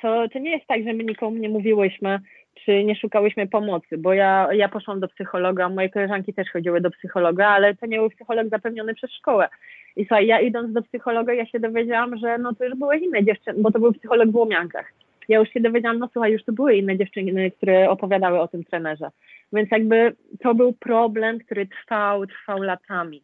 to, 0.00 0.28
to 0.28 0.38
nie 0.38 0.50
jest 0.50 0.66
tak, 0.66 0.84
że 0.84 0.92
my 0.92 1.04
nikomu 1.04 1.36
nie 1.36 1.48
mówiłyśmy, 1.48 2.18
czy 2.64 2.84
nie 2.84 2.96
szukałyśmy 2.96 3.46
pomocy, 3.46 3.98
bo 3.98 4.12
ja, 4.12 4.48
ja 4.52 4.68
poszłam 4.68 5.00
do 5.00 5.08
psychologa, 5.08 5.68
moje 5.68 5.90
koleżanki 5.90 6.34
też 6.34 6.50
chodziły 6.50 6.80
do 6.80 6.90
psychologa, 6.90 7.48
ale 7.48 7.74
to 7.74 7.86
nie 7.86 7.98
był 7.98 8.10
psycholog 8.10 8.48
zapewniony 8.48 8.94
przez 8.94 9.10
szkołę. 9.12 9.48
I 9.96 10.04
słuchaj, 10.04 10.26
ja 10.26 10.40
idąc 10.40 10.72
do 10.72 10.82
psychologa, 10.82 11.32
ja 11.32 11.46
się 11.46 11.60
dowiedziałam, 11.60 12.16
że 12.16 12.38
no 12.38 12.54
to 12.54 12.64
już 12.64 12.74
były 12.74 12.96
inne 12.96 13.24
dziewczyny, 13.24 13.62
bo 13.62 13.70
to 13.70 13.78
był 13.78 13.92
psycholog 13.92 14.30
w 14.30 14.36
Łomiankach 14.36 14.92
ja 15.30 15.38
już 15.38 15.48
się 15.50 15.60
dowiedziałam, 15.60 15.98
no 15.98 16.08
słuchaj, 16.12 16.32
już 16.32 16.44
to 16.44 16.52
były 16.52 16.74
inne 16.74 16.98
dziewczyny, 16.98 17.50
które 17.50 17.90
opowiadały 17.90 18.40
o 18.40 18.48
tym 18.48 18.64
trenerze. 18.64 19.10
Więc 19.52 19.70
jakby 19.70 20.16
to 20.42 20.54
był 20.54 20.72
problem, 20.72 21.38
który 21.38 21.66
trwał, 21.66 22.26
trwał 22.26 22.62
latami. 22.62 23.22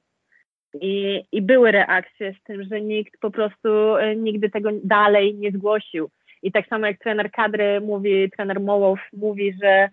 I, 0.81 1.23
I 1.33 1.43
były 1.43 1.73
reakcje 1.73 2.35
z 2.41 2.43
tym, 2.43 2.65
że 2.65 2.81
nikt 2.81 3.21
po 3.21 3.31
prostu 3.31 3.97
e, 3.97 4.17
nigdy 4.17 4.51
tego 4.51 4.71
dalej 4.85 5.35
nie 5.35 5.51
zgłosił. 5.51 6.11
I 6.43 6.53
tak 6.53 6.67
samo 6.67 6.87
jak 6.87 6.99
trener 6.99 7.31
kadry 7.31 7.81
mówi, 7.81 8.31
trener 8.31 8.61
Mołow 8.61 9.01
mówi, 9.13 9.57
że 9.63 9.89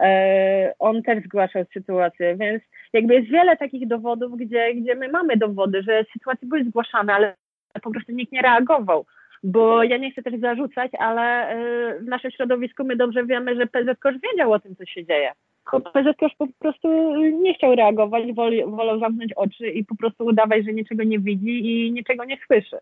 e, 0.00 0.74
on 0.78 1.02
też 1.02 1.24
zgłaszał 1.24 1.64
sytuację, 1.72 2.36
więc 2.36 2.62
jakby 2.92 3.14
jest 3.14 3.30
wiele 3.30 3.56
takich 3.56 3.88
dowodów, 3.88 4.36
gdzie, 4.36 4.74
gdzie 4.74 4.94
my 4.94 5.08
mamy 5.08 5.36
dowody, 5.36 5.82
że 5.82 6.04
sytuacje 6.12 6.48
były 6.48 6.64
zgłaszane, 6.64 7.14
ale 7.14 7.34
po 7.82 7.90
prostu 7.90 8.12
nikt 8.12 8.32
nie 8.32 8.42
reagował 8.42 9.06
bo 9.44 9.82
ja 9.82 9.96
nie 9.96 10.12
chcę 10.12 10.22
też 10.22 10.40
zarzucać, 10.40 10.92
ale 10.98 11.56
y, 11.56 12.00
w 12.00 12.06
naszym 12.06 12.30
środowisku 12.30 12.84
my 12.84 12.96
dobrze 12.96 13.26
wiemy, 13.26 13.56
że 13.56 13.66
PZK 13.66 14.04
już 14.04 14.20
wiedział 14.20 14.52
o 14.52 14.60
tym, 14.60 14.76
co 14.76 14.86
się 14.86 15.06
dzieje. 15.06 15.32
PZK 15.64 16.22
już 16.22 16.32
po 16.38 16.46
prostu 16.58 16.88
nie 17.16 17.54
chciał 17.54 17.74
reagować, 17.74 18.32
woli, 18.32 18.64
wolał 18.64 19.00
zamknąć 19.00 19.32
oczy 19.32 19.68
i 19.68 19.84
po 19.84 19.96
prostu 19.96 20.24
udawać, 20.24 20.64
że 20.64 20.72
niczego 20.72 21.04
nie 21.04 21.18
widzi 21.18 21.66
i 21.66 21.92
niczego 21.92 22.24
nie 22.24 22.38
słyszy. 22.46 22.76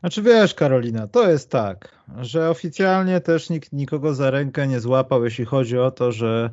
Znaczy 0.00 0.22
wiesz, 0.22 0.54
Karolina, 0.54 1.06
to 1.06 1.30
jest 1.30 1.50
tak, 1.50 2.04
że 2.20 2.50
oficjalnie 2.50 3.20
też 3.20 3.50
nikt 3.50 3.72
nikogo 3.72 4.14
za 4.14 4.30
rękę 4.30 4.66
nie 4.66 4.80
złapał, 4.80 5.24
jeśli 5.24 5.44
chodzi 5.44 5.78
o 5.78 5.90
to, 5.90 6.12
że 6.12 6.50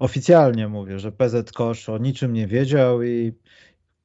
oficjalnie 0.00 0.68
mówię, 0.68 0.98
że 0.98 1.12
PZ 1.12 1.52
Kosz 1.52 1.88
o 1.88 1.98
niczym 1.98 2.32
nie 2.32 2.46
wiedział 2.46 3.02
i 3.02 3.32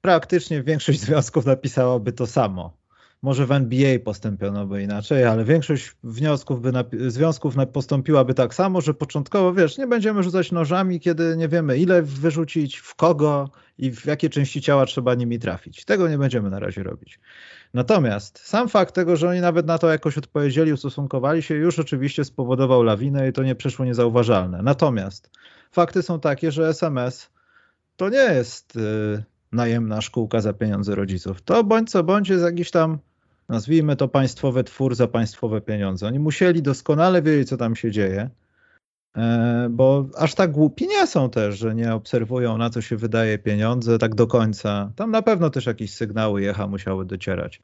praktycznie 0.01 0.63
większość 0.63 0.99
związków 0.99 1.45
napisałaby 1.45 2.11
to 2.11 2.27
samo. 2.27 2.82
Może 3.23 3.45
w 3.45 3.51
NBA 3.51 3.99
postąpiono 3.99 4.65
by 4.65 4.83
inaczej, 4.83 5.25
ale 5.25 5.43
większość 5.43 5.95
wniosków 6.03 6.61
by 6.61 6.71
związków 7.07 7.55
postąpiłaby 7.73 8.33
tak 8.33 8.53
samo, 8.53 8.81
że 8.81 8.93
początkowo, 8.93 9.53
wiesz, 9.53 9.77
nie 9.77 9.87
będziemy 9.87 10.23
rzucać 10.23 10.51
nożami, 10.51 10.99
kiedy 10.99 11.37
nie 11.37 11.47
wiemy 11.47 11.77
ile 11.77 12.01
wyrzucić, 12.01 12.77
w 12.77 12.95
kogo 12.95 13.49
i 13.77 13.91
w 13.91 14.05
jakie 14.05 14.29
części 14.29 14.61
ciała 14.61 14.85
trzeba 14.85 15.15
nimi 15.15 15.39
trafić. 15.39 15.85
Tego 15.85 16.09
nie 16.09 16.17
będziemy 16.17 16.49
na 16.49 16.59
razie 16.59 16.83
robić. 16.83 17.19
Natomiast 17.73 18.39
sam 18.39 18.69
fakt 18.69 18.95
tego, 18.95 19.15
że 19.15 19.29
oni 19.29 19.41
nawet 19.41 19.65
na 19.65 19.77
to 19.77 19.89
jakoś 19.89 20.17
odpowiedzieli, 20.17 20.73
ustosunkowali 20.73 21.41
się, 21.41 21.55
już 21.55 21.79
oczywiście 21.79 22.25
spowodował 22.25 22.83
lawinę 22.83 23.29
i 23.29 23.33
to 23.33 23.43
nie 23.43 23.55
przeszło 23.55 23.85
niezauważalne. 23.85 24.61
Natomiast 24.61 25.29
fakty 25.71 26.01
są 26.01 26.19
takie, 26.19 26.51
że 26.51 26.67
SMS 26.67 27.29
to 27.95 28.09
nie 28.09 28.17
jest 28.17 28.75
yy, 28.75 29.23
najemna 29.51 30.01
szkółka 30.01 30.41
za 30.41 30.53
pieniądze 30.53 30.95
rodziców. 30.95 31.41
To 31.41 31.63
bądź 31.63 31.91
co 31.91 32.03
bądź 32.03 32.29
jest 32.29 32.43
jakiś 32.43 32.71
tam 32.71 32.99
nazwijmy 33.49 33.95
to 33.95 34.07
państwowy 34.07 34.63
twór 34.63 34.95
za 34.95 35.07
państwowe 35.07 35.61
pieniądze. 35.61 36.07
Oni 36.07 36.19
musieli 36.19 36.61
doskonale 36.61 37.21
wiedzieć, 37.21 37.49
co 37.49 37.57
tam 37.57 37.75
się 37.75 37.91
dzieje, 37.91 38.29
e, 39.17 39.67
bo 39.71 40.05
aż 40.17 40.35
tak 40.35 40.51
głupi 40.51 40.87
nie 40.87 41.07
są 41.07 41.29
też, 41.29 41.57
że 41.57 41.75
nie 41.75 41.93
obserwują, 41.93 42.57
na 42.57 42.69
co 42.69 42.81
się 42.81 42.97
wydaje 42.97 43.37
pieniądze 43.37 43.97
tak 43.97 44.15
do 44.15 44.27
końca. 44.27 44.91
Tam 44.95 45.11
na 45.11 45.21
pewno 45.21 45.49
też 45.49 45.65
jakieś 45.65 45.93
sygnały 45.93 46.41
jecha 46.41 46.67
musiały 46.67 47.05
docierać. 47.05 47.61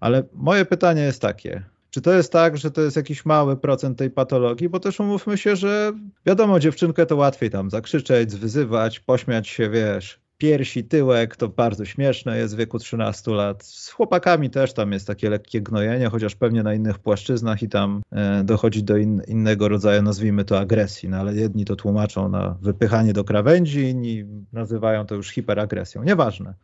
Ale 0.00 0.22
moje 0.32 0.64
pytanie 0.64 1.02
jest 1.02 1.22
takie, 1.22 1.62
czy 1.94 2.00
to 2.00 2.12
jest 2.12 2.32
tak, 2.32 2.56
że 2.56 2.70
to 2.70 2.80
jest 2.80 2.96
jakiś 2.96 3.26
mały 3.26 3.56
procent 3.56 3.98
tej 3.98 4.10
patologii? 4.10 4.68
Bo 4.68 4.80
też 4.80 5.00
umówmy 5.00 5.38
się, 5.38 5.56
że 5.56 5.92
wiadomo, 6.26 6.60
dziewczynkę 6.60 7.06
to 7.06 7.16
łatwiej 7.16 7.50
tam 7.50 7.70
zakrzyczeć, 7.70 8.32
zwyzywać, 8.32 9.00
pośmiać 9.00 9.48
się, 9.48 9.70
wiesz, 9.70 10.20
piersi, 10.44 10.84
tyłek, 10.84 11.36
to 11.36 11.48
bardzo 11.48 11.84
śmieszne 11.84 12.38
jest 12.38 12.54
w 12.54 12.58
wieku 12.58 12.78
13 12.78 13.30
lat. 13.30 13.64
Z 13.64 13.90
chłopakami 13.90 14.50
też 14.50 14.72
tam 14.72 14.92
jest 14.92 15.06
takie 15.06 15.30
lekkie 15.30 15.62
gnojenie, 15.62 16.08
chociaż 16.08 16.34
pewnie 16.34 16.62
na 16.62 16.74
innych 16.74 16.98
płaszczyznach 16.98 17.62
i 17.62 17.68
tam 17.68 18.02
e, 18.12 18.44
dochodzi 18.44 18.82
do 18.82 18.96
in, 18.96 19.22
innego 19.28 19.68
rodzaju, 19.68 20.02
nazwijmy 20.02 20.44
to 20.44 20.58
agresji, 20.58 21.08
no 21.08 21.16
ale 21.16 21.34
jedni 21.34 21.64
to 21.64 21.76
tłumaczą 21.76 22.28
na 22.28 22.56
wypychanie 22.60 23.12
do 23.12 23.24
krawędzi, 23.24 23.80
inni 23.80 24.24
nazywają 24.52 25.06
to 25.06 25.14
już 25.14 25.30
hiperagresją. 25.30 26.02
Nieważne. 26.02 26.54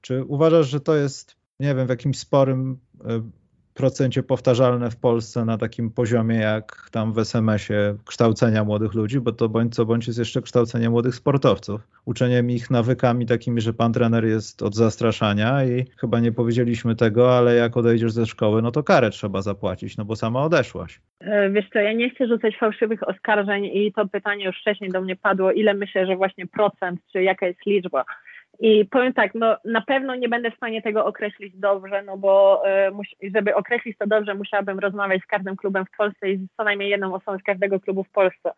Czy 0.00 0.24
uważasz, 0.24 0.68
że 0.68 0.80
to 0.80 0.96
jest, 0.96 1.36
nie 1.60 1.74
wiem, 1.74 1.86
w 1.86 1.90
jakimś 1.90 2.18
sporym 2.18 2.78
e, 3.04 3.22
procencie 3.76 4.22
powtarzalne 4.22 4.90
w 4.90 4.96
Polsce 4.96 5.44
na 5.44 5.58
takim 5.58 5.90
poziomie 5.90 6.36
jak 6.36 6.88
tam 6.92 7.12
w 7.12 7.18
SMS-ie 7.18 7.94
kształcenia 8.06 8.64
młodych 8.64 8.94
ludzi, 8.94 9.20
bo 9.20 9.32
to 9.32 9.48
bądź 9.48 9.74
co 9.74 9.86
bądź 9.86 10.06
jest 10.06 10.18
jeszcze 10.18 10.42
kształcenie 10.42 10.90
młodych 10.90 11.14
sportowców. 11.14 11.80
Uczeniem 12.04 12.50
ich 12.50 12.70
nawykami 12.70 13.26
takimi, 13.26 13.60
że 13.60 13.72
pan 13.72 13.92
trener 13.92 14.24
jest 14.24 14.62
od 14.62 14.74
zastraszania 14.74 15.64
i 15.64 15.84
chyba 16.00 16.20
nie 16.20 16.32
powiedzieliśmy 16.32 16.96
tego, 16.96 17.36
ale 17.38 17.54
jak 17.54 17.76
odejdziesz 17.76 18.12
ze 18.12 18.26
szkoły, 18.26 18.62
no 18.62 18.70
to 18.70 18.82
karę 18.82 19.10
trzeba 19.10 19.42
zapłacić, 19.42 19.96
no 19.96 20.04
bo 20.04 20.16
sama 20.16 20.42
odeszłaś. 20.42 21.00
E, 21.20 21.50
wiesz 21.50 21.68
co, 21.72 21.78
ja 21.78 21.92
nie 21.92 22.10
chcę 22.10 22.26
rzucać 22.26 22.56
fałszywych 22.56 23.08
oskarżeń 23.08 23.64
i 23.64 23.92
to 23.92 24.08
pytanie 24.08 24.44
już 24.44 24.60
wcześniej 24.60 24.90
do 24.90 25.00
mnie 25.00 25.16
padło, 25.16 25.52
ile 25.52 25.74
myślę, 25.74 26.06
że 26.06 26.16
właśnie 26.16 26.46
procent, 26.46 27.00
czy 27.12 27.22
jaka 27.22 27.46
jest 27.46 27.66
liczba 27.66 28.04
I 28.60 28.84
powiem 28.84 29.12
tak, 29.12 29.34
no 29.34 29.56
na 29.64 29.80
pewno 29.80 30.14
nie 30.14 30.28
będę 30.28 30.50
w 30.50 30.56
stanie 30.56 30.82
tego 30.82 31.06
określić 31.06 31.56
dobrze, 31.56 32.02
no 32.02 32.16
bo 32.16 32.62
y, 33.22 33.30
żeby 33.34 33.54
określić 33.54 33.98
to 33.98 34.06
dobrze, 34.06 34.34
musiałabym 34.34 34.78
rozmawiać 34.78 35.22
z 35.22 35.26
każdym 35.26 35.56
klubem 35.56 35.84
w 35.84 35.96
Polsce 35.96 36.30
i 36.30 36.36
z 36.36 36.46
co 36.56 36.64
najmniej 36.64 36.90
jedną 36.90 37.14
osobą 37.14 37.38
z 37.38 37.42
każdego 37.42 37.80
klubu 37.80 38.04
w 38.04 38.10
Polsce. 38.10 38.50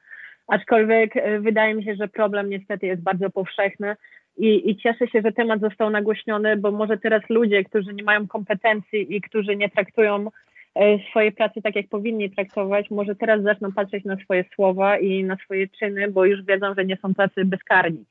Aczkolwiek 0.47 1.17
y, 1.17 1.41
wydaje 1.41 1.75
mi 1.75 1.85
się, 1.85 1.95
że 1.95 2.09
problem 2.09 2.51
niestety 2.51 2.87
jest 2.87 3.03
bardzo 3.03 3.31
powszechny 3.31 3.97
i, 4.37 4.71
i 4.71 4.77
cieszę 4.77 5.09
się, 5.09 5.21
że 5.21 5.33
temat 5.33 5.61
został 5.61 5.91
nagłośniony, 5.91 6.57
bo 6.57 6.71
może 6.71 6.99
teraz 6.99 7.23
ludzie, 7.29 7.65
którzy 7.65 7.95
nie 7.95 8.03
mają 8.03 8.27
kompetencji 8.27 9.17
i 9.17 9.21
którzy 9.21 9.57
nie 9.57 9.71
traktują 9.71 10.31
E, 10.79 10.99
swojej 11.11 11.33
pracy 11.33 11.63
tak, 11.63 11.77
jak 11.77 11.89
powinni 11.89 12.31
traktować, 12.31 12.91
może 12.91 13.15
teraz 13.15 13.43
zaczną 13.43 13.73
patrzeć 13.73 14.05
na 14.05 14.17
swoje 14.17 14.45
słowa 14.55 14.99
i 14.99 15.25
na 15.25 15.37
swoje 15.37 15.69
czyny, 15.69 16.11
bo 16.11 16.25
już 16.25 16.45
wiedzą, 16.45 16.75
że 16.75 16.85
nie 16.85 16.97
są 16.97 17.15
tacy 17.15 17.45
bezkarni. 17.45 18.05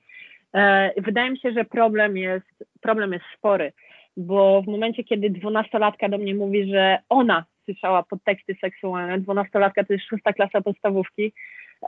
E, 0.54 0.92
wydaje 1.02 1.32
mi 1.32 1.40
się, 1.40 1.52
że 1.52 1.66
problem 1.66 2.18
jest, 2.18 2.66
problem 2.82 3.14
jest 3.14 3.26
spory, 3.38 3.72
bo 4.18 4.62
w 4.62 4.68
momencie, 4.68 5.04
kiedy 5.04 5.30
dwunastolatka 5.30 6.10
do 6.10 6.18
mnie 6.18 6.36
mówi, 6.36 6.72
że 6.72 7.00
ona 7.10 7.46
słyszała 7.66 8.04
podteksty 8.04 8.56
seksualne, 8.62 9.20
dwunastolatka 9.20 9.84
to 9.84 9.94
jest 9.94 10.06
szósta 10.06 10.34
klasa 10.34 10.62
podstawówki, 10.62 11.34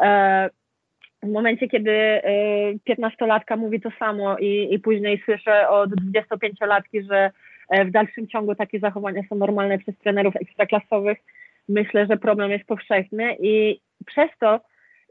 e, 0.02 0.50
w 1.24 1.32
momencie, 1.32 1.68
kiedy 1.68 2.22
piętnastolatka 2.84 3.56
mówi 3.56 3.82
to 3.82 3.90
samo 4.00 4.38
i, 4.38 4.74
i 4.74 4.80
później 4.80 5.22
słyszę 5.26 5.70
od 5.70 5.90
25-latki, 5.90 7.08
że 7.10 7.32
E, 7.70 7.86
w 7.86 7.92
dalszym 7.92 8.28
ciągu 8.28 8.56
takie 8.56 8.80
zachowania 8.80 9.22
są 9.30 9.36
normalne 9.36 9.80
przez 9.80 9.98
trenerów 9.98 10.36
ekstraklasowych. 10.36 11.18
Myślę, 11.70 12.06
że 12.06 12.18
problem 12.18 12.52
jest 12.52 12.66
powszechny 12.66 13.36
i 13.40 13.80
przez 14.06 14.30
to 14.40 14.60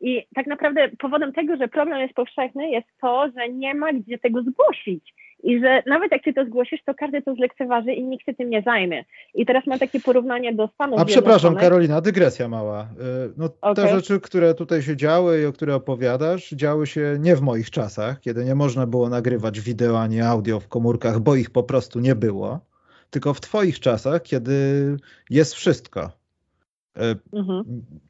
i 0.01 0.27
tak 0.35 0.47
naprawdę 0.47 0.89
powodem 0.99 1.33
tego, 1.33 1.57
że 1.57 1.69
problem 1.69 2.01
jest 2.01 2.15
powszechny, 2.15 2.71
jest 2.71 2.87
to, 3.01 3.31
że 3.37 3.49
nie 3.49 3.75
ma 3.75 3.93
gdzie 3.93 4.19
tego 4.19 4.43
zgłosić. 4.43 5.15
I 5.43 5.61
że 5.61 5.83
nawet 5.87 6.13
jak 6.13 6.23
ty 6.25 6.33
to 6.33 6.45
zgłosisz, 6.45 6.81
to 6.87 6.95
każdy 6.95 7.23
to 7.23 7.35
zlekceważy 7.35 7.93
i 7.93 8.05
nikt 8.05 8.27
się 8.27 8.35
tym 8.35 8.51
nie 8.51 8.63
zajmie. 8.63 9.05
I 9.35 9.47
teraz 9.47 9.67
mam 9.67 9.79
takie 9.79 10.01
porównanie 10.01 10.55
do 10.55 10.69
Stanów 10.75 11.01
A 11.01 11.05
przepraszam, 11.05 11.57
Karolina, 11.57 12.01
dygresja 12.01 12.49
mała. 12.49 12.83
Y, 12.83 12.87
no, 13.37 13.49
okay. 13.61 13.75
Te 13.75 13.89
rzeczy, 13.95 14.21
które 14.21 14.55
tutaj 14.55 14.83
się 14.83 14.97
działy 14.97 15.41
i 15.43 15.47
o 15.47 15.53
które 15.53 15.75
opowiadasz, 15.75 16.51
działy 16.51 16.87
się 16.87 17.17
nie 17.21 17.37
w 17.37 17.41
moich 17.41 17.71
czasach, 17.71 18.21
kiedy 18.21 18.45
nie 18.45 18.55
można 18.55 18.87
było 18.87 19.09
nagrywać 19.09 19.61
wideo 19.61 20.01
ani 20.01 20.21
audio 20.21 20.61
w 20.61 20.69
komórkach, 20.69 21.21
bo 21.21 21.37
ich 21.37 21.51
po 21.51 21.63
prostu 21.63 22.01
nie 22.01 22.15
było, 22.15 22.61
tylko 23.11 23.35
w 23.35 23.41
twoich 23.41 23.81
czasach, 23.81 24.23
kiedy 24.23 24.53
jest 25.31 25.55
wszystko. 25.55 26.11
Y, 26.97 27.01
mhm. 27.33 27.65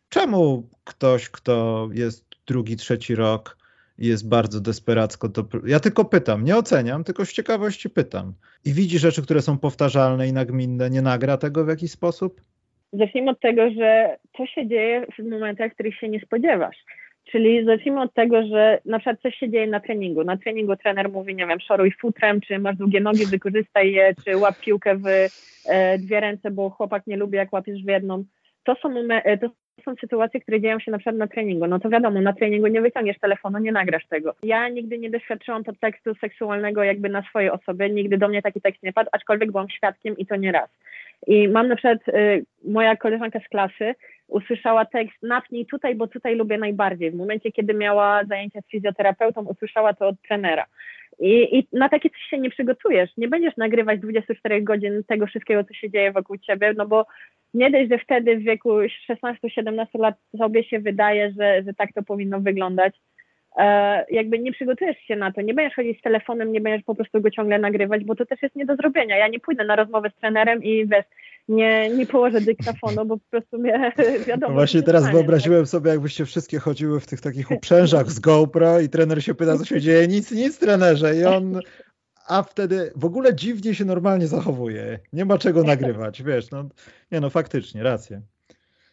Czemu 0.09 0.69
ktoś, 0.85 1.29
kto 1.29 1.89
jest 1.93 2.25
drugi, 2.47 2.77
trzeci 2.77 3.15
rok, 3.15 3.59
jest 3.99 4.29
bardzo 4.29 4.61
desperacko. 4.61 5.29
To... 5.29 5.45
Ja 5.67 5.81
tylko 5.81 6.05
pytam, 6.05 6.45
nie 6.45 6.57
oceniam, 6.57 7.05
tylko 7.05 7.25
z 7.25 7.33
ciekawości 7.33 7.91
pytam. 7.91 8.33
I 8.65 8.73
widzi 8.73 8.99
rzeczy, 8.99 9.23
które 9.23 9.43
są 9.43 9.59
powtarzalne 9.59 10.29
i 10.29 10.33
nagminne, 10.33 10.91
nie 10.91 11.03
nagra 11.03 11.37
tego 11.37 11.65
w 11.65 11.69
jakiś 11.69 11.91
sposób? 11.91 12.41
Zacznijmy 12.93 13.31
od 13.31 13.41
tego, 13.41 13.71
że 13.71 14.19
co 14.37 14.47
się 14.47 14.69
dzieje 14.69 15.07
w 15.19 15.31
momentach, 15.31 15.73
których 15.73 15.99
się 15.99 16.09
nie 16.09 16.21
spodziewasz. 16.21 16.77
Czyli 17.25 17.65
zacznijmy 17.65 18.03
od 18.03 18.15
tego, 18.15 18.47
że 18.47 18.81
na 18.85 18.99
przykład 18.99 19.21
coś 19.21 19.35
się 19.35 19.51
dzieje 19.51 19.67
na 19.67 19.81
treningu. 19.81 20.25
Na 20.25 20.37
treningu 20.37 20.77
trener 20.77 21.11
mówi, 21.11 21.35
nie 21.35 21.47
wiem, 21.47 21.61
szoruj 21.61 21.93
futrem, 22.01 22.41
czy 22.41 22.59
masz 22.59 22.77
długie 22.77 23.01
nogi, 23.01 23.27
wykorzystaj 23.27 23.93
je, 23.93 24.15
czy 24.25 24.37
łap 24.37 24.61
piłkę 24.61 24.97
w 24.97 25.07
e, 25.07 25.99
dwie 25.99 26.21
ręce, 26.21 26.51
bo 26.51 26.71
chłopak 26.71 27.07
nie 27.07 27.17
lubi, 27.17 27.37
jak 27.37 27.53
łapiesz 27.53 27.83
w 27.83 27.89
jedną. 27.89 28.25
To 28.65 28.75
są, 28.75 28.95
e, 29.11 29.39
to 29.39 29.51
są 29.85 29.95
sytuacje, 30.01 30.41
które 30.41 30.61
dzieją 30.61 30.79
się 30.79 30.91
na 30.91 30.99
przykład 30.99 31.17
na 31.17 31.27
treningu. 31.27 31.67
No 31.67 31.79
to 31.79 31.89
wiadomo, 31.89 32.21
na 32.21 32.33
treningu 32.33 32.67
nie 32.67 32.81
wyciągniesz 32.81 33.19
telefonu, 33.19 33.59
nie 33.59 33.73
nagrasz 33.73 34.07
tego. 34.07 34.35
Ja 34.43 34.69
nigdy 34.69 34.99
nie 34.99 35.11
doświadczyłam 35.11 35.65
podtekstu 35.65 36.15
seksualnego 36.15 36.85
jakby 36.85 37.09
na 37.09 37.23
swojej 37.23 37.51
osobie, 37.51 37.91
nigdy 37.91 38.19
do 38.19 38.29
mnie 38.29 38.43
taki 38.43 38.61
tekst 38.61 38.83
nie 38.83 38.93
padł, 38.93 39.11
aczkolwiek 39.13 39.51
byłam 39.51 39.71
świadkiem 39.71 40.19
i 40.19 40.27
to 40.27 40.37
nie 40.37 40.53
raz. 40.53 40.71
I 41.27 41.49
mam 41.49 41.69
na 41.69 41.77
przykład 41.77 42.09
y, 42.09 42.45
moja 42.65 42.97
koleżanka 42.97 43.41
z 43.41 43.49
klasy 43.49 43.95
usłyszała 44.29 44.85
tekst 44.85 45.23
napnij 45.23 45.67
tutaj, 45.67 45.95
bo 45.95 46.07
tutaj 46.07 46.37
lubię 46.37 46.59
najbardziej. 46.59 47.11
W 47.11 47.15
momencie, 47.15 47.53
kiedy 47.53 47.75
miała 47.75 48.25
zajęcia 48.25 48.61
z 48.61 48.71
fizjoterapeutą, 48.71 49.47
usłyszała 49.47 49.95
to 49.95 50.09
od 50.09 50.17
trenera. 50.29 50.67
I, 51.21 51.59
I, 51.59 51.67
na 51.73 51.89
takie 51.89 52.11
coś 52.11 52.21
się 52.21 52.39
nie 52.39 52.51
przygotujesz. 52.51 53.11
Nie 53.17 53.29
będziesz 53.29 53.57
nagrywać 53.57 54.01
24 54.01 54.63
godzin 54.63 55.05
tego 55.07 55.27
wszystkiego, 55.27 55.65
co 55.65 55.75
się 55.75 55.91
dzieje 55.91 56.13
wokół 56.13 56.39
ciebie, 56.39 56.75
no 56.77 56.87
bo 56.87 57.07
nie 57.55 57.71
dość, 57.71 57.91
że 57.91 57.99
wtedy 57.99 58.37
w 58.37 58.43
wieku 58.43 58.71
16-17 59.11 59.87
lat 59.95 60.15
sobie 60.39 60.65
się 60.65 60.81
wydaje, 60.81 61.33
że, 61.39 61.63
że 61.63 61.75
tak 61.75 61.93
to 61.95 62.03
powinno 62.03 62.41
wyglądać. 62.41 62.95
E, 63.59 64.05
jakby 64.11 64.39
nie 64.39 64.53
przygotujesz 64.53 64.97
się 64.99 65.17
na 65.17 65.33
to, 65.33 65.41
nie 65.41 65.55
będziesz 65.55 65.77
chodzić 65.77 65.99
z 65.99 66.03
telefonem, 66.03 66.53
nie 66.53 66.61
będziesz 66.61 66.85
po 66.85 66.95
prostu 66.95 67.21
go 67.21 67.31
ciągle 67.31 67.59
nagrywać, 67.59 68.05
bo 68.05 68.15
to 68.15 68.27
też 68.27 68.43
jest 68.43 68.57
nie 68.57 68.67
do 68.67 68.77
zrobienia. 68.77 69.17
Ja 69.17 69.29
nie 69.29 69.41
pójdę 69.41 69.65
na 69.65 69.77
rozmowę 69.77 70.11
z 70.17 70.21
trenerem 70.21 70.63
i 70.63 70.87
wiesz, 70.87 71.05
nie, 71.49 71.89
nie 71.89 72.07
położę 72.07 72.41
dyktafonu, 72.41 73.07
bo 73.07 73.17
po 73.17 73.25
prostu 73.31 73.59
mnie 73.59 73.93
wiadomo. 74.29 74.53
No 74.53 74.59
właśnie 74.59 74.83
teraz 74.83 75.03
stanie, 75.03 75.17
wyobraziłem 75.17 75.63
tak? 75.63 75.69
sobie, 75.69 75.91
jakbyście 75.91 76.25
wszystkie 76.25 76.59
chodziły 76.59 77.01
w 77.01 77.07
tych 77.07 77.21
takich 77.21 77.51
uprzężach 77.51 78.11
z 78.11 78.21
GoPro 78.21 78.81
i 78.81 78.89
trener 78.89 79.25
się 79.25 79.35
pyta, 79.35 79.59
co 79.59 79.65
się 79.65 79.81
dzieje. 79.81 80.09
Nic, 80.09 80.33
nic 80.33 80.59
trenerze. 80.59 81.17
I 81.17 81.25
on 81.25 81.61
a 82.29 82.43
wtedy 82.43 82.93
w 82.97 83.05
ogóle 83.05 83.35
dziwnie 83.35 83.75
się 83.75 83.85
normalnie 83.85 84.27
zachowuje. 84.27 84.99
Nie 85.13 85.25
ma 85.25 85.39
czego 85.39 85.63
nagrywać, 85.63 86.23
wiesz, 86.29 86.51
no 86.51 86.65
nie 87.13 87.21
no 87.21 87.31
faktycznie, 87.31 87.83
rację. 87.83 88.21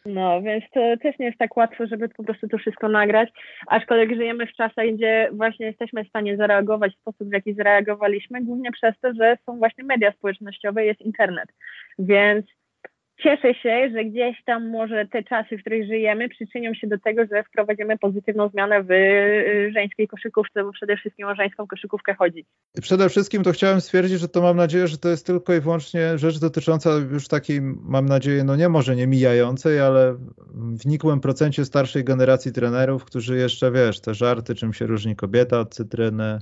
No, 0.06 0.42
więc 0.42 0.64
to 0.74 0.80
też 1.02 1.18
nie 1.18 1.26
jest 1.26 1.38
tak 1.38 1.56
łatwo, 1.56 1.86
żeby 1.86 2.08
po 2.08 2.24
prostu 2.24 2.48
to 2.48 2.58
wszystko 2.58 2.88
nagrać, 2.88 3.28
aczkolwiek 3.66 4.16
żyjemy 4.16 4.46
w 4.46 4.52
czasach, 4.52 4.86
gdzie 4.94 5.28
właśnie 5.32 5.66
jesteśmy 5.66 6.04
w 6.04 6.08
stanie 6.08 6.36
zareagować 6.36 6.96
w 6.96 7.00
sposób, 7.00 7.28
w 7.28 7.32
jaki 7.32 7.54
zareagowaliśmy, 7.54 8.44
głównie 8.44 8.72
przez 8.72 8.94
to, 9.00 9.14
że 9.14 9.38
są 9.46 9.58
właśnie 9.58 9.84
media 9.84 10.12
społecznościowe, 10.12 10.84
jest 10.84 11.00
internet. 11.00 11.48
Więc 11.98 12.46
cieszę 13.22 13.54
się, 13.54 13.90
że 13.92 14.04
gdzieś 14.04 14.44
tam 14.44 14.70
może 14.70 15.06
te 15.06 15.22
czasy, 15.22 15.58
w 15.58 15.60
których 15.60 15.86
żyjemy, 15.86 16.28
przyczynią 16.28 16.74
się 16.74 16.86
do 16.86 16.98
tego, 16.98 17.22
że 17.30 17.42
wprowadzimy 17.42 17.98
pozytywną 17.98 18.48
zmianę 18.48 18.82
w 18.82 18.90
y, 18.90 19.72
żeńskiej 19.74 20.08
koszykówce, 20.08 20.64
bo 20.64 20.72
przede 20.72 20.96
wszystkim 20.96 21.26
o 21.26 21.34
żeńską 21.34 21.66
koszykówkę 21.66 22.14
chodzi. 22.14 22.44
Przede 22.80 23.08
wszystkim 23.08 23.42
to 23.42 23.52
chciałem 23.52 23.80
stwierdzić, 23.80 24.20
że 24.20 24.28
to 24.28 24.42
mam 24.42 24.56
nadzieję, 24.56 24.88
że 24.88 24.98
to 24.98 25.08
jest 25.08 25.26
tylko 25.26 25.54
i 25.54 25.60
wyłącznie 25.60 26.18
rzecz 26.18 26.38
dotycząca 26.38 26.90
już 27.12 27.28
takiej, 27.28 27.60
mam 27.82 28.06
nadzieję, 28.06 28.44
no 28.44 28.56
nie 28.56 28.68
może 28.68 28.96
nie 28.96 29.06
mijającej, 29.06 29.80
ale 29.80 30.14
w 30.54 30.86
nikłym 30.86 31.20
procencie 31.20 31.64
starszej 31.64 32.04
generacji 32.04 32.52
trenerów, 32.52 33.04
którzy 33.04 33.36
jeszcze, 33.36 33.72
wiesz, 33.72 34.00
te 34.00 34.14
żarty, 34.14 34.54
czym 34.54 34.72
się 34.72 34.86
różni 34.86 35.16
kobieta 35.16 35.60
od 35.60 35.74
cytryny, 35.74 36.38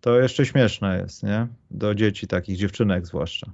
to 0.00 0.20
jeszcze 0.20 0.46
śmieszne 0.46 0.98
jest, 1.02 1.22
nie? 1.22 1.46
Do 1.70 1.94
dzieci 1.94 2.26
takich, 2.26 2.56
dziewczynek 2.56 3.06
zwłaszcza. 3.06 3.46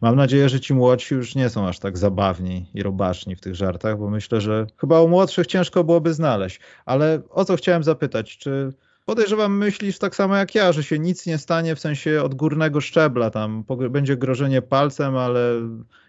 Mam 0.00 0.16
nadzieję, 0.16 0.48
że 0.48 0.60
ci 0.60 0.74
młodsi 0.74 1.14
już 1.14 1.34
nie 1.34 1.48
są 1.48 1.68
aż 1.68 1.78
tak 1.78 1.98
zabawni 1.98 2.66
i 2.74 2.82
robaczni 2.82 3.36
w 3.36 3.40
tych 3.40 3.54
żartach, 3.54 3.98
bo 3.98 4.10
myślę, 4.10 4.40
że 4.40 4.66
chyba 4.76 5.00
u 5.00 5.08
młodszych 5.08 5.46
ciężko 5.46 5.84
byłoby 5.84 6.14
znaleźć. 6.14 6.60
Ale 6.84 7.22
o 7.30 7.44
co 7.44 7.56
chciałem 7.56 7.84
zapytać, 7.84 8.38
czy 8.38 8.72
podejrzewam 9.04 9.56
myślisz 9.56 9.98
tak 9.98 10.16
samo 10.16 10.36
jak 10.36 10.54
ja, 10.54 10.72
że 10.72 10.82
się 10.84 10.98
nic 10.98 11.26
nie 11.26 11.38
stanie 11.38 11.74
w 11.74 11.80
sensie 11.80 12.22
od 12.22 12.34
górnego 12.34 12.80
szczebla, 12.80 13.30
tam 13.30 13.64
będzie 13.90 14.16
grożenie 14.16 14.62
palcem, 14.62 15.16
ale 15.16 15.40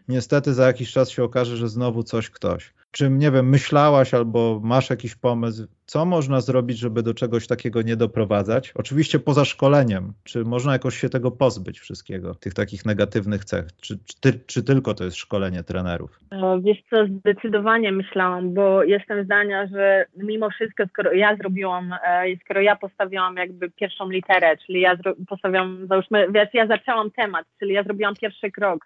niestety 0.08 0.54
za 0.54 0.68
jakiś 0.68 0.92
czas 0.92 1.10
się 1.10 1.24
okaże, 1.24 1.58
że 1.58 1.70
znowu 1.70 2.04
coś 2.04 2.30
ktoś. 2.30 2.74
Czym, 2.98 3.18
nie 3.18 3.32
wiem, 3.32 3.50
myślałaś 3.50 4.14
albo 4.14 4.60
masz 4.64 4.90
jakiś 4.90 5.16
pomysł, 5.16 5.68
co 5.86 6.06
można 6.06 6.42
zrobić, 6.42 6.78
żeby 6.78 7.04
do 7.04 7.14
czegoś 7.14 7.48
takiego 7.48 7.82
nie 7.82 7.96
doprowadzać? 7.96 8.72
Oczywiście 8.76 9.20
poza 9.20 9.46
szkoleniem. 9.46 10.14
Czy 10.24 10.44
można 10.44 10.74
jakoś 10.74 10.98
się 10.98 11.10
tego 11.10 11.32
pozbyć 11.32 11.80
wszystkiego, 11.80 12.36
tych 12.36 12.54
takich 12.54 12.86
negatywnych 12.86 13.46
cech? 13.46 13.66
Czy, 13.82 13.98
czy, 14.22 14.40
czy 14.46 14.64
tylko 14.64 14.94
to 14.94 15.04
jest 15.04 15.18
szkolenie 15.18 15.64
trenerów? 15.64 16.20
No, 16.32 16.62
wiesz 16.62 16.78
co, 16.90 17.06
zdecydowanie 17.08 17.92
myślałam, 17.92 18.54
bo 18.54 18.84
jestem 18.84 19.26
zdania, 19.26 19.68
że 19.68 20.06
mimo 20.18 20.50
wszystko, 20.50 20.84
skoro 20.88 21.14
ja 21.14 21.36
zrobiłam, 21.36 21.94
e, 21.94 22.26
skoro 22.46 22.62
ja 22.62 22.76
postawiłam 22.76 23.36
jakby 23.36 23.72
pierwszą 23.72 24.10
literę, 24.10 24.58
czyli 24.66 24.82
ja 24.82 24.98
postawiłam, 25.28 25.88
załóżmy, 25.90 26.28
wiesz, 26.32 26.50
ja 26.54 26.68
zaczęłam 26.68 27.12
temat, 27.12 27.46
czyli 27.60 27.74
ja 27.74 27.84
zrobiłam 27.84 28.16
pierwszy 28.16 28.52
krok, 28.52 28.86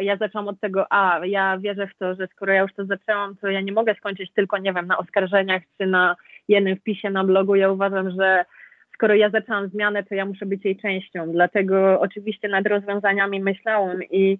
ja 0.00 0.16
zaczęłam 0.20 0.48
od 0.48 0.60
tego, 0.60 0.86
a 0.90 1.20
ja 1.26 1.58
wierzę 1.58 1.86
w 1.86 1.98
to, 1.98 2.14
że 2.14 2.26
skoro 2.26 2.52
ja 2.52 2.62
już 2.62 2.74
to 2.74 2.84
zaczęłam, 2.84 3.36
to 3.36 3.48
ja 3.48 3.60
nie 3.60 3.72
mogę 3.72 3.94
skończyć 3.94 4.32
tylko, 4.32 4.58
nie 4.58 4.72
wiem, 4.72 4.86
na 4.86 4.98
oskarżeniach 4.98 5.62
czy 5.78 5.86
na 5.86 6.16
jednym 6.48 6.76
wpisie 6.76 7.10
na 7.10 7.24
blogu. 7.24 7.54
Ja 7.54 7.70
uważam, 7.70 8.10
że 8.10 8.44
skoro 8.94 9.14
ja 9.14 9.30
zaczęłam 9.30 9.68
zmianę, 9.68 10.04
to 10.04 10.14
ja 10.14 10.26
muszę 10.26 10.46
być 10.46 10.64
jej 10.64 10.76
częścią. 10.76 11.32
Dlatego 11.32 12.00
oczywiście 12.00 12.48
nad 12.48 12.66
rozwiązaniami 12.66 13.40
myślałam 13.40 14.02
i 14.02 14.38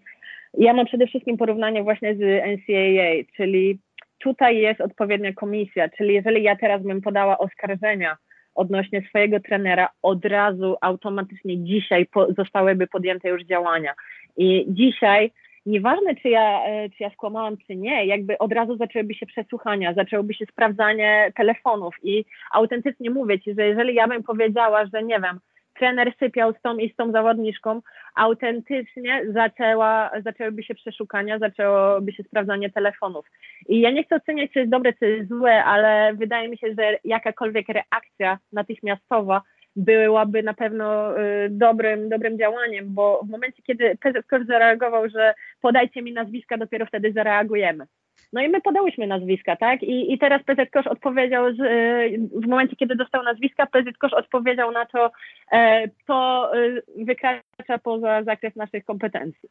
ja 0.55 0.73
mam 0.73 0.87
przede 0.87 1.07
wszystkim 1.07 1.37
porównanie 1.37 1.83
właśnie 1.83 2.15
z 2.15 2.21
NCAA, 2.21 3.35
czyli 3.37 3.79
tutaj 4.19 4.59
jest 4.59 4.81
odpowiednia 4.81 5.33
komisja, 5.33 5.89
czyli 5.89 6.15
jeżeli 6.15 6.43
ja 6.43 6.57
teraz 6.57 6.83
bym 6.83 7.01
podała 7.01 7.39
oskarżenia 7.39 8.17
odnośnie 8.55 9.03
swojego 9.09 9.41
trenera, 9.41 9.89
od 10.03 10.25
razu 10.25 10.77
automatycznie 10.81 11.65
dzisiaj 11.65 12.07
po, 12.07 12.33
zostałyby 12.33 12.87
podjęte 12.87 13.29
już 13.29 13.43
działania. 13.43 13.95
I 14.39 14.67
dzisiaj, 14.69 15.33
nieważne 15.67 16.15
czy 16.15 16.29
ja, 16.29 16.65
e, 16.67 16.91
czy 16.91 17.03
ja 17.03 17.11
skłamałam, 17.11 17.57
czy 17.67 17.77
nie, 17.77 18.07
jakby 18.07 18.39
od 18.39 18.53
razu 18.53 18.77
zaczęłyby 18.77 19.15
się 19.15 19.27
przesłuchania, 19.27 19.95
zaczęłoby 19.95 20.35
się 20.35 20.47
sprawdzanie 20.47 21.33
telefonów 21.37 21.95
i 22.03 22.25
autentycznie 22.53 23.11
mówię 23.11 23.41
Ci, 23.41 23.55
że 23.55 23.67
jeżeli 23.67 23.95
ja 23.95 24.09
bym 24.09 24.23
powiedziała, 24.23 24.87
że 24.87 25.03
nie 25.03 25.21
wiem, 25.21 25.41
trener 25.79 26.13
sypiał 26.19 26.53
z 26.53 26.63
tą 26.63 26.77
i 26.77 26.93
z 26.93 26.97
tą 26.97 27.13
zawodniczką, 27.13 27.83
autentycznie 28.15 29.23
zaczęła, 29.35 30.11
zaczęłyby 30.25 30.63
się 30.63 30.75
przeszukania, 30.75 31.39
zaczęłoby 31.39 32.13
się 32.13 32.23
sprawdzanie 32.23 32.71
telefonów. 32.71 33.27
I 33.69 33.81
ja 33.81 33.91
nie 33.91 34.05
chcę 34.05 34.17
oceniać, 34.17 34.53
co 34.53 34.59
jest 34.59 34.71
dobre, 34.71 34.93
co 34.93 35.05
jest 35.05 35.29
złe, 35.29 35.65
ale 35.65 36.15
wydaje 36.15 36.49
mi 36.49 36.59
się, 36.59 36.67
że 36.79 36.99
jakakolwiek 37.05 37.67
reakcja 37.69 38.39
natychmiastowa 38.53 39.43
byłaby 39.79 40.43
na 40.43 40.55
pewno 40.55 41.19
y, 41.21 41.49
dobrym, 41.51 42.09
dobrym 42.09 42.39
działaniem, 42.39 42.95
bo 42.95 43.21
w 43.25 43.31
momencie, 43.31 43.63
kiedy 43.63 43.97
PZK 44.01 44.47
zareagował, 44.47 45.09
że 45.09 45.35
podajcie 45.61 46.03
mi 46.03 46.13
nazwiska, 46.13 46.59
dopiero 46.59 46.87
wtedy 46.87 47.13
zareagujemy. 47.13 47.87
No 48.33 48.43
i 48.43 48.49
my 48.49 48.61
podałyśmy 48.61 49.07
nazwiska, 49.07 49.57
tak? 49.57 49.83
I, 49.83 50.13
i 50.13 50.19
teraz 50.19 50.43
PZ 50.43 50.87
odpowiedział, 50.87 51.55
że 51.55 52.01
w 52.33 52.47
momencie, 52.47 52.77
kiedy 52.77 52.97
dostał 52.97 53.23
nazwiska, 53.23 53.67
PZ 53.67 54.13
odpowiedział 54.13 54.73
na 54.73 54.87
to, 54.87 55.11
e, 55.53 55.89
to 56.07 56.51
e, 56.57 57.05
wykracza 57.05 57.79
poza 57.83 58.23
zakres 58.23 58.57
naszych 58.57 58.85
kompetencji. 58.85 59.49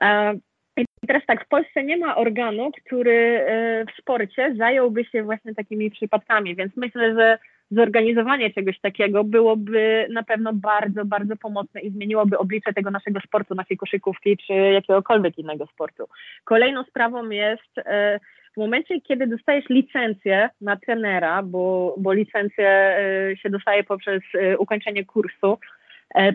E, 0.00 0.34
I 0.76 0.84
teraz 1.06 1.22
tak, 1.26 1.44
w 1.44 1.48
Polsce 1.48 1.84
nie 1.84 1.96
ma 1.96 2.16
organu, 2.16 2.70
który 2.84 3.46
w 3.88 4.00
sporcie 4.00 4.54
zająłby 4.58 5.04
się 5.04 5.22
właśnie 5.22 5.54
takimi 5.54 5.90
przypadkami, 5.90 6.56
więc 6.56 6.76
myślę, 6.76 7.14
że 7.14 7.38
zorganizowanie 7.72 8.50
czegoś 8.50 8.80
takiego 8.80 9.24
byłoby 9.24 10.06
na 10.10 10.22
pewno 10.22 10.52
bardzo, 10.52 11.04
bardzo 11.04 11.36
pomocne 11.36 11.80
i 11.80 11.90
zmieniłoby 11.90 12.38
oblicze 12.38 12.72
tego 12.72 12.90
naszego 12.90 13.20
sportu, 13.20 13.54
naszej 13.54 13.76
koszykówki 13.76 14.36
czy 14.36 14.52
jakiegokolwiek 14.52 15.38
innego 15.38 15.66
sportu. 15.66 16.04
Kolejną 16.44 16.84
sprawą 16.84 17.30
jest 17.30 17.78
e, 17.78 18.20
w 18.54 18.56
momencie, 18.56 19.00
kiedy 19.00 19.26
dostajesz 19.26 19.64
licencję 19.68 20.48
na 20.60 20.76
trenera, 20.76 21.42
bo, 21.42 21.94
bo 21.98 22.12
licencję 22.12 22.68
e, 22.68 23.36
się 23.36 23.50
dostaje 23.50 23.84
poprzez 23.84 24.22
e, 24.34 24.58
ukończenie 24.58 25.04
kursu, 25.04 25.58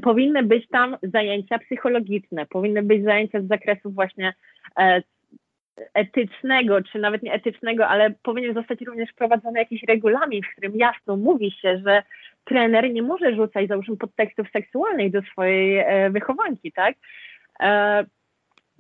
powinny 0.04 0.44
być 0.44 0.68
tam 0.68 0.98
zajęcia 1.04 1.60
psychologiczne, 1.60 2.46
powinny 2.46 2.84
być 2.84 3.04
zajęcia 3.04 3.42
z 3.42 3.48
zakresu 3.48 3.92
właśnie 3.92 4.34
etycznego, 5.94 6.84
czy 6.84 7.00
nawet 7.00 7.24
nie 7.24 7.34
etycznego, 7.34 7.88
ale 7.88 8.14
powinien 8.24 8.54
zostać 8.54 8.82
również 8.82 9.10
wprowadzony 9.10 9.60
jakiś 9.60 9.84
regulamin, 9.84 10.44
w 10.44 10.52
którym 10.52 10.76
jasno 10.76 11.18
mówi 11.18 11.52
się, 11.52 11.82
że 11.86 12.04
trener 12.44 12.92
nie 12.94 13.02
może 13.02 13.36
rzucać 13.36 13.68
załóżmy 13.68 13.98
podtekstów 13.98 14.48
seksualnych 14.54 15.12
do 15.12 15.22
swojej 15.22 15.78
e, 15.78 16.10
wychowanki, 16.10 16.72
tak? 16.72 16.96
E, 17.60 18.06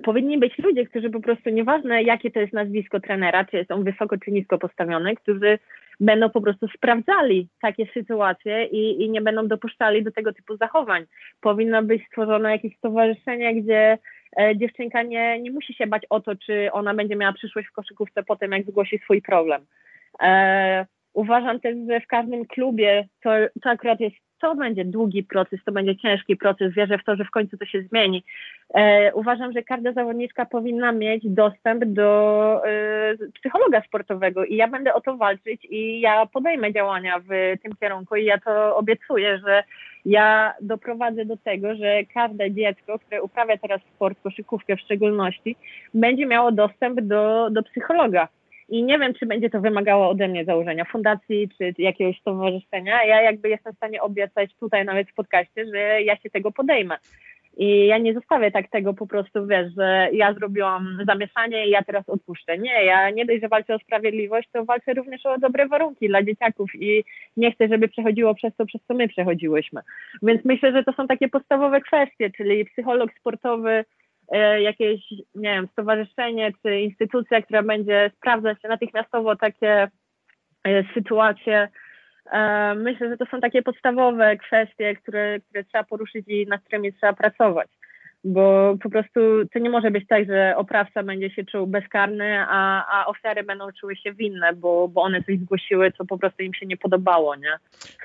powinni 0.03 0.37
być 0.37 0.57
ludzie, 0.57 0.85
którzy 0.85 1.09
po 1.09 1.19
prostu, 1.19 1.49
nieważne 1.49 2.03
jakie 2.03 2.31
to 2.31 2.39
jest 2.39 2.53
nazwisko 2.53 2.99
trenera, 2.99 3.45
czy 3.45 3.57
jest 3.57 3.71
on 3.71 3.83
wysoko 3.83 4.17
czy 4.17 4.31
nisko 4.31 4.57
postawiony, 4.57 5.15
którzy 5.15 5.59
będą 5.99 6.29
po 6.29 6.41
prostu 6.41 6.67
sprawdzali 6.67 7.47
takie 7.61 7.85
sytuacje 7.93 8.65
i, 8.65 9.03
i 9.03 9.09
nie 9.09 9.21
będą 9.21 9.47
dopuszczali 9.47 10.03
do 10.03 10.11
tego 10.11 10.33
typu 10.33 10.57
zachowań. 10.57 11.05
Powinno 11.41 11.83
być 11.83 12.07
stworzone 12.07 12.51
jakieś 12.51 12.77
stowarzyszenie, 12.77 13.55
gdzie 13.55 13.97
dziewczynka 14.55 15.03
nie, 15.03 15.41
nie 15.41 15.51
musi 15.51 15.73
się 15.73 15.87
bać 15.87 16.03
o 16.09 16.19
to, 16.19 16.35
czy 16.35 16.69
ona 16.71 16.93
będzie 16.93 17.15
miała 17.15 17.33
przyszłość 17.33 17.67
w 17.67 17.71
koszykówce 17.71 18.23
po 18.23 18.35
tym, 18.35 18.51
jak 18.51 18.65
zgłosi 18.65 18.99
swój 18.99 19.21
problem. 19.21 19.65
E, 20.21 20.85
uważam 21.13 21.59
też, 21.59 21.75
że 21.89 21.99
w 21.99 22.07
każdym 22.07 22.45
klubie 22.45 23.07
to, 23.23 23.29
to 23.63 23.69
akurat 23.69 23.99
jest, 23.99 24.15
to 24.39 24.55
będzie 24.55 24.85
długi 24.85 25.23
proces, 25.23 25.59
to 25.65 25.71
będzie 25.71 25.95
ciężki 25.95 26.35
proces, 26.35 26.73
wierzę 26.73 26.97
w 26.97 27.03
to, 27.03 27.15
że 27.15 27.25
w 27.25 27.31
końcu 27.31 27.57
to 27.57 27.65
się 27.65 27.81
zmieni. 27.81 28.23
E, 28.73 29.13
uważam, 29.13 29.53
że 29.53 29.63
każda 29.63 29.91
zawodniczka 29.93 30.45
powinna 30.45 30.91
mieć 30.91 31.23
dostęp 31.29 31.85
do 31.85 32.61
e, 32.67 33.15
psychologa 33.39 33.81
sportowego 33.81 34.45
i 34.45 34.55
ja 34.55 34.67
będę 34.67 34.93
o 34.93 35.01
to 35.01 35.17
walczyć 35.17 35.65
i 35.69 35.99
ja 35.99 36.25
podejmę 36.25 36.73
działania 36.73 37.19
w 37.19 37.61
tym 37.63 37.75
kierunku 37.79 38.15
i 38.15 38.25
ja 38.25 38.37
to 38.37 38.77
obiecuję, 38.77 39.39
że 39.45 39.63
ja 40.07 40.53
doprowadzę 40.61 41.25
do 41.25 41.37
tego, 41.37 41.75
że 41.75 42.03
każde 42.13 42.51
dziecko, 42.51 42.99
które 42.99 43.21
uprawia 43.21 43.57
teraz 43.57 43.81
sport, 43.95 44.17
koszykówkę 44.23 44.75
w 44.75 44.81
szczególności, 44.81 45.55
będzie 45.93 46.25
miało 46.25 46.51
dostęp 46.51 47.01
do, 47.01 47.49
do 47.51 47.63
psychologa. 47.63 48.27
I 48.69 48.83
nie 48.83 48.99
wiem, 48.99 49.13
czy 49.13 49.25
będzie 49.25 49.49
to 49.49 49.61
wymagało 49.61 50.09
ode 50.09 50.27
mnie 50.27 50.45
założenia 50.45 50.85
fundacji 50.85 51.49
czy 51.57 51.73
jakiegoś 51.77 52.19
stowarzyszenia. 52.19 53.05
Ja 53.05 53.21
jakby 53.21 53.49
jestem 53.49 53.73
w 53.73 53.77
stanie 53.77 54.01
obiecać 54.01 54.49
tutaj 54.59 54.85
nawet 54.85 55.09
w 55.09 55.13
podcaście, 55.13 55.65
że 55.65 56.01
ja 56.01 56.17
się 56.17 56.29
tego 56.29 56.51
podejmę. 56.51 56.97
I 57.57 57.87
ja 57.87 57.97
nie 57.97 58.13
zostawię 58.13 58.51
tak 58.51 58.69
tego 58.69 58.93
po 58.93 59.07
prostu, 59.07 59.47
wiesz, 59.47 59.73
że 59.77 60.09
ja 60.13 60.33
zrobiłam 60.33 60.97
zamieszanie 61.07 61.67
i 61.67 61.69
ja 61.69 61.83
teraz 61.83 62.09
odpuszczę. 62.09 62.57
Nie, 62.57 62.85
ja 62.85 63.09
nie 63.09 63.25
dość, 63.25 63.41
że 63.41 63.47
walczę 63.47 63.75
o 63.75 63.79
sprawiedliwość, 63.79 64.49
to 64.53 64.65
walczę 64.65 64.93
również 64.93 65.25
o 65.25 65.37
dobre 65.37 65.67
warunki 65.67 66.07
dla 66.07 66.23
dzieciaków 66.23 66.69
i 66.75 67.03
nie 67.37 67.51
chcę, 67.51 67.67
żeby 67.67 67.87
przechodziło 67.87 68.35
przez 68.35 68.55
to, 68.55 68.65
przez 68.65 68.81
co 68.87 68.93
my 68.93 69.07
przechodziłyśmy. 69.07 69.81
Więc 70.21 70.45
myślę, 70.45 70.71
że 70.71 70.83
to 70.83 70.93
są 70.93 71.07
takie 71.07 71.29
podstawowe 71.29 71.81
kwestie, 71.81 72.29
czyli 72.37 72.65
psycholog 72.65 73.11
sportowy, 73.19 73.85
e, 74.31 74.61
jakieś, 74.61 75.11
nie 75.35 75.53
wiem, 75.53 75.67
stowarzyszenie 75.71 76.51
czy 76.61 76.79
instytucja, 76.79 77.41
która 77.41 77.63
będzie 77.63 78.11
sprawdzać 78.17 78.57
natychmiastowo 78.63 79.35
takie 79.35 79.87
e, 80.67 80.83
sytuacje, 80.93 81.67
myślę, 82.75 83.09
że 83.09 83.17
to 83.17 83.25
są 83.25 83.39
takie 83.39 83.61
podstawowe 83.61 84.37
kwestie, 84.37 84.95
które, 84.95 85.39
które 85.39 85.63
trzeba 85.63 85.83
poruszyć 85.83 86.27
i 86.27 86.47
nad 86.47 86.61
którymi 86.61 86.93
trzeba 86.93 87.13
pracować 87.13 87.76
bo 88.23 88.77
po 88.83 88.89
prostu 88.89 89.19
to 89.53 89.59
nie 89.59 89.69
może 89.69 89.91
być 89.91 90.07
tak, 90.07 90.25
że 90.25 90.53
oprawca 90.57 91.03
będzie 91.03 91.29
się 91.29 91.45
czuł 91.45 91.67
bezkarny, 91.67 92.39
a, 92.39 92.85
a 92.91 93.05
ofiary 93.05 93.43
będą 93.43 93.71
czuły 93.71 93.95
się 93.95 94.13
winne, 94.13 94.53
bo, 94.53 94.87
bo 94.87 95.01
one 95.01 95.23
coś 95.23 95.39
zgłosiły, 95.39 95.91
co 95.91 96.05
po 96.05 96.17
prostu 96.17 96.43
im 96.43 96.53
się 96.53 96.65
nie 96.65 96.77
podobało, 96.77 97.35
nie? 97.35 97.59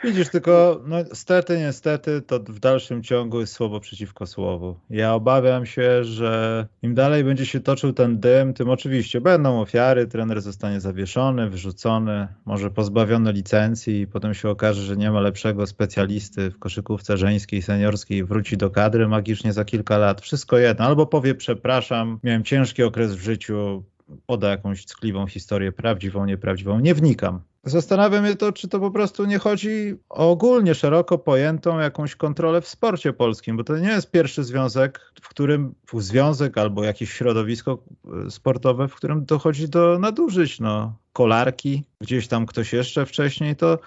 Widzisz, 0.05 0.29
tylko 0.29 0.81
no 0.87 0.97
niestety, 0.99 1.59
niestety 1.59 2.23
to 2.23 2.39
w 2.39 2.59
dalszym 2.59 3.03
ciągu 3.03 3.41
jest 3.41 3.53
słowo 3.53 3.81
przeciwko 3.81 4.27
słowu. 4.27 4.77
Ja 4.91 5.15
obawiam 5.15 5.67
się, 5.67 6.05
że 6.05 6.67
im 6.83 6.95
dalej 6.95 7.25
będzie 7.25 7.47
się 7.47 7.61
toczył 7.61 7.93
ten 7.93 8.21
dym, 8.21 8.55
tym 8.55 8.71
oczywiście 8.71 9.21
będą 9.21 9.61
ofiary, 9.61 10.07
trener 10.07 10.41
zostanie 10.41 10.81
zawieszony, 10.81 11.51
wyrzucony, 11.51 12.29
może 12.47 12.71
pozbawiony 12.71 13.33
licencji 13.33 14.01
i 14.01 14.07
potem 14.07 14.35
się 14.35 14.49
okaże, 14.49 14.83
że 14.83 14.97
nie 14.97 15.11
ma 15.11 15.21
lepszego 15.21 15.67
specjalisty 15.67 16.51
w 16.51 16.59
koszykówce 16.59 17.17
żeńskiej, 17.17 17.63
seniorskiej 17.63 18.25
wróci 18.25 18.57
do 18.57 18.71
kadry 18.71 19.09
magicznie 19.09 19.53
za 19.53 19.65
kilka 19.65 19.99
lat 19.99 20.02
lat, 20.03 20.21
wszystko 20.21 20.59
jedno. 20.59 20.85
Albo 20.85 21.07
powie 21.07 21.35
przepraszam, 21.35 22.19
miałem 22.23 22.45
ciężki 22.45 22.83
okres 22.83 23.15
w 23.15 23.23
życiu, 23.23 23.85
poda 24.27 24.51
jakąś 24.51 24.85
ckliwą 24.85 25.27
historię, 25.27 25.73
prawdziwą, 25.73 26.25
nieprawdziwą. 26.27 26.81
Nie 26.81 26.95
wnikam. 26.95 27.41
Zastanawiam 27.65 28.27
się 28.27 28.37
to, 28.37 28.53
czy 28.53 28.69
to 28.69 28.81
po 28.81 28.91
prostu 28.91 29.25
nie 29.25 29.39
chodzi 29.39 29.95
o 30.09 30.31
ogólnie 30.31 30.75
szeroko 30.75 31.19
pojętą 31.19 31.79
jakąś 31.79 32.17
kontrolę 32.17 32.61
w 32.61 32.69
sporcie 32.69 33.13
polskim, 33.13 33.57
bo 33.57 33.65
to 33.65 33.79
nie 33.79 33.89
jest 33.89 34.11
pierwszy 34.11 34.45
związek, 34.45 35.13
w 35.23 35.29
którym 35.29 35.75
związek 35.95 36.59
albo 36.59 36.85
jakieś 36.85 37.13
środowisko 37.13 37.79
e, 38.27 38.31
sportowe, 38.31 38.89
w 38.89 38.95
którym 38.95 39.25
dochodzi 39.25 39.69
do 39.69 39.99
nadużyć. 39.99 40.61
No, 40.61 40.97
kolarki, 41.13 41.85
gdzieś 42.01 42.29
tam 42.29 42.47
ktoś 42.47 42.73
jeszcze 42.73 43.07
wcześniej, 43.07 43.57
to 43.57 43.79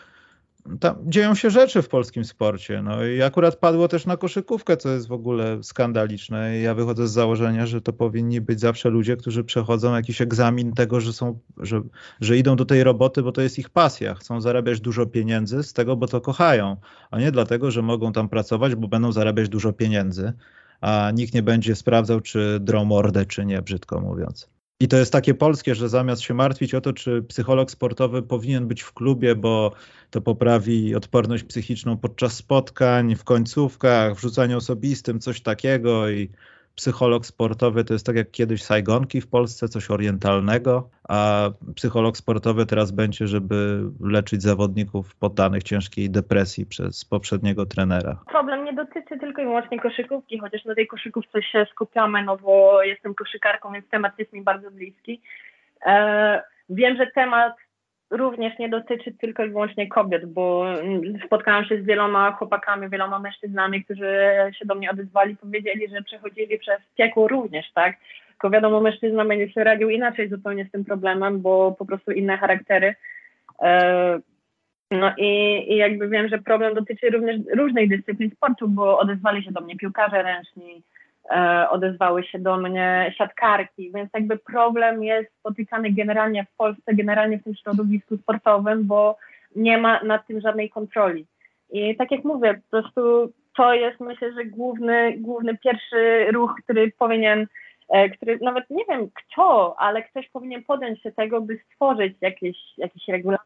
tam 0.80 0.96
dzieją 1.06 1.36
się 1.36 1.50
rzeczy 1.50 1.82
w 1.82 1.90
polskim 1.90 2.26
sporcie. 2.26 2.82
No 2.82 3.06
i 3.06 3.22
akurat 3.22 3.56
padło 3.56 3.88
też 3.88 4.06
na 4.06 4.18
koszykówkę, 4.18 4.78
co 4.78 4.90
jest 4.90 5.08
w 5.08 5.12
ogóle 5.12 5.64
skandaliczne. 5.64 6.60
Ja 6.60 6.76
wychodzę 6.76 7.08
z 7.08 7.12
założenia, 7.12 7.66
że 7.66 7.82
to 7.82 7.94
powinni 7.94 8.42
być 8.42 8.60
zawsze 8.60 8.90
ludzie, 8.90 9.18
którzy 9.18 9.44
przechodzą 9.44 9.96
jakiś 9.96 10.22
egzamin 10.22 10.74
tego, 10.74 11.02
że 11.02 11.14
są, 11.14 11.40
że, 11.58 11.82
że 12.22 12.38
idą 12.38 12.56
do 12.56 12.66
tej 12.66 12.84
roboty, 12.84 13.24
bo 13.24 13.32
to 13.32 13.42
jest 13.42 13.60
ich 13.60 13.70
pasja. 13.70 14.16
Chcą 14.16 14.42
zarabiać 14.42 14.82
dużo 14.82 15.06
pieniędzy 15.06 15.64
z 15.64 15.74
tego, 15.74 15.96
bo 15.96 16.08
to 16.08 16.22
kochają, 16.22 16.78
a 17.12 17.20
nie 17.20 17.32
dlatego, 17.32 17.72
że 17.72 17.82
mogą 17.82 18.14
tam 18.14 18.30
pracować, 18.30 18.76
bo 18.76 18.88
będą 18.88 19.12
zarabiać 19.12 19.50
dużo 19.50 19.74
pieniędzy, 19.74 20.34
a 20.82 21.12
nikt 21.14 21.34
nie 21.34 21.44
będzie 21.44 21.76
sprawdzał, 21.76 22.22
czy 22.22 22.58
drą 22.62 22.86
mordę, 22.86 23.26
czy 23.26 23.46
nie, 23.46 23.62
brzydko 23.62 24.02
mówiąc. 24.02 24.55
I 24.80 24.88
to 24.88 24.98
jest 24.98 25.12
takie 25.12 25.34
polskie, 25.34 25.76
że 25.76 25.90
zamiast 25.90 26.22
się 26.22 26.34
martwić 26.34 26.74
o 26.74 26.82
to, 26.82 26.94
czy 26.94 27.24
psycholog 27.24 27.72
sportowy 27.72 28.24
powinien 28.24 28.68
być 28.68 28.82
w 28.82 28.94
klubie, 28.94 29.36
bo 29.36 29.72
to 30.10 30.22
poprawi 30.22 30.96
odporność 30.96 31.44
psychiczną 31.44 31.98
podczas 31.98 32.34
spotkań, 32.34 33.16
w 33.16 33.24
końcówkach, 33.24 34.16
w 34.16 34.22
rzucaniu 34.22 34.58
osobistym, 34.58 35.20
coś 35.20 35.42
takiego 35.42 36.10
i 36.10 36.32
psycholog 36.76 37.26
sportowy 37.26 37.84
to 37.84 37.94
jest 37.94 38.06
tak 38.06 38.16
jak 38.16 38.32
kiedyś 38.32 38.64
Saigonki 38.64 39.22
w 39.22 39.28
Polsce, 39.28 39.68
coś 39.68 39.92
orientalnego, 39.92 40.90
a 41.10 41.50
psycholog 41.76 42.18
sportowy 42.18 42.66
teraz 42.66 42.92
będzie, 42.92 43.28
żeby 43.28 43.82
leczyć 44.00 44.42
zawodników 44.42 45.16
poddanych 45.16 45.64
ciężkiej 45.64 46.10
depresji 46.10 46.66
przez 46.66 47.06
poprzedniego 47.06 47.66
trenera. 47.66 48.18
Problem 48.28 48.66
nie 48.66 48.74
dotyczy 48.74 49.20
tylko 49.20 49.42
i 49.42 49.46
wyłącznie 49.46 49.80
koszykówki, 49.80 50.40
chociaż 50.40 50.66
na 50.66 50.76
tej 50.76 50.88
koszykówce 50.88 51.44
się 51.44 51.66
skupiamy, 51.72 52.24
no 52.24 52.38
bo 52.38 52.84
jestem 52.84 53.16
koszykarką, 53.16 53.74
więc 53.74 53.90
temat 53.90 54.20
jest 54.20 54.34
mi 54.34 54.42
bardzo 54.42 54.72
bliski. 54.72 55.22
E, 55.86 56.44
wiem, 56.70 56.98
że 56.98 57.08
temat 57.08 57.54
również 58.10 58.60
nie 58.60 58.70
dotyczy 58.70 59.14
tylko 59.14 59.46
i 59.46 59.50
wyłącznie 59.50 59.88
kobiet, 59.88 60.26
bo 60.26 60.66
spotkałam 61.26 61.66
się 61.66 61.82
z 61.82 61.86
wieloma 61.86 62.32
chłopakami, 62.32 62.90
wieloma 62.90 63.20
mężczyznami, 63.20 63.84
którzy 63.84 64.16
się 64.60 64.66
do 64.66 64.76
mnie 64.76 64.92
odezwali, 64.92 65.38
powiedzieli, 65.38 65.88
że 65.90 66.02
przechodzili 66.02 66.60
przez 66.60 66.78
piekło 66.98 67.28
również, 67.28 67.72
tak? 67.74 67.96
Tylko 68.30 68.50
wiadomo, 68.50 68.82
mężczyzna 68.82 69.26
będzie 69.26 69.54
się 69.54 69.64
radził 69.64 69.90
inaczej 69.90 70.30
zupełnie 70.30 70.66
z 70.66 70.72
tym 70.72 70.86
problemem, 70.86 71.42
bo 71.42 71.76
po 71.80 71.86
prostu 71.86 72.12
inne 72.12 72.38
charaktery. 72.38 72.96
E, 73.62 74.20
No 74.92 75.14
i, 75.18 75.64
i 75.74 75.78
jakby 75.78 76.10
wiem, 76.10 76.28
że 76.28 76.38
problem 76.38 76.76
dotyczy 76.76 77.10
również 77.10 77.38
różnych 77.56 77.90
dyscyplin 77.90 78.32
sportu, 78.32 78.68
bo 78.68 79.00
odezwali 79.00 79.44
się 79.44 79.52
do 79.52 79.62
mnie 79.62 79.76
piłkarze 79.76 80.24
ręczni, 80.24 80.84
odezwały 81.70 82.24
się 82.24 82.40
do 82.40 82.58
mnie 82.58 83.14
siatkarki, 83.18 83.92
więc 83.96 84.10
jakby 84.14 84.38
problem 84.38 85.04
jest 85.04 85.30
spotykany 85.40 85.92
generalnie 85.92 86.46
w 86.46 86.58
Polsce, 86.58 86.94
generalnie 86.94 87.38
w 87.38 87.44
tym 87.44 87.56
środowisku 87.56 88.18
sportowym, 88.18 88.88
bo 88.88 89.18
nie 89.56 89.78
ma 89.78 90.04
nad 90.04 90.28
tym 90.28 90.42
żadnej 90.42 90.70
kontroli. 90.70 91.26
I 91.72 91.96
tak 91.96 92.12
jak 92.12 92.24
mówię, 92.24 92.54
po 92.54 92.70
prostu 92.70 93.32
to 93.56 93.74
jest 93.74 94.00
myślę, 94.00 94.34
że 94.34 94.46
główny, 94.46 95.18
główny 95.18 95.58
pierwszy 95.58 96.32
ruch, 96.32 96.56
który 96.64 96.92
powinien, 96.92 97.48
e, 97.90 98.10
który 98.10 98.40
nawet 98.42 98.70
nie 98.70 98.86
wiem 98.90 99.10
kto, 99.14 99.76
ale 99.80 100.04
ktoś 100.04 100.30
powinien 100.30 100.64
podjąć 100.64 101.02
się 101.02 101.12
tego, 101.12 101.42
by 101.42 101.60
stworzyć 101.66 102.14
jakieś, 102.22 102.58
jakieś 102.78 103.08
regulacje, 103.08 103.46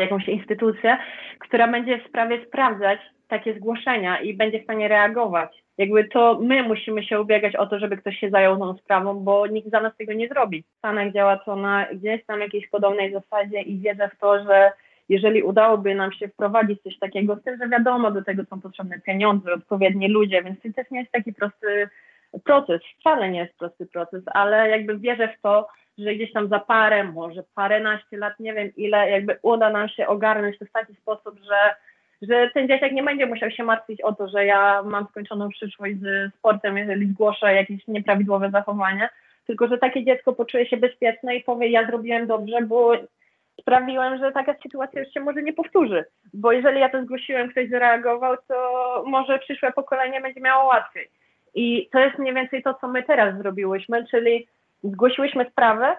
jakąś 0.00 0.28
instytucję, 0.28 0.98
która 1.38 1.68
będzie 1.68 1.98
w 1.98 2.08
sprawie 2.08 2.46
sprawdzać 2.46 3.00
takie 3.28 3.54
zgłoszenia 3.54 4.20
i 4.20 4.34
będzie 4.34 4.60
w 4.60 4.64
stanie 4.64 4.88
reagować. 4.88 5.63
Jakby 5.78 6.04
to 6.04 6.38
my 6.42 6.62
musimy 6.62 7.04
się 7.04 7.20
ubiegać 7.20 7.56
o 7.56 7.66
to, 7.66 7.78
żeby 7.78 7.96
ktoś 7.96 8.18
się 8.18 8.30
zajął 8.30 8.58
tą 8.58 8.76
sprawą, 8.76 9.14
bo 9.14 9.46
nikt 9.46 9.70
za 9.70 9.80
nas 9.80 9.96
tego 9.96 10.12
nie 10.12 10.28
zrobi. 10.28 10.62
W 10.62 10.78
Stanach 10.78 11.12
działa 11.12 11.36
to 11.36 11.56
na 11.56 11.86
gdzieś 11.92 12.24
tam 12.24 12.40
jakiejś 12.40 12.68
podobnej 12.68 13.12
zasadzie 13.12 13.62
i 13.62 13.78
wierzę 13.78 14.08
w 14.08 14.18
to, 14.18 14.44
że 14.44 14.72
jeżeli 15.08 15.42
udałoby 15.42 15.94
nam 15.94 16.12
się 16.12 16.28
wprowadzić 16.28 16.82
coś 16.82 16.98
takiego, 16.98 17.36
z 17.36 17.42
tym, 17.42 17.58
że 17.58 17.68
wiadomo, 17.68 18.10
do 18.10 18.24
tego 18.24 18.44
są 18.44 18.60
potrzebne 18.60 19.00
pieniądze, 19.00 19.52
odpowiedni 19.52 20.08
ludzie, 20.08 20.42
więc 20.42 20.62
to 20.62 20.68
też 20.72 20.90
nie 20.90 21.00
jest 21.00 21.12
taki 21.12 21.32
prosty 21.32 21.88
proces, 22.44 22.80
wcale 23.00 23.30
nie 23.30 23.38
jest 23.38 23.58
prosty 23.58 23.86
proces, 23.86 24.22
ale 24.26 24.70
jakby 24.70 24.98
wierzę 24.98 25.28
w 25.28 25.40
to, 25.42 25.68
że 25.98 26.14
gdzieś 26.14 26.32
tam 26.32 26.48
za 26.48 26.58
parę, 26.58 27.04
może 27.04 27.42
paręnaście 27.54 28.16
lat, 28.16 28.40
nie 28.40 28.54
wiem 28.54 28.70
ile, 28.76 29.10
jakby 29.10 29.38
uda 29.42 29.70
nam 29.70 29.88
się 29.88 30.06
ogarnąć 30.06 30.58
to 30.58 30.64
w 30.64 30.70
taki 30.70 30.94
sposób, 30.94 31.38
że, 31.38 31.74
że 32.22 32.50
ten 32.54 32.68
dzieciak 32.68 32.92
nie 32.92 33.02
będzie 33.02 33.26
musiał 33.26 33.50
się 33.50 33.64
martwić 33.64 34.00
o 34.00 34.14
to, 34.14 34.28
że 34.28 34.46
ja 34.46 34.82
mam 34.82 35.06
skończoną 35.06 35.48
przyszłość 35.48 35.96
z 35.96 36.34
sportem, 36.34 36.78
jeżeli 36.78 37.08
zgłoszę 37.08 37.54
jakieś 37.54 37.86
nieprawidłowe 37.88 38.50
zachowanie, 38.50 39.08
tylko 39.46 39.68
że 39.68 39.78
takie 39.78 40.04
dziecko 40.04 40.32
poczuje 40.32 40.66
się 40.66 40.76
bezpieczne 40.76 41.36
i 41.36 41.44
powie, 41.44 41.68
ja 41.68 41.86
zrobiłem 41.86 42.26
dobrze, 42.26 42.62
bo 42.62 42.92
sprawiłem, 43.60 44.18
że 44.18 44.32
taka 44.32 44.54
sytuacja 44.62 45.00
już 45.00 45.12
się 45.12 45.20
może 45.20 45.42
nie 45.42 45.52
powtórzy. 45.52 46.04
Bo 46.34 46.52
jeżeli 46.52 46.80
ja 46.80 46.88
to 46.88 47.02
zgłosiłem, 47.02 47.50
ktoś 47.50 47.68
zareagował, 47.68 48.36
to 48.48 48.54
może 49.06 49.38
przyszłe 49.38 49.72
pokolenie 49.72 50.20
będzie 50.20 50.40
miało 50.40 50.64
łatwiej. 50.64 51.08
I 51.54 51.88
to 51.92 51.98
jest 51.98 52.18
mniej 52.18 52.34
więcej 52.34 52.62
to, 52.62 52.74
co 52.74 52.88
my 52.88 53.02
teraz 53.02 53.38
zrobiłyśmy, 53.38 54.06
czyli 54.06 54.46
zgłosiłyśmy 54.82 55.46
sprawę 55.50 55.96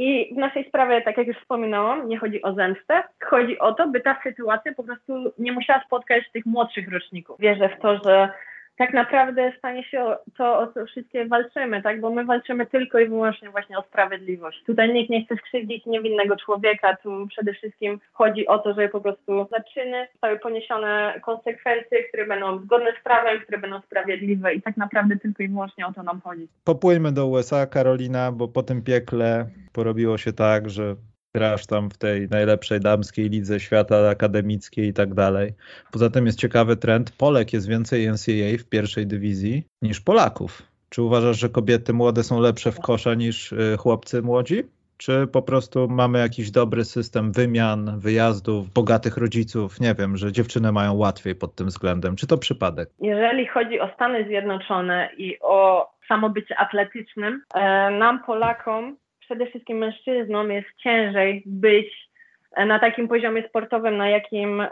i 0.00 0.34
w 0.34 0.36
naszej 0.36 0.68
sprawie, 0.68 1.02
tak 1.02 1.18
jak 1.18 1.26
już 1.26 1.36
wspominałam, 1.36 2.08
nie 2.08 2.18
chodzi 2.18 2.42
o 2.42 2.54
zemstę, 2.54 3.02
chodzi 3.24 3.58
o 3.58 3.74
to, 3.74 3.88
by 3.88 4.00
ta 4.00 4.20
sytuacja 4.22 4.74
po 4.74 4.84
prostu 4.84 5.32
nie 5.38 5.52
musiała 5.52 5.82
spotkać 5.86 6.24
tych 6.32 6.46
młodszych 6.46 6.92
roczników. 6.92 7.40
Wierzę 7.40 7.68
w 7.68 7.80
to, 7.80 8.00
że 8.04 8.28
tak 8.76 8.94
naprawdę 8.94 9.52
stanie 9.58 9.84
się 9.84 10.16
to, 10.36 10.58
o 10.58 10.66
co 10.66 10.86
wszystkie 10.86 11.26
walczymy, 11.26 11.82
tak? 11.82 12.00
Bo 12.00 12.10
my 12.10 12.24
walczymy 12.24 12.66
tylko 12.66 12.98
i 12.98 13.08
wyłącznie 13.08 13.50
właśnie 13.50 13.78
o 13.78 13.82
sprawiedliwość. 13.82 14.62
Tutaj 14.66 14.92
nikt 14.92 15.10
nie 15.10 15.24
chce 15.24 15.36
skrzywdzić 15.36 15.86
niewinnego 15.86 16.36
człowieka, 16.36 16.96
tu 17.02 17.26
przede 17.28 17.52
wszystkim 17.52 18.00
chodzi 18.12 18.46
o 18.46 18.58
to, 18.58 18.74
żeby 18.74 18.88
po 18.88 19.00
prostu 19.00 19.46
za 19.50 19.60
czyny 19.74 20.08
zostały 20.12 20.38
poniesione 20.38 21.20
konsekwencje, 21.22 22.04
które 22.04 22.26
będą 22.26 22.58
zgodne 22.58 22.92
z 23.00 23.04
prawem, 23.04 23.40
które 23.40 23.58
będą 23.58 23.80
sprawiedliwe 23.80 24.54
i 24.54 24.62
tak 24.62 24.76
naprawdę 24.76 25.16
tylko 25.16 25.42
i 25.42 25.48
wyłącznie 25.48 25.86
o 25.86 25.92
to 25.92 26.02
nam 26.02 26.20
chodzi. 26.20 26.48
Popłyjmy 26.64 27.12
do 27.12 27.26
USA, 27.26 27.66
Karolina, 27.66 28.32
bo 28.32 28.48
po 28.48 28.62
tym 28.62 28.82
piekle 28.82 29.46
porobiło 29.72 30.18
się 30.18 30.32
tak, 30.32 30.70
że 30.70 30.96
grasz 31.34 31.66
tam 31.66 31.90
w 31.90 31.98
tej 31.98 32.28
najlepszej 32.28 32.80
damskiej 32.80 33.28
lidze 33.28 33.60
świata 33.60 34.08
akademickiej 34.08 34.88
i 34.88 34.92
tak 34.92 35.14
dalej. 35.14 35.52
Poza 35.92 36.10
tym 36.10 36.26
jest 36.26 36.38
ciekawy 36.38 36.76
trend, 36.76 37.10
Polek 37.18 37.52
jest 37.52 37.68
więcej 37.68 38.08
NCAA 38.08 38.58
w 38.58 38.68
pierwszej 38.68 39.06
dywizji 39.06 39.64
niż 39.82 40.00
Polaków. 40.00 40.62
Czy 40.90 41.02
uważasz, 41.02 41.38
że 41.38 41.48
kobiety 41.48 41.92
młode 41.92 42.22
są 42.22 42.40
lepsze 42.40 42.72
w 42.72 42.80
kosza 42.80 43.14
niż 43.14 43.52
y, 43.52 43.76
chłopcy 43.78 44.22
młodzi? 44.22 44.62
Czy 44.96 45.26
po 45.26 45.42
prostu 45.42 45.88
mamy 45.88 46.18
jakiś 46.18 46.50
dobry 46.50 46.84
system 46.84 47.32
wymian, 47.32 47.98
wyjazdów, 47.98 48.72
bogatych 48.72 49.16
rodziców? 49.16 49.80
Nie 49.80 49.94
wiem, 49.94 50.16
że 50.16 50.32
dziewczyny 50.32 50.72
mają 50.72 50.94
łatwiej 50.94 51.34
pod 51.34 51.54
tym 51.54 51.66
względem. 51.66 52.16
Czy 52.16 52.26
to 52.26 52.38
przypadek? 52.38 52.88
Jeżeli 53.00 53.46
chodzi 53.46 53.80
o 53.80 53.90
Stany 53.94 54.24
Zjednoczone 54.24 55.08
i 55.16 55.38
o 55.40 55.90
samobycie 56.08 56.56
atletycznym, 56.58 57.42
e, 57.54 57.90
nam 57.90 58.24
Polakom 58.24 58.96
przede 59.24 59.46
wszystkim 59.46 59.78
mężczyznom 59.78 60.50
jest 60.50 60.68
ciężej 60.76 61.42
być 61.46 62.08
e, 62.56 62.66
na 62.66 62.78
takim 62.78 63.08
poziomie 63.08 63.48
sportowym, 63.48 63.96
na 63.96 64.08
jakim, 64.08 64.60
e, 64.60 64.66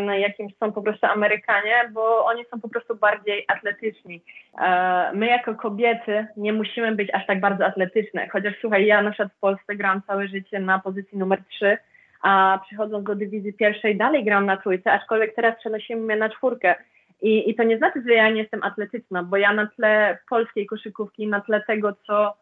na 0.00 0.16
jakim 0.16 0.48
są 0.60 0.72
po 0.72 0.82
prostu 0.82 1.06
Amerykanie, 1.06 1.90
bo 1.92 2.24
oni 2.24 2.44
są 2.44 2.60
po 2.60 2.68
prostu 2.68 2.96
bardziej 2.96 3.44
atletyczni. 3.48 4.22
E, 4.60 5.10
my 5.14 5.26
jako 5.26 5.54
kobiety 5.54 6.26
nie 6.36 6.52
musimy 6.52 6.94
być 6.94 7.14
aż 7.14 7.26
tak 7.26 7.40
bardzo 7.40 7.66
atletyczne, 7.66 8.28
chociaż 8.28 8.54
słuchaj, 8.60 8.86
ja 8.86 9.02
na 9.02 9.10
przykład 9.10 9.32
w 9.32 9.40
Polsce 9.40 9.76
gram 9.76 10.02
całe 10.06 10.28
życie 10.28 10.60
na 10.60 10.78
pozycji 10.78 11.18
numer 11.18 11.38
3, 11.48 11.78
a 12.22 12.60
przychodząc 12.66 13.06
do 13.06 13.14
dywizji 13.14 13.52
pierwszej 13.52 13.96
dalej 13.96 14.24
gram 14.24 14.46
na 14.46 14.56
trójce, 14.56 14.92
aczkolwiek 14.92 15.34
teraz 15.34 15.58
przenosimy 15.58 16.02
mnie 16.02 16.16
na 16.16 16.28
czwórkę. 16.28 16.74
I, 17.22 17.50
I 17.50 17.54
to 17.54 17.62
nie 17.62 17.78
znaczy, 17.78 18.02
że 18.06 18.14
ja 18.14 18.30
nie 18.30 18.40
jestem 18.40 18.62
atletyczna, 18.62 19.22
bo 19.22 19.36
ja 19.36 19.52
na 19.52 19.66
tle 19.66 20.18
polskiej 20.28 20.66
koszykówki, 20.66 21.26
na 21.26 21.40
tle 21.40 21.62
tego, 21.66 21.92
co 22.06 22.34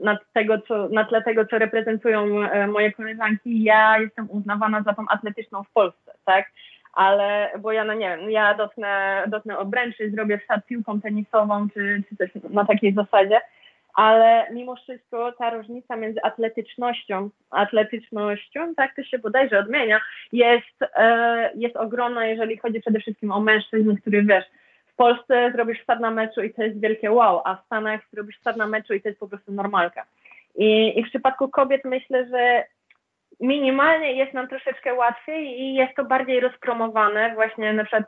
na, 0.00 0.18
tego, 0.32 0.58
co, 0.58 0.88
na 0.88 1.04
tle 1.04 1.22
tego, 1.22 1.46
co 1.46 1.58
reprezentują 1.58 2.42
e, 2.42 2.66
moje 2.66 2.92
koleżanki, 2.92 3.62
ja 3.62 3.98
jestem 3.98 4.30
uznawana 4.30 4.82
za 4.82 4.94
tą 4.94 5.04
atletyczną 5.08 5.64
w 5.64 5.70
Polsce, 5.70 6.12
tak? 6.24 6.52
Ale, 6.92 7.50
bo 7.58 7.72
ja, 7.72 7.84
no 7.84 7.94
nie 7.94 8.16
wiem, 8.16 8.30
ja 8.30 8.54
dotknę, 8.54 9.24
dotknę 9.28 9.58
obręczy, 9.58 10.10
zrobię 10.10 10.38
wsad 10.38 10.66
piłką 10.66 11.00
tenisową, 11.00 11.68
czy, 11.74 12.02
czy 12.08 12.16
coś 12.16 12.30
na 12.50 12.64
takiej 12.64 12.94
zasadzie, 12.94 13.40
ale 13.94 14.46
mimo 14.52 14.76
wszystko 14.76 15.32
ta 15.32 15.50
różnica 15.50 15.96
między 15.96 16.22
atletycznością, 16.22 17.30
atletycznością, 17.50 18.74
tak 18.74 18.96
to 18.96 19.02
się 19.04 19.18
bodajże 19.18 19.58
odmienia, 19.58 20.00
jest, 20.32 20.82
e, 20.96 21.50
jest 21.54 21.76
ogromna, 21.76 22.26
jeżeli 22.26 22.58
chodzi 22.58 22.80
przede 22.80 23.00
wszystkim 23.00 23.32
o 23.32 23.40
mężczyzn, 23.40 23.96
który 23.96 24.22
wiesz, 24.22 24.44
Polsce 24.96 25.52
zrobisz 25.52 25.82
start 25.82 26.00
na 26.00 26.10
meczu 26.10 26.42
i 26.42 26.54
to 26.54 26.62
jest 26.62 26.80
wielkie 26.80 27.12
wow, 27.12 27.42
a 27.44 27.56
w 27.56 27.64
Stanach 27.66 28.00
zrobisz 28.12 28.38
start 28.40 28.56
na 28.56 28.66
meczu 28.66 28.94
i 28.94 29.00
to 29.00 29.08
jest 29.08 29.20
po 29.20 29.28
prostu 29.28 29.52
normalka. 29.52 30.06
I, 30.56 30.98
I 30.98 31.04
w 31.04 31.08
przypadku 31.08 31.48
kobiet 31.48 31.84
myślę, 31.84 32.26
że 32.26 32.64
minimalnie 33.40 34.12
jest 34.12 34.34
nam 34.34 34.48
troszeczkę 34.48 34.94
łatwiej 34.94 35.60
i 35.60 35.74
jest 35.74 35.96
to 35.96 36.04
bardziej 36.04 36.40
rozpromowane. 36.40 37.34
Właśnie 37.34 37.72
na 37.72 37.84
przykład 37.84 38.04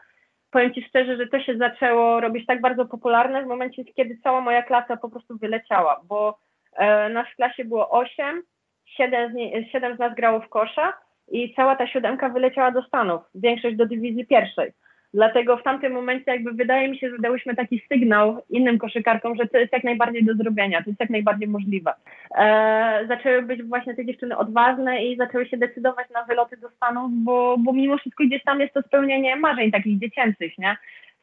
powiem 0.50 0.74
Ci 0.74 0.84
szczerze, 0.88 1.16
że 1.16 1.26
to 1.26 1.40
się 1.40 1.56
zaczęło 1.56 2.20
robić 2.20 2.46
tak 2.46 2.60
bardzo 2.60 2.86
popularne 2.86 3.42
w 3.42 3.46
momencie, 3.46 3.84
kiedy 3.84 4.18
cała 4.22 4.40
moja 4.40 4.62
klasa 4.62 4.96
po 4.96 5.10
prostu 5.10 5.38
wyleciała, 5.38 6.00
bo 6.04 6.38
e, 6.76 7.08
nas 7.08 7.26
w 7.32 7.36
klasie 7.36 7.64
było 7.64 7.90
8, 7.90 8.42
7 8.86 9.32
z, 9.32 9.34
nie, 9.34 9.70
7 9.70 9.96
z 9.96 9.98
nas 9.98 10.14
grało 10.14 10.40
w 10.40 10.48
kosza 10.48 10.92
i 11.28 11.54
cała 11.54 11.76
ta 11.76 11.86
siódemka 11.86 12.28
wyleciała 12.28 12.70
do 12.70 12.82
Stanów, 12.82 13.22
większość 13.34 13.76
do 13.76 13.86
dywizji 13.86 14.26
pierwszej. 14.26 14.72
Dlatego 15.14 15.56
w 15.56 15.62
tamtym 15.62 15.92
momencie 15.92 16.30
jakby 16.30 16.52
wydaje 16.52 16.88
mi 16.88 16.98
się, 16.98 17.10
że 17.10 17.18
dałyśmy 17.18 17.56
taki 17.56 17.82
sygnał 17.92 18.42
innym 18.50 18.78
koszykarkom, 18.78 19.36
że 19.36 19.46
to 19.46 19.58
jest 19.58 19.72
jak 19.72 19.84
najbardziej 19.84 20.24
do 20.24 20.34
zrobienia, 20.34 20.82
to 20.82 20.90
jest 20.90 21.00
jak 21.00 21.10
najbardziej 21.10 21.48
możliwe. 21.48 21.92
E, 22.38 23.04
zaczęły 23.08 23.42
być 23.42 23.62
właśnie 23.62 23.94
te 23.94 24.06
dziewczyny 24.06 24.36
odważne 24.36 25.04
i 25.04 25.16
zaczęły 25.16 25.46
się 25.46 25.56
decydować 25.56 26.10
na 26.10 26.24
wyloty 26.24 26.56
do 26.56 26.70
Stanów, 26.70 27.10
bo, 27.12 27.56
bo 27.58 27.72
mimo 27.72 27.98
wszystko 27.98 28.24
gdzieś 28.24 28.44
tam 28.44 28.60
jest 28.60 28.74
to 28.74 28.82
spełnienie 28.82 29.36
marzeń 29.36 29.70
takich 29.70 29.98
dziecięcych, 29.98 30.58
nie? 30.58 30.76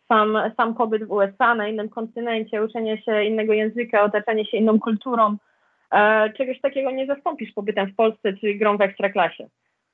Sam, 0.07 0.37
sam 0.57 0.75
pobyt 0.75 1.03
w 1.03 1.11
USA, 1.11 1.55
na 1.55 1.67
innym 1.67 1.89
kontynencie, 1.89 2.63
uczenie 2.63 3.01
się 3.01 3.23
innego 3.23 3.53
języka, 3.53 4.03
otaczanie 4.03 4.45
się 4.45 4.57
inną 4.57 4.79
kulturą, 4.79 5.37
e, 5.91 6.33
czegoś 6.33 6.61
takiego 6.61 6.91
nie 6.91 7.05
zastąpisz 7.05 7.53
pobytem 7.53 7.87
w 7.87 7.95
Polsce 7.95 8.33
czy 8.33 8.53
grą 8.53 8.77
w 8.77 8.81
ekstraklasie. 8.81 9.47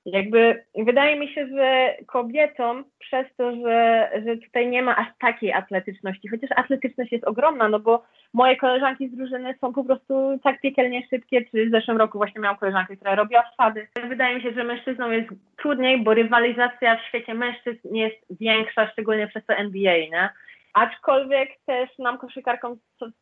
Jakby 0.05 0.63
wydaje 0.75 1.19
mi 1.19 1.33
się, 1.33 1.47
że 1.47 1.95
kobietom 2.05 2.83
przez 2.99 3.25
to, 3.37 3.55
że, 3.55 4.09
że 4.25 4.37
tutaj 4.37 4.67
nie 4.67 4.81
ma 4.81 4.95
aż 4.95 5.07
takiej 5.19 5.53
atletyczności, 5.53 6.27
chociaż 6.27 6.49
atletyczność 6.55 7.11
jest 7.11 7.23
ogromna, 7.23 7.69
no 7.69 7.79
bo 7.79 8.03
moje 8.33 8.55
koleżanki 8.55 9.09
z 9.09 9.15
drużyny 9.15 9.55
są 9.61 9.73
po 9.73 9.83
prostu 9.83 10.39
tak 10.43 10.61
piekielnie 10.61 11.07
szybkie, 11.09 11.45
czy 11.45 11.65
w 11.65 11.71
zeszłym 11.71 11.97
roku 11.97 12.17
właśnie 12.17 12.41
miałam 12.41 12.57
koleżankę, 12.57 12.95
która 12.95 13.15
robiła 13.15 13.43
wsady. 13.53 13.87
Wydaje 14.09 14.35
mi 14.35 14.41
się, 14.41 14.51
że 14.51 14.63
mężczyznom 14.63 15.13
jest 15.13 15.29
trudniej, 15.57 16.03
bo 16.03 16.13
rywalizacja 16.13 16.97
w 16.97 17.05
świecie 17.07 17.33
mężczyzn 17.33 17.95
jest 17.95 18.17
większa, 18.39 18.87
szczególnie 18.91 19.27
przez 19.27 19.45
to 19.45 19.53
NBA, 19.53 19.97
nie? 19.97 20.29
Aczkolwiek 20.75 21.49
też 21.65 21.89
nam 21.99 22.17
koszykarkom 22.17 22.77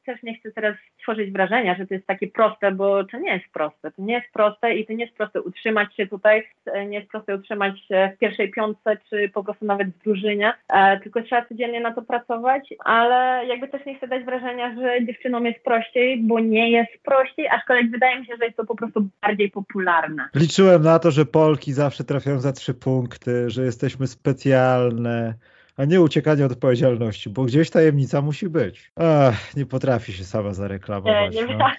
też 0.05 0.23
nie 0.23 0.39
chcę 0.39 0.51
teraz 0.51 0.75
tworzyć 1.01 1.31
wrażenia, 1.31 1.75
że 1.75 1.87
to 1.87 1.93
jest 1.93 2.07
takie 2.07 2.27
proste, 2.27 2.71
bo 2.71 3.03
to 3.03 3.19
nie 3.19 3.33
jest 3.33 3.45
proste. 3.53 3.91
To 3.91 4.01
nie 4.01 4.13
jest 4.13 4.33
proste 4.33 4.75
i 4.75 4.85
to 4.85 4.93
nie 4.93 5.05
jest 5.05 5.17
proste 5.17 5.41
utrzymać 5.41 5.95
się 5.95 6.07
tutaj, 6.07 6.47
nie 6.87 6.97
jest 6.97 7.11
proste 7.11 7.35
utrzymać 7.35 7.79
się 7.87 8.11
w 8.15 8.19
pierwszej 8.19 8.51
piątce, 8.51 8.97
czy 9.09 9.29
po 9.33 9.43
prostu 9.43 9.65
nawet 9.65 9.87
w 9.87 10.03
drużynie, 10.03 10.53
e, 10.69 10.99
tylko 10.99 11.21
trzeba 11.21 11.45
codziennie 11.45 11.79
na 11.79 11.93
to 11.93 12.01
pracować, 12.01 12.73
ale 12.85 13.45
jakby 13.47 13.67
też 13.67 13.85
nie 13.85 13.97
chcę 13.97 14.07
dać 14.07 14.23
wrażenia, 14.23 14.75
że 14.75 15.05
dziewczynom 15.05 15.45
jest 15.45 15.63
prościej, 15.63 16.23
bo 16.23 16.39
nie 16.39 16.71
jest 16.71 16.91
prościej, 17.03 17.47
aczkolwiek 17.47 17.91
wydaje 17.91 18.19
mi 18.19 18.25
się, 18.25 18.33
że 18.39 18.45
jest 18.45 18.57
to 18.57 18.65
po 18.65 18.75
prostu 18.75 19.07
bardziej 19.21 19.51
popularne. 19.51 20.29
Liczyłem 20.35 20.81
na 20.81 20.99
to, 20.99 21.11
że 21.11 21.25
Polki 21.25 21.73
zawsze 21.73 22.03
trafiają 22.03 22.39
za 22.39 22.53
trzy 22.53 22.73
punkty, 22.73 23.49
że 23.49 23.63
jesteśmy 23.63 24.07
specjalne, 24.07 25.33
a 25.77 25.85
nie 25.85 26.01
uciekanie 26.01 26.45
od 26.45 26.51
odpowiedzialności, 26.51 27.29
bo 27.29 27.43
gdzieś 27.43 27.69
tajemnica 27.69 28.21
musi 28.21 28.49
być. 28.49 28.91
Ach, 28.95 29.55
nie 29.55 29.65
potrafi 29.65 30.13
się 30.13 30.23
sama 30.23 30.53
zareklamować. 30.53 31.35
Nie, 31.35 31.43
nie, 31.43 31.55
no. 31.55 31.71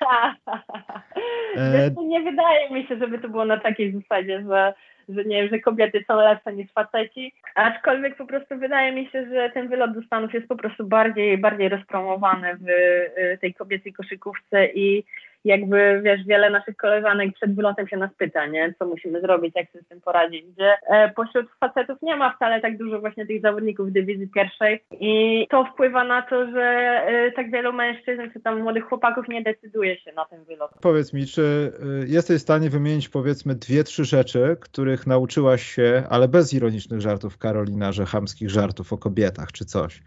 e... 1.57 1.90
nie 2.05 2.20
wydaje 2.22 2.70
mi 2.70 2.86
się, 2.86 2.99
żeby 2.99 3.18
to 3.18 3.28
było 3.28 3.45
na 3.45 3.61
takiej 3.61 3.92
zasadzie, 3.92 4.45
że, 4.49 4.74
że 5.09 5.24
nie 5.24 5.49
że 5.49 5.59
kobiety 5.59 6.05
są 6.07 6.16
lepsze 6.16 6.53
niż 6.53 6.72
faceci, 6.72 7.32
aczkolwiek 7.55 8.16
po 8.16 8.26
prostu 8.26 8.59
wydaje 8.59 8.92
mi 8.92 9.07
się, 9.07 9.26
że 9.28 9.51
ten 9.55 9.68
wylot 9.68 9.95
do 9.95 10.03
Stanów 10.03 10.34
jest 10.34 10.49
po 10.49 10.57
prostu 10.57 10.86
bardziej, 10.86 11.38
bardziej 11.38 11.68
rozpromowany 11.68 12.57
w 12.57 12.68
y, 12.68 13.38
tej 13.40 13.55
kobiecej 13.55 13.92
koszykówce 13.92 14.66
i 14.66 15.05
jakby, 15.45 16.01
wiesz, 16.05 16.24
wiele 16.26 16.51
naszych 16.51 16.76
koleżanek 16.76 17.34
przed 17.34 17.55
wylotem 17.55 17.88
się 17.88 17.97
nas 17.97 18.11
pyta, 18.18 18.47
nie, 18.47 18.74
co 18.78 18.86
musimy 18.86 19.20
zrobić, 19.20 19.55
jak 19.55 19.70
sobie 19.70 19.84
z 19.84 19.88
tym 19.88 20.01
poradzić, 20.01 20.45
gdzie 20.47 20.72
e, 20.88 21.11
pośród 21.11 21.47
facetów 21.61 22.03
nie 22.03 22.16
ma 22.16 22.36
wcale 22.36 22.61
tak 22.61 22.78
dużo 22.78 23.01
właśnie 23.01 23.26
tych 23.26 23.40
zawodników 23.42 23.92
dywizji 23.92 24.28
pierwszej 24.28 24.80
i 25.01 25.47
to 25.51 25.64
wpływa 25.64 26.05
na 26.05 26.22
to, 26.22 26.51
że 26.51 26.62
e, 27.07 27.32
tak 27.32 27.51
wielu 27.51 27.72
mężczyzn 27.72 28.22
czy 28.32 28.40
tam 28.40 28.61
młodych 28.61 28.84
chłopaków 28.84 29.28
nie 29.28 29.42
decyduje 29.42 29.99
się 30.01 30.12
na 30.12 30.24
ten 30.24 30.45
wylot. 30.45 30.70
Powiedz 30.80 31.12
mi, 31.12 31.26
czy 31.26 31.72
e, 32.03 32.07
jesteś 32.07 32.38
w 32.38 32.42
stanie 32.42 32.70
wymienić 32.70 33.09
powiedzmy 33.09 33.55
dwie, 33.55 33.84
trzy 33.84 34.05
rzeczy, 34.05 34.57
których 34.61 35.07
nauczyłaś 35.07 35.62
się, 35.62 36.03
ale 36.11 36.28
bez 36.28 36.55
ironicznych 36.55 37.01
żartów 37.01 37.38
Karolina, 37.38 37.92
że 37.92 38.05
chamskich 38.07 38.51
żartów 38.51 38.92
o 38.92 38.99
kobietach 38.99 39.53
czy 39.53 39.64
coś, 39.64 40.03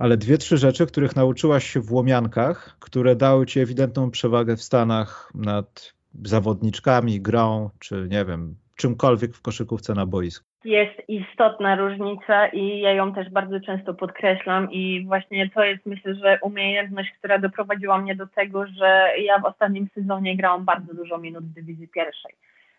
ale 0.00 0.16
dwie, 0.16 0.38
trzy 0.38 0.56
rzeczy, 0.56 0.86
których 0.86 1.16
nauczyłaś 1.16 1.64
się 1.64 1.80
w 1.80 1.92
Łomiankach, 1.92 2.76
które 2.80 3.16
dały 3.16 3.46
ci 3.46 3.60
ewidentną 3.60 4.10
przewagę 4.10 4.56
w 4.56 4.62
Stanach 4.62 5.30
nad 5.34 5.94
zawodniczkami, 6.24 7.20
grą, 7.20 7.70
czy 7.78 8.06
nie 8.10 8.24
wiem, 8.24 8.54
czymkolwiek 8.76 9.34
w 9.34 9.42
koszykówce 9.42 9.94
na 9.94 10.06
boisku. 10.06 10.46
Jest 10.64 11.08
istotna 11.08 11.76
różnica 11.76 12.46
i 12.48 12.80
ja 12.80 12.92
ją 12.92 13.14
też 13.14 13.30
bardzo 13.30 13.60
często 13.60 13.94
podkreślam 13.94 14.72
i 14.72 15.04
właśnie 15.06 15.50
to 15.50 15.64
jest 15.64 15.86
myślę, 15.86 16.14
że 16.14 16.38
umiejętność, 16.42 17.10
która 17.18 17.38
doprowadziła 17.38 17.98
mnie 17.98 18.16
do 18.16 18.26
tego, 18.26 18.66
że 18.66 19.08
ja 19.18 19.38
w 19.38 19.44
ostatnim 19.44 19.88
sezonie 19.94 20.36
grałam 20.36 20.64
bardzo 20.64 20.94
dużo 20.94 21.18
minut 21.18 21.44
w 21.44 21.54
dywizji 21.54 21.88
pierwszej. 21.88 22.32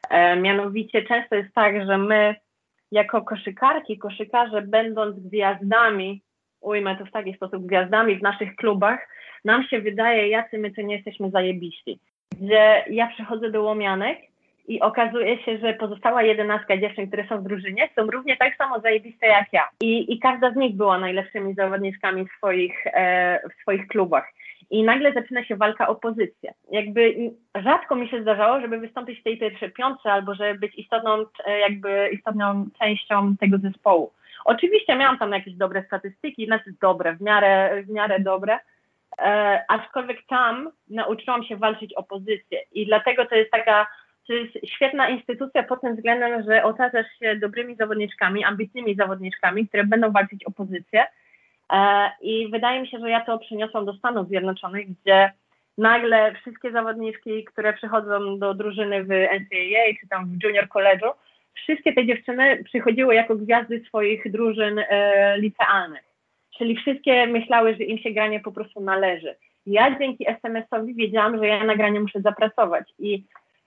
E, 0.10 0.36
mianowicie 0.36 1.04
często 1.04 1.36
jest 1.36 1.54
tak, 1.54 1.86
że 1.86 1.98
my 1.98 2.36
jako 2.92 3.22
koszykarki, 3.22 3.98
koszykarze 3.98 4.62
będąc 4.62 5.20
gwiazdami 5.20 6.22
ujmę 6.62 6.96
to 6.96 7.06
w 7.06 7.12
taki 7.12 7.34
sposób, 7.34 7.66
gwiazdami 7.66 8.16
w 8.16 8.22
naszych 8.22 8.56
klubach, 8.56 9.08
nam 9.46 9.64
się 9.64 9.80
wydaje, 9.80 10.28
jacy 10.28 10.58
my 10.58 10.72
to 10.72 10.82
nie 10.82 10.96
jesteśmy 10.96 11.30
zajebiści. 11.30 12.00
Że 12.50 12.84
ja 12.90 13.08
przychodzę 13.08 13.52
do 13.52 13.64
Łomianek 13.64 14.20
i 14.68 14.82
okazuje 14.82 15.44
się, 15.44 15.58
że 15.58 15.74
pozostała 15.74 16.24
jedenastka 16.24 16.78
dziewczyn, 16.78 17.08
które 17.08 17.28
są 17.28 17.38
w 17.38 17.44
drużynie, 17.44 17.90
są 17.96 18.08
równie 18.08 18.38
tak 18.38 18.56
samo 18.56 18.80
zajebiste 18.80 19.28
jak 19.28 19.54
ja. 19.54 19.64
I, 19.82 20.14
i 20.14 20.20
każda 20.20 20.52
z 20.52 20.56
nich 20.56 20.76
była 20.76 21.00
najlepszymi 21.00 21.54
zawodniczkami 21.54 22.26
w 22.26 22.38
swoich, 22.38 22.88
e, 22.88 23.40
w 23.50 23.62
swoich 23.62 23.88
klubach. 23.88 24.34
I 24.70 24.84
nagle 24.84 25.14
zaczyna 25.14 25.46
się 25.46 25.56
walka 25.56 25.88
o 25.88 25.96
pozycję. 25.96 26.54
Jakby 26.72 27.16
rzadko 27.64 27.96
mi 27.96 28.10
się 28.10 28.22
zdarzało, 28.22 28.62
żeby 28.62 28.78
wystąpić 28.78 29.20
w 29.20 29.24
tej 29.24 29.38
pierwszej 29.38 29.72
piątce 29.72 30.12
albo 30.12 30.36
żeby 30.36 30.60
być 30.60 30.76
istotną, 30.76 31.26
e, 31.46 31.60
jakby 31.60 32.10
istotną 32.14 32.66
częścią 32.80 33.36
tego 33.40 33.58
zespołu. 33.58 34.12
Oczywiście 34.46 34.96
miałam 34.96 35.18
tam 35.18 35.32
jakieś 35.32 35.54
dobre 35.54 35.84
statystyki, 35.84 36.46
znaczy 36.46 36.74
dobre, 36.82 37.16
w 37.16 37.22
miarę, 37.22 37.84
w 37.84 37.90
miarę 37.90 38.20
dobre, 38.20 38.60
e, 39.20 39.64
aczkolwiek 39.68 40.18
tam 40.28 40.72
nauczyłam 40.90 41.44
się 41.44 41.58
walczyć 41.58 41.94
o 41.94 42.04
pozycję 42.04 42.60
i 42.72 42.86
dlatego 42.86 43.26
to 43.26 43.36
jest 43.36 43.52
taka 43.52 43.88
to 44.28 44.34
jest 44.34 44.54
świetna 44.66 45.10
instytucja 45.10 45.64
pod 45.64 45.82
tym 45.82 45.96
względem, 45.96 46.44
że 46.44 46.64
otaczasz 46.64 47.06
się 47.20 47.36
dobrymi 47.36 47.76
zawodniczkami, 47.76 48.44
ambitnymi 48.44 48.96
zawodniczkami, 48.96 49.68
które 49.68 49.84
będą 49.84 50.12
walczyć 50.12 50.44
o 50.46 50.52
pozycję. 50.52 51.06
E, 51.74 52.12
I 52.22 52.48
wydaje 52.52 52.82
mi 52.82 52.88
się, 52.88 53.00
że 53.00 53.10
ja 53.10 53.22
to 53.22 53.40
przyniosłam 53.40 53.86
do 53.86 53.94
Stanów 53.94 54.28
Zjednoczonych, 54.28 54.88
gdzie 54.90 55.32
nagle 55.78 56.34
wszystkie 56.34 56.72
zawodniczki, 56.72 57.46
które 57.46 57.74
przychodzą 57.74 58.40
do 58.40 58.54
drużyny 58.54 59.04
w 59.04 59.08
NCAA 59.10 59.86
czy 60.02 60.08
tam 60.10 60.26
w 60.26 60.44
junior 60.44 60.68
college'u, 60.68 61.12
wszystkie 61.54 61.94
te 61.94 62.06
dziewczyny 62.06 62.64
przychodziły 62.64 63.16
jako 63.16 63.36
gwiazdy 63.36 63.84
swoich 63.88 64.32
drużyn 64.32 64.80
e, 64.80 65.38
licealnych. 65.38 66.04
Czyli 66.58 66.76
wszystkie 66.76 67.28
myślały, 67.28 67.76
że 67.76 67.84
im 67.84 67.98
się 67.98 68.12
granie 68.12 68.40
po 68.40 68.52
prostu 68.52 68.82
należy. 68.82 69.36
Ja 69.66 70.00
dzięki 70.00 70.30
SMS-owi 70.30 70.94
wiedziałam, 70.94 71.38
że 71.38 71.48
ja 71.48 71.64
na 71.64 71.76
granie 71.76 72.00
muszę 72.00 72.22
zapracować. 72.22 72.94
I 73.00 73.24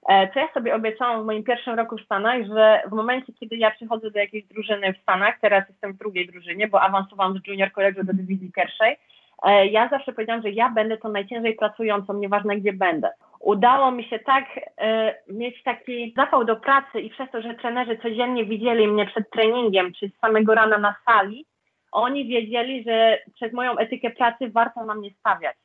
e, 0.09 0.32
co 0.35 0.41
ja 0.41 0.53
sobie 0.55 0.74
obiecałam 0.74 1.22
w 1.22 1.26
moim 1.26 1.45
pierwszym 1.45 1.74
roku 1.74 1.97
w 1.99 2.05
Stanach, 2.05 2.47
że 2.47 2.82
w 2.89 2.93
momencie, 2.93 3.32
kiedy 3.32 3.57
ja 3.57 3.70
przychodzę 3.70 4.11
do 4.11 4.18
jakiejś 4.18 4.45
drużyny 4.45 4.93
w 4.93 5.03
Stanach, 5.03 5.35
teraz 5.41 5.68
jestem 5.68 5.93
w 5.93 5.99
drugiej 5.99 6.26
drużynie, 6.26 6.68
bo 6.68 6.80
awansowałam 6.80 7.39
z 7.39 7.47
junior 7.47 7.72
college 7.72 8.05
do 8.05 8.14
dywizji 8.14 8.53
pierwszej, 8.53 8.97
ja 9.51 9.88
zawsze 9.88 10.12
powiedziałam, 10.12 10.42
że 10.42 10.51
ja 10.51 10.70
będę 10.70 10.97
tą 10.97 11.09
najciężej 11.09 11.55
pracującą, 11.55 12.14
nieważne 12.14 12.57
gdzie 12.57 12.72
będę 12.72 13.11
udało 13.45 13.90
mi 13.90 14.05
się 14.05 14.18
tak 14.18 14.45
e, 14.78 15.14
mieć 15.28 15.62
taki 15.62 16.12
zapał 16.16 16.45
do 16.45 16.57
pracy 16.57 17.01
i 17.01 17.11
przez 17.11 17.30
to, 17.30 17.42
że 17.42 17.55
trenerzy 17.55 17.99
codziennie 18.03 18.45
widzieli 18.45 18.88
mnie 18.88 19.07
przed 19.07 19.30
treningiem, 19.30 19.92
czy 19.92 20.09
z 20.09 20.20
samego 20.20 20.55
rana 20.55 20.78
na 20.78 20.95
sali, 21.05 21.47
oni 21.92 22.26
wiedzieli, 22.26 22.84
że 22.84 23.18
przez 23.34 23.53
moją 23.53 23.76
etykę 23.76 24.11
pracy 24.11 24.51
warto 24.51 24.84
na 24.84 24.95
mnie 24.95 25.11
stawiać. 25.20 25.57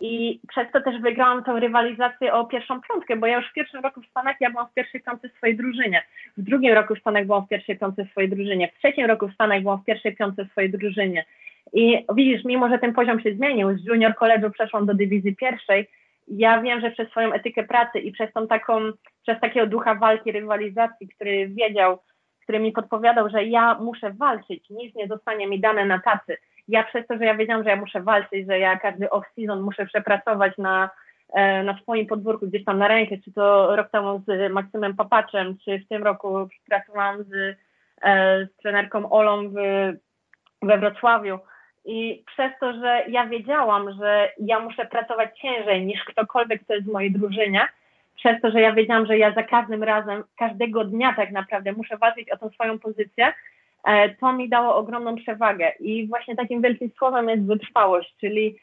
I 0.00 0.40
przez 0.48 0.72
to 0.72 0.80
też 0.80 1.00
wygrałam 1.00 1.44
tą 1.44 1.60
rywalizację 1.60 2.34
o 2.34 2.44
pierwszą 2.44 2.80
piątkę, 2.80 3.16
bo 3.16 3.26
ja 3.26 3.36
już 3.36 3.50
w 3.50 3.52
pierwszym 3.52 3.80
roku 3.80 4.00
w 4.00 4.06
Stanach 4.06 4.36
ja 4.40 4.50
byłam 4.50 4.68
w 4.68 4.74
pierwszej 4.74 5.00
piątce 5.00 5.28
w 5.28 5.32
swojej 5.32 5.56
drużynie. 5.56 6.02
W 6.36 6.42
drugim 6.42 6.74
roku 6.74 6.94
w 6.94 6.98
Stanach 6.98 7.26
byłam 7.26 7.46
w 7.46 7.48
pierwszej 7.48 7.78
piątce 7.78 8.04
w 8.04 8.10
swojej 8.10 8.30
drużynie. 8.30 8.68
W 8.68 8.78
trzecim 8.78 9.06
roku 9.06 9.28
w 9.28 9.34
Stanach 9.34 9.62
byłam 9.62 9.78
w 9.78 9.84
pierwszej 9.84 10.16
piątce 10.16 10.44
w 10.44 10.50
swojej 10.50 10.70
drużynie. 10.70 11.24
I 11.72 12.04
widzisz, 12.14 12.44
mimo 12.44 12.68
że 12.68 12.78
ten 12.78 12.94
poziom 12.94 13.20
się 13.20 13.34
zmienił, 13.34 13.78
z 13.78 13.84
junior 13.84 14.12
college'u 14.12 14.50
przeszłam 14.50 14.86
do 14.86 14.94
dywizji 14.94 15.36
pierwszej, 15.36 15.88
ja 16.28 16.62
wiem, 16.62 16.80
że 16.80 16.90
przez 16.90 17.08
swoją 17.08 17.32
etykę 17.32 17.64
pracy 17.64 17.98
i 17.98 18.12
przez 18.12 18.32
tą 18.32 18.46
taką, 18.46 18.80
przez 19.22 19.40
takiego 19.40 19.66
ducha 19.66 19.94
walki, 19.94 20.32
rywalizacji, 20.32 21.08
który 21.08 21.48
wiedział, 21.48 21.98
który 22.42 22.58
mi 22.58 22.72
podpowiadał, 22.72 23.28
że 23.30 23.44
ja 23.44 23.74
muszę 23.74 24.10
walczyć, 24.10 24.70
nic 24.70 24.94
nie 24.94 25.06
zostanie 25.06 25.46
mi 25.46 25.60
dane 25.60 25.84
na 25.84 25.98
tacy. 26.00 26.36
Ja 26.68 26.84
przez 26.84 27.06
to, 27.06 27.18
że 27.18 27.24
ja 27.24 27.34
wiedziałam, 27.34 27.64
że 27.64 27.70
ja 27.70 27.76
muszę 27.76 28.02
walczyć, 28.02 28.46
że 28.46 28.58
ja 28.58 28.78
każdy 28.78 29.06
off-season 29.06 29.60
muszę 29.60 29.86
przepracować 29.86 30.58
na, 30.58 30.90
e, 31.32 31.62
na 31.62 31.78
swoim 31.78 32.06
podwórku 32.06 32.46
gdzieś 32.46 32.64
tam 32.64 32.78
na 32.78 32.88
rękę, 32.88 33.16
czy 33.24 33.32
to 33.32 33.76
rok 33.76 33.90
temu 33.90 34.22
z 34.26 34.52
Maksymem 34.52 34.96
Papaczem, 34.96 35.56
czy 35.64 35.78
w 35.78 35.88
tym 35.88 36.04
roku 36.04 36.48
pracowałam 36.68 37.24
z, 37.24 37.58
e, 38.02 38.46
z 38.46 38.56
trenerką 38.56 39.10
Olą 39.10 39.48
w, 39.48 39.54
we 40.62 40.78
Wrocławiu, 40.78 41.38
i 41.86 42.22
przez 42.26 42.52
to, 42.60 42.72
że 42.72 43.04
ja 43.08 43.26
wiedziałam, 43.26 43.92
że 43.92 44.32
ja 44.38 44.60
muszę 44.60 44.86
pracować 44.86 45.38
ciężej 45.38 45.86
niż 45.86 46.04
ktokolwiek, 46.04 46.64
kto 46.64 46.74
jest 46.74 46.86
w 46.86 46.92
mojej 46.92 47.12
drużynie, 47.12 47.68
przez 48.16 48.40
to, 48.40 48.50
że 48.50 48.60
ja 48.60 48.72
wiedziałam, 48.72 49.06
że 49.06 49.18
ja 49.18 49.34
za 49.34 49.42
każdym 49.42 49.82
razem, 49.82 50.24
każdego 50.38 50.84
dnia 50.84 51.14
tak 51.16 51.30
naprawdę 51.30 51.72
muszę 51.72 51.96
walczyć 51.96 52.30
o 52.30 52.36
tą 52.36 52.50
swoją 52.50 52.78
pozycję, 52.78 53.32
e, 53.84 54.08
to 54.14 54.32
mi 54.32 54.48
dało 54.48 54.76
ogromną 54.76 55.16
przewagę. 55.16 55.72
I 55.80 56.06
właśnie 56.08 56.36
takim 56.36 56.62
wielkim 56.62 56.90
słowem 56.98 57.28
jest 57.28 57.46
wytrwałość, 57.46 58.14
czyli 58.20 58.56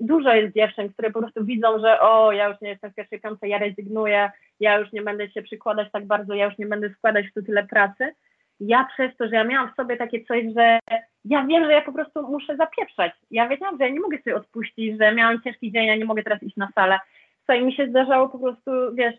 dużo 0.00 0.34
jest 0.34 0.54
dziewczyn, 0.54 0.92
które 0.92 1.10
po 1.10 1.20
prostu 1.20 1.44
widzą, 1.44 1.78
że 1.78 2.00
o, 2.00 2.32
ja 2.32 2.48
już 2.48 2.60
nie 2.60 2.68
jestem 2.68 2.90
w 2.90 2.94
pierwszej 2.94 3.20
piątce, 3.20 3.48
ja 3.48 3.58
rezygnuję, 3.58 4.30
ja 4.60 4.78
już 4.78 4.92
nie 4.92 5.02
będę 5.02 5.30
się 5.30 5.42
przykładać 5.42 5.88
tak 5.92 6.06
bardzo, 6.06 6.34
ja 6.34 6.44
już 6.44 6.58
nie 6.58 6.66
będę 6.66 6.90
składać 6.90 7.26
to 7.34 7.42
tyle 7.42 7.66
pracy. 7.66 8.14
Ja 8.60 8.88
przez 8.94 9.16
to, 9.16 9.28
że 9.28 9.34
ja 9.34 9.44
miałam 9.44 9.72
w 9.72 9.76
sobie 9.76 9.96
takie 9.96 10.24
coś, 10.24 10.44
że 10.56 10.78
ja 11.28 11.44
wiem, 11.46 11.64
że 11.64 11.72
ja 11.72 11.82
po 11.82 11.92
prostu 11.92 12.22
muszę 12.22 12.56
zapieprzać. 12.56 13.12
Ja 13.30 13.48
wiedziałam, 13.48 13.78
że 13.78 13.84
ja 13.84 13.90
nie 13.90 14.00
mogę 14.00 14.18
sobie 14.18 14.36
odpuścić, 14.36 14.98
że 14.98 15.14
miałam 15.14 15.42
ciężki 15.42 15.72
dzień, 15.72 15.86
ja 15.86 15.96
nie 15.96 16.04
mogę 16.04 16.22
teraz 16.22 16.42
iść 16.42 16.56
na 16.56 16.68
salę. 16.74 16.98
I 17.58 17.64
mi 17.64 17.72
się 17.72 17.88
zdarzało 17.88 18.28
po 18.28 18.38
prostu, 18.38 18.70
wiesz, 18.94 19.14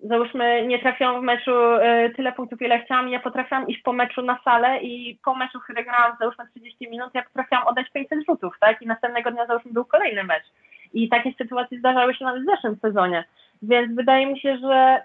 załóżmy, 0.00 0.66
nie 0.66 0.78
trafiłam 0.78 1.20
w 1.20 1.24
meczu 1.24 1.50
y, 1.50 2.14
tyle 2.16 2.32
punktów, 2.32 2.62
ile 2.62 2.80
chciałam, 2.84 3.08
ja 3.08 3.20
potrafiłam 3.20 3.68
iść 3.68 3.82
po 3.82 3.92
meczu 3.92 4.22
na 4.22 4.38
salę 4.44 4.82
i 4.82 5.18
po 5.24 5.34
meczu, 5.34 5.60
który 5.60 5.84
grałam 5.84 6.16
załóżmy 6.20 6.44
30 6.50 6.90
minut, 6.90 7.10
ja 7.14 7.22
potrafiłam 7.22 7.66
oddać 7.66 7.90
500 7.90 8.26
rzutów, 8.28 8.54
tak? 8.60 8.82
I 8.82 8.86
następnego 8.86 9.30
dnia 9.30 9.46
załóżmy 9.46 9.72
był 9.72 9.84
kolejny 9.84 10.24
mecz. 10.24 10.44
I 10.92 11.08
takie 11.08 11.32
sytuacje 11.32 11.78
zdarzały 11.78 12.14
się 12.14 12.24
nawet 12.24 12.42
w 12.42 12.46
zeszłym 12.46 12.76
sezonie. 12.76 13.24
Więc 13.62 13.94
wydaje 13.94 14.26
mi 14.26 14.40
się, 14.40 14.58
że 14.58 15.02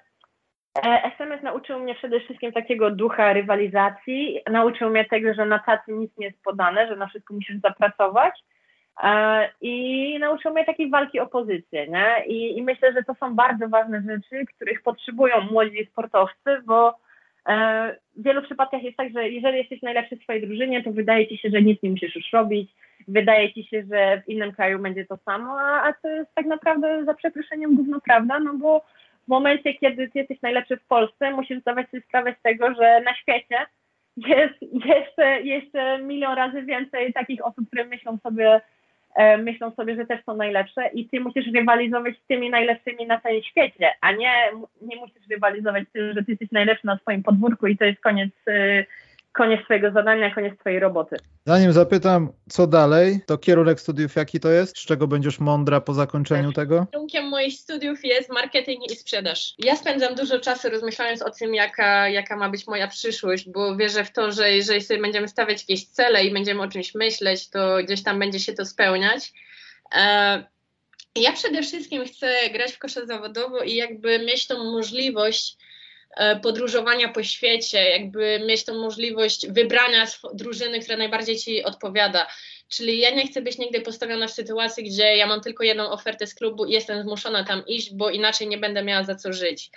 SMS 0.84 1.42
e, 1.42 1.44
nauczył 1.44 1.80
mnie 1.80 1.96
przede 1.96 2.20
wszystkim 2.20 2.52
takiego 2.52 2.92
ducha 2.92 3.34
rywalizacji, 3.34 4.40
nauczył 4.52 4.90
mnie 4.90 5.06
tego, 5.06 5.34
że 5.34 5.46
na 5.46 5.60
tacy 5.60 5.92
nic 5.92 6.18
nie 6.18 6.26
jest 6.26 6.44
podane, 6.44 6.88
że 6.88 6.96
na 6.96 7.08
wszystko 7.08 7.34
musisz 7.34 7.58
zapracować. 7.62 8.34
I 9.62 10.18
nauczył 10.20 10.54
mnie 10.54 10.66
takiej 10.66 10.90
walki 10.90 11.20
o 11.20 11.28
pozycję, 11.28 11.88
nie? 11.88 12.26
I, 12.28 12.58
I 12.58 12.64
myślę, 12.64 12.94
że 12.94 13.04
to 13.04 13.16
są 13.20 13.36
bardzo 13.36 13.70
ważne 13.70 14.02
rzeczy, 14.02 14.46
których 14.56 14.82
potrzebują 14.82 15.42
młodzi 15.42 15.86
sportowcy, 15.86 16.62
bo 16.66 16.96
w 18.16 18.24
wielu 18.24 18.42
przypadkach 18.42 18.84
jest 18.84 18.98
tak, 18.98 19.14
że 19.14 19.30
jeżeli 19.30 19.58
jesteś 19.58 19.82
najlepszy 19.82 20.18
w 20.18 20.24
swojej 20.24 20.48
drużynie, 20.48 20.84
to 20.84 20.92
wydaje 20.92 21.28
ci 21.28 21.38
się, 21.38 21.50
że 21.50 21.62
nic 21.62 21.84
nie 21.84 21.90
musisz 21.90 22.16
już 22.16 22.34
robić, 22.34 22.72
wydaje 23.08 23.54
ci 23.54 23.64
się, 23.64 23.84
że 23.92 24.22
w 24.26 24.30
innym 24.30 24.52
kraju 24.52 24.80
będzie 24.80 25.06
to 25.06 25.18
samo, 25.18 25.60
a, 25.60 25.84
a 25.84 25.94
to 25.94 26.10
jest 26.10 26.36
tak 26.36 26.46
naprawdę 26.46 27.06
za 27.06 27.14
przeproszeniem 27.14 27.76
gówno 27.76 28.02
prawda, 28.02 28.40
no 28.40 28.54
bo 28.54 28.86
w 29.30 29.38
momencie, 29.38 29.74
kiedy 29.74 30.10
ty 30.10 30.20
jesteś 30.20 30.42
najlepszy 30.42 30.78
w 30.78 30.86
Polsce, 30.86 31.32
musisz 31.32 31.62
zdawać 31.62 31.90
sobie 31.90 32.04
sprawę 32.04 32.36
z 32.40 32.42
tego, 32.42 32.74
że 32.74 33.02
na 33.02 33.16
świecie 33.16 33.66
jest 34.18 34.86
jeszcze, 34.86 35.42
jeszcze 35.42 36.00
milion 36.00 36.36
razy 36.36 36.62
więcej 36.62 37.14
takich 37.14 37.46
osób, 37.46 37.68
które 37.68 37.86
myślą 37.86 38.18
sobie, 38.18 38.62
e, 39.16 39.38
myślą 39.38 39.72
sobie, 39.72 39.96
że 39.96 40.06
też 40.06 40.24
są 40.24 40.36
najlepsze 40.36 40.88
i 40.94 41.10
ty 41.10 41.20
musisz 41.20 41.48
rywalizować 41.54 42.16
z 42.18 42.28
tymi 42.28 42.50
najlepszymi 42.50 43.06
na 43.08 43.20
całym 43.20 43.44
świecie, 43.44 43.92
a 44.02 44.12
nie, 44.12 44.34
nie 44.82 44.96
musisz 44.96 45.28
rywalizować 45.32 45.90
z 45.90 45.92
tym, 45.92 46.14
że 46.14 46.24
ty 46.24 46.32
jesteś 46.32 46.52
najlepszy 46.52 46.88
na 46.88 46.98
swoim 46.98 47.24
podwórku 47.24 47.68
i 47.68 47.78
to 47.78 47.86
jest 47.86 48.00
koniec 48.00 48.32
e, 48.48 48.86
koniec 49.32 49.66
twojego 49.66 49.92
zadania, 49.92 50.36
koniec 50.36 50.60
twojej 50.60 50.80
roboty. 50.80 51.16
Zanim 51.46 51.74
zapytam, 51.74 52.30
co 52.50 52.68
dalej, 52.68 53.20
to 53.26 53.38
kierunek 53.38 53.80
studiów 53.80 54.16
jaki 54.16 54.40
to 54.40 54.50
jest? 54.50 54.78
Z 54.78 54.86
czego 54.86 55.08
będziesz 55.08 55.40
mądra 55.40 55.82
po 55.82 55.94
zakończeniu 55.94 56.52
tego? 56.52 56.88
Kierunkiem 56.92 57.30
moich 57.30 57.54
studiów 57.54 58.06
jest 58.06 58.34
marketing 58.34 58.92
i 58.92 58.96
sprzedaż. 58.96 59.54
Ja 59.60 59.76
spędzam 59.76 60.16
dużo 60.16 60.40
czasu 60.40 60.70
rozmyślając 60.70 61.22
o 61.22 61.30
tym, 61.30 61.56
jaka, 61.56 62.10
jaka 62.10 62.36
ma 62.36 62.50
być 62.50 62.68
moja 62.68 62.88
przyszłość, 62.88 63.50
bo 63.50 63.76
wierzę 63.76 64.04
w 64.04 64.12
to, 64.12 64.32
że 64.32 64.52
jeżeli 64.52 64.82
sobie 64.82 65.02
będziemy 65.02 65.28
stawiać 65.28 65.62
jakieś 65.62 65.86
cele 65.86 66.24
i 66.24 66.34
będziemy 66.34 66.62
o 66.62 66.68
czymś 66.68 66.96
myśleć, 66.96 67.50
to 67.50 67.78
gdzieś 67.84 68.04
tam 68.04 68.20
będzie 68.20 68.40
się 68.40 68.54
to 68.54 68.66
spełniać. 68.66 69.34
E, 69.96 70.44
ja 71.16 71.32
przede 71.32 71.62
wszystkim 71.62 72.06
chcę 72.06 72.50
grać 72.54 72.72
w 72.72 72.80
kosze 72.80 73.06
zawodowo 73.06 73.64
i 73.64 73.76
jakby 73.76 74.20
mieć 74.20 74.48
tą 74.48 74.72
możliwość 74.72 75.58
podróżowania 76.42 77.10
po 77.10 77.24
świecie, 77.24 77.90
jakby 77.90 78.42
mieć 78.48 78.66
tą 78.66 78.74
możliwość 78.74 79.48
wybrania 79.48 80.08
drużyny, 80.34 80.80
która 80.80 80.98
najbardziej 80.98 81.38
ci 81.38 81.64
odpowiada. 81.64 82.28
Czyli 82.68 83.00
ja 83.00 83.10
nie 83.10 83.28
chcę 83.28 83.42
być 83.42 83.58
nigdy 83.58 83.82
postawiona 83.82 84.28
w 84.28 84.32
sytuacji, 84.32 84.84
gdzie 84.84 85.18
ja 85.18 85.28
mam 85.28 85.42
tylko 85.42 85.64
jedną 85.64 85.92
ofertę 85.92 86.28
z 86.28 86.36
klubu 86.36 86.66
i 86.66 86.72
jestem 86.72 87.04
zmuszona 87.04 87.44
tam 87.44 87.64
iść, 87.68 87.94
bo 87.94 88.10
inaczej 88.10 88.48
nie 88.48 88.58
będę 88.58 88.84
miała 88.84 89.04
za 89.04 89.16
co 89.16 89.34
żyć. 89.34 89.72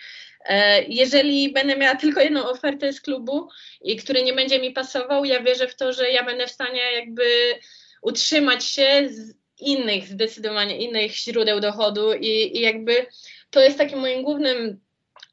E, 0.44 0.82
jeżeli 0.82 1.52
będę 1.52 1.76
miała 1.76 1.96
tylko 1.96 2.20
jedną 2.20 2.50
ofertę 2.50 2.92
z 2.92 3.00
klubu 3.00 3.48
i 3.80 3.96
który 3.96 4.22
nie 4.22 4.32
będzie 4.32 4.60
mi 4.60 4.70
pasował, 4.70 5.24
ja 5.24 5.42
wierzę 5.42 5.68
w 5.68 5.76
to, 5.76 5.92
że 5.92 6.10
ja 6.10 6.24
będę 6.24 6.46
w 6.46 6.50
stanie 6.50 6.92
jakby 6.92 7.24
utrzymać 8.02 8.64
się 8.64 9.08
z 9.10 9.34
innych, 9.60 10.06
zdecydowanie 10.06 10.78
innych 10.78 11.16
źródeł 11.16 11.60
dochodu 11.60 12.12
i, 12.12 12.58
i 12.58 12.60
jakby 12.60 13.06
to 13.50 13.60
jest 13.60 13.78
takim 13.78 13.98
moim 13.98 14.22
głównym 14.22 14.80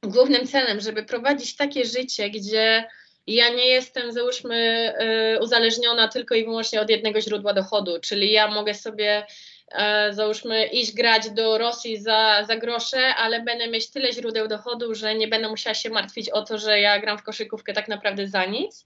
głównym 0.03 0.47
celem, 0.47 0.79
żeby 0.79 1.03
prowadzić 1.03 1.55
takie 1.55 1.85
życie, 1.85 2.29
gdzie 2.29 2.87
ja 3.27 3.49
nie 3.49 3.67
jestem, 3.67 4.11
załóżmy, 4.11 4.93
y, 5.35 5.43
uzależniona 5.43 6.07
tylko 6.07 6.35
i 6.35 6.45
wyłącznie 6.45 6.81
od 6.81 6.89
jednego 6.89 7.21
źródła 7.21 7.53
dochodu, 7.53 7.99
czyli 8.01 8.31
ja 8.31 8.47
mogę 8.47 8.73
sobie 8.73 9.25
e, 9.71 10.13
załóżmy 10.13 10.65
iść 10.65 10.93
grać 10.93 11.29
do 11.29 11.57
Rosji 11.57 12.01
za, 12.01 12.43
za 12.47 12.55
grosze, 12.55 13.15
ale 13.15 13.41
będę 13.41 13.67
mieć 13.67 13.91
tyle 13.91 14.13
źródeł 14.13 14.47
dochodu, 14.47 14.95
że 14.95 15.15
nie 15.15 15.27
będę 15.27 15.49
musiała 15.49 15.73
się 15.73 15.89
martwić 15.89 16.29
o 16.29 16.41
to, 16.41 16.57
że 16.57 16.79
ja 16.79 16.99
gram 16.99 17.17
w 17.17 17.23
koszykówkę 17.23 17.73
tak 17.73 17.87
naprawdę 17.87 18.27
za 18.27 18.45
nic 18.45 18.85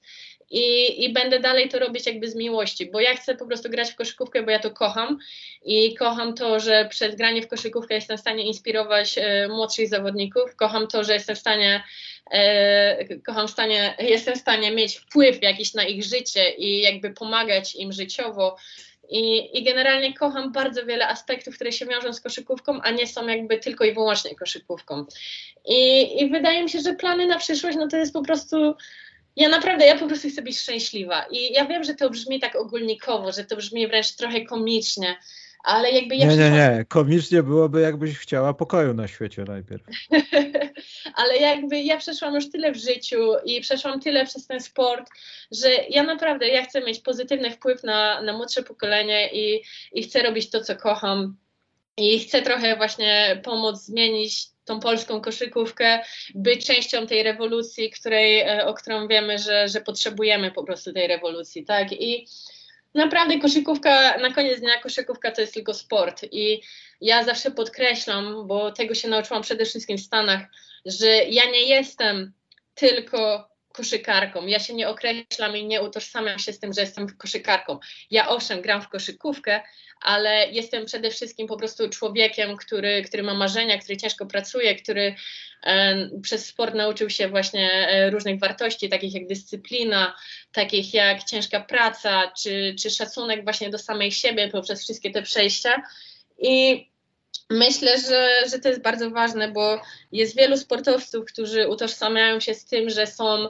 i, 0.54 1.04
i 1.06 1.14
będę 1.14 1.39
dalej 1.39 1.70
to 1.70 1.80
robić 1.80 2.06
jakby 2.06 2.30
z 2.30 2.36
miłości, 2.36 2.86
bo 2.86 2.99
ja 2.99 3.16
chcę 3.16 3.36
po 3.36 3.45
prostu 3.45 3.70
grać 3.70 3.91
w 3.91 3.95
koszykówkę, 3.95 4.43
bo 4.43 4.51
ja 4.51 4.60
to 4.60 4.72
kocham 4.72 5.20
i 5.66 5.95
kocham 5.95 6.34
to, 6.34 6.60
że 6.60 6.88
przez 6.89 7.16
granie 7.16 7.41
w 7.41 7.47
koszykówkę 7.47 7.95
jestem 7.95 8.18
w 8.18 8.22
stanie 8.22 8.43
inspirować 8.43 9.18
e, 9.18 9.47
młodszych 9.47 9.89
zawodników, 9.89 10.56
kocham 10.56 10.88
to, 10.88 11.04
że 11.04 11.14
jestem 11.14 11.36
w 11.36 11.39
stanie 11.39 11.84
e, 12.32 13.18
kocham 13.20 13.47
w 13.47 13.51
stanie, 13.51 13.95
jestem 13.99 14.36
w 14.36 14.38
stanie 14.38 14.72
mieć 14.72 14.97
wpływ 14.97 15.41
jakiś 15.41 15.74
na 15.74 15.86
ich 15.86 16.04
życie 16.04 16.49
i 16.49 16.82
jakby 16.82 17.10
pomagać 17.10 17.76
im 17.76 17.91
życiowo. 17.91 18.58
I, 19.10 19.58
I 19.60 19.64
generalnie 19.64 20.14
kocham 20.14 20.51
bardzo 20.51 20.86
wiele 20.86 21.08
aspektów, 21.08 21.56
które 21.56 21.72
się 21.72 21.86
wiążą 21.86 22.14
z 22.14 22.22
koszykówką, 22.22 22.82
a 22.82 22.91
nie 22.91 23.08
są 23.08 23.28
jakby 23.28 23.58
tylko 23.58 23.86
i 23.86 23.93
wyłącznie 23.93 24.36
koszykówką. 24.36 25.06
I, 25.66 26.22
I 26.22 26.30
wydaje 26.30 26.64
mi 26.64 26.70
się, 26.70 26.80
że 26.80 26.93
plany 26.93 27.28
na 27.28 27.38
przyszłość, 27.38 27.78
no 27.78 27.88
to 27.88 27.97
jest 27.97 28.14
po 28.14 28.24
prostu 28.24 28.76
ja 29.36 29.50
naprawdę, 29.50 29.86
ja 29.86 29.98
po 29.98 30.08
prostu 30.08 30.30
chcę 30.30 30.42
być 30.42 30.60
szczęśliwa. 30.60 31.26
I 31.32 31.54
ja 31.54 31.66
wiem, 31.66 31.84
że 31.84 31.94
to 31.94 32.10
brzmi 32.10 32.40
tak 32.40 32.56
ogólnikowo, 32.56 33.32
że 33.32 33.44
to 33.44 33.56
brzmi 33.56 33.88
wręcz 33.88 34.16
trochę 34.16 34.42
komicznie, 34.42 35.16
ale 35.64 35.92
jakby 35.92 36.16
ja 36.16 36.28
Nie, 36.28 36.38
nie, 36.38 36.52
nie. 36.52 36.86
Komicznie 36.88 37.44
byłoby, 37.44 37.82
jakbyś 37.82 38.18
chciała 38.18 38.54
pokoju 38.54 38.94
na 38.94 39.08
świecie 39.08 39.44
najpierw. 39.44 39.84
ale 41.20 41.38
jakby 41.38 41.82
ja 41.82 41.98
przeszłam 41.98 42.36
już 42.36 42.52
tyle 42.52 42.72
w 42.72 42.78
życiu 42.78 43.18
i 43.46 43.62
przeszłam 43.62 44.00
tyle 44.00 44.26
przez 44.26 44.48
ten 44.48 44.60
sport, 44.62 45.10
że 45.52 45.70
ja 45.90 46.04
naprawdę, 46.04 46.48
ja 46.48 46.64
chcę 46.64 46.82
mieć 46.82 47.00
pozytywny 47.00 47.52
wpływ 47.52 47.84
na, 47.84 48.22
na 48.22 48.38
młodsze 48.38 48.64
pokolenie 48.64 49.30
i, 49.34 49.64
i 49.92 50.04
chcę 50.04 50.24
robić 50.24 50.50
to, 50.50 50.62
co 50.62 50.76
kocham. 50.76 51.38
I 51.98 52.20
chcę 52.20 52.42
trochę 52.42 52.76
właśnie 52.76 53.42
pomóc 53.44 53.82
zmienić 53.82 54.53
tą 54.66 54.80
polską 54.80 55.22
koszykówkę, 55.22 55.99
być 56.36 56.66
częścią 56.66 57.07
tej 57.07 57.24
rewolucji, 57.24 57.89
której, 57.91 58.39
e, 58.39 58.66
o 58.66 58.74
którą 58.74 59.07
wiemy, 59.07 59.39
że, 59.39 59.70
że 59.70 59.82
potrzebujemy 59.82 60.51
po 60.51 60.64
prostu 60.64 60.93
tej 60.93 61.07
rewolucji, 61.07 61.66
tak? 61.66 61.91
I 61.91 62.28
naprawdę 62.93 63.39
koszykówka, 63.39 64.18
na 64.18 64.34
koniec 64.34 64.59
dnia 64.59 64.80
koszykówka 64.80 65.32
to 65.32 65.41
jest 65.41 65.53
tylko 65.53 65.74
sport 65.74 66.26
i 66.32 66.61
ja 67.01 67.24
zawsze 67.24 67.51
podkreślam, 67.51 68.47
bo 68.47 68.72
tego 68.72 68.95
się 68.95 69.07
nauczyłam 69.07 69.43
przede 69.43 69.66
wszystkim 69.66 69.97
w 69.97 70.01
Stanach, 70.01 70.41
że 70.86 71.07
ja 71.07 71.45
nie 71.45 71.61
jestem 71.61 72.34
tylko 72.76 73.49
koszykarką. 73.74 74.48
Ja 74.48 74.60
się 74.60 74.74
nie 74.74 74.90
określam 74.90 75.58
i 75.58 75.66
nie 75.66 75.82
utożsamiam 75.82 76.40
się 76.40 76.54
z 76.54 76.60
tym, 76.60 76.74
że 76.74 76.82
jestem 76.82 77.08
koszykarką. 77.18 77.80
Ja 78.12 78.30
owszem, 78.30 78.62
gram 78.62 78.82
w 78.82 78.90
koszykówkę, 78.90 79.62
ale 80.02 80.52
jestem 80.52 80.86
przede 80.86 81.12
wszystkim 81.12 81.48
po 81.48 81.58
prostu 81.58 81.90
człowiekiem, 81.90 82.58
który, 82.58 83.04
który 83.04 83.24
ma 83.24 83.34
marzenia, 83.34 83.78
który 83.78 83.98
ciężko 83.98 84.26
pracuje, 84.26 84.76
który 84.76 85.16
e, 85.64 86.10
przez 86.22 86.46
sport 86.46 86.76
nauczył 86.76 87.10
się 87.10 87.28
właśnie 87.28 87.72
e, 87.72 88.10
różnych 88.10 88.40
wartości, 88.40 88.90
takich 88.90 89.14
jak 89.14 89.28
dyscyplina, 89.28 90.16
takich 90.52 90.94
jak 90.94 91.24
ciężka 91.24 91.60
praca, 91.60 92.32
czy, 92.42 92.76
czy 92.80 92.90
szacunek 92.90 93.44
właśnie 93.44 93.70
do 93.70 93.78
samej 93.78 94.12
siebie 94.12 94.50
poprzez 94.50 94.84
wszystkie 94.84 95.12
te 95.12 95.22
przejścia. 95.22 95.82
I 96.38 96.88
Myślę, 97.54 97.99
że, 97.99 98.30
że 98.51 98.60
to 98.60 98.70
jest 98.70 98.82
bardzo 98.82 99.10
ważne, 99.10 99.51
bo 99.51 99.82
jest 100.12 100.38
wielu 100.38 100.58
sportowców, 100.58 101.26
którzy 101.26 101.68
utożsamiają 101.68 102.39
się 102.39 102.54
z 102.54 102.66
tym, 102.66 102.89
że 102.89 103.08
są 103.08 103.49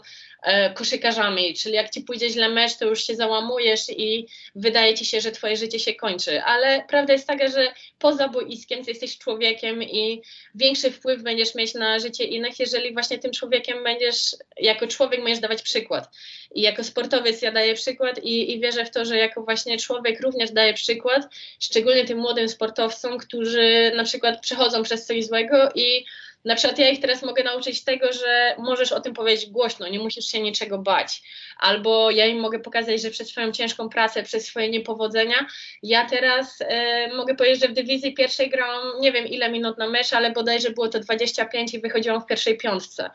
koszykarzami, 0.74 1.54
czyli 1.54 1.76
jak 1.76 1.89
ci 1.89 2.02
pójdzie 2.02 2.30
źle 2.30 2.50
mecz, 2.50 2.78
to 2.78 2.86
już 2.86 3.04
się 3.04 3.16
załamujesz 3.16 3.89
i 3.89 4.28
wydaje 4.56 4.94
ci 4.94 5.06
się, 5.06 5.22
że 5.22 5.32
twoje 5.32 5.58
życie 5.58 5.80
się 5.80 5.94
kończy. 5.94 6.44
Ale 6.44 6.84
prawda 6.88 7.14
jest 7.14 7.28
taka, 7.28 7.48
że 7.48 7.74
poza 8.00 8.28
boiskiem 8.28 8.86
ty 8.86 8.91
jesteś 8.91 9.18
człowiekiem 9.18 9.84
i 9.84 10.22
większy 10.56 10.91
wpływ 10.91 11.24
będziesz 11.24 11.56
mieć 11.56 11.74
na 11.74 12.00
życie 12.00 12.24
innych, 12.24 12.60
jeżeli 12.60 12.94
właśnie 12.94 13.20
tym 13.20 13.32
człowiekiem 13.32 13.84
będziesz, 13.84 14.36
jako 14.58 14.88
człowiek 14.88 15.24
będziesz 15.24 15.39
dawać 15.39 15.62
przykład. 15.62 16.10
I 16.56 16.62
jako 16.62 16.84
sportowiec 16.84 17.41
ja 17.41 17.52
daję 17.52 17.74
przykład 17.74 18.24
i, 18.24 18.54
i 18.54 18.60
wierzę 18.60 18.86
w 18.86 18.91
to, 18.91 19.06
że 19.06 19.18
jako 19.18 19.44
właśnie 19.44 19.78
człowiek 19.78 20.22
również 20.22 20.52
daję 20.52 20.74
przykład, 20.74 21.28
szczególnie 21.60 22.06
tym 22.06 22.18
młodym 22.18 22.50
sportowcom, 22.50 23.18
którzy 23.18 23.91
na 23.96 24.04
przykład 24.04 24.41
przechodzą 24.41 24.84
przez 24.84 25.06
coś 25.06 25.26
złego 25.26 25.70
i 25.76 26.06
na 26.46 26.56
przykład 26.56 26.80
ja 26.80 26.89
ich 26.89 27.00
teraz 27.00 27.24
mogę 27.24 27.44
nauczyć 27.44 27.84
tego, 27.84 28.14
że 28.14 28.56
możesz 28.58 28.91
o 28.91 29.02
tym 29.02 29.14
powiedzieć 29.14 29.50
głośno, 29.50 29.88
nie 29.88 30.00
musisz 30.00 30.26
się 30.26 30.41
niczego 30.41 30.78
bać. 30.78 31.22
Albo 31.60 32.12
ja 32.12 32.26
im 32.26 32.39
mogę 32.39 32.60
pokazać, 32.60 33.02
że 33.02 33.10
przez 33.10 33.30
swoją 33.30 33.52
ciężką 33.52 33.89
pracę, 33.89 34.24
przez 34.24 34.46
swoje 34.46 34.70
niepowodzenia, 34.70 35.46
ja 35.84 36.06
teraz 36.10 36.58
e, 36.62 37.08
mogę 37.16 37.36
powiedzieć, 37.36 37.62
że 37.62 37.68
w 37.68 37.74
dywizji 37.74 38.14
pierwszej 38.14 38.50
grałam 38.50 39.02
nie 39.02 39.12
wiem 39.12 39.28
ile 39.28 39.52
minut 39.52 39.78
na 39.78 39.89
mecz, 39.89 40.14
ale 40.14 40.32
bodajże 40.32 40.70
było 40.70 40.88
to 40.88 41.00
25 41.00 41.74
i 41.74 41.80
wychodziłam 41.80 42.22
w 42.22 42.26
pierwszej 42.26 42.58
piątce. 42.58 43.10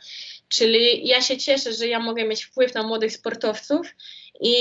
Czyli 0.49 1.09
ja 1.09 1.23
się 1.23 1.37
cieszę, 1.37 1.73
że 1.73 1.87
ja 1.89 2.01
mogę 2.01 2.25
mieć 2.25 2.45
wpływ 2.45 2.75
na 2.75 2.83
młodych 2.83 3.13
sportowców 3.13 3.95
i, 4.41 4.55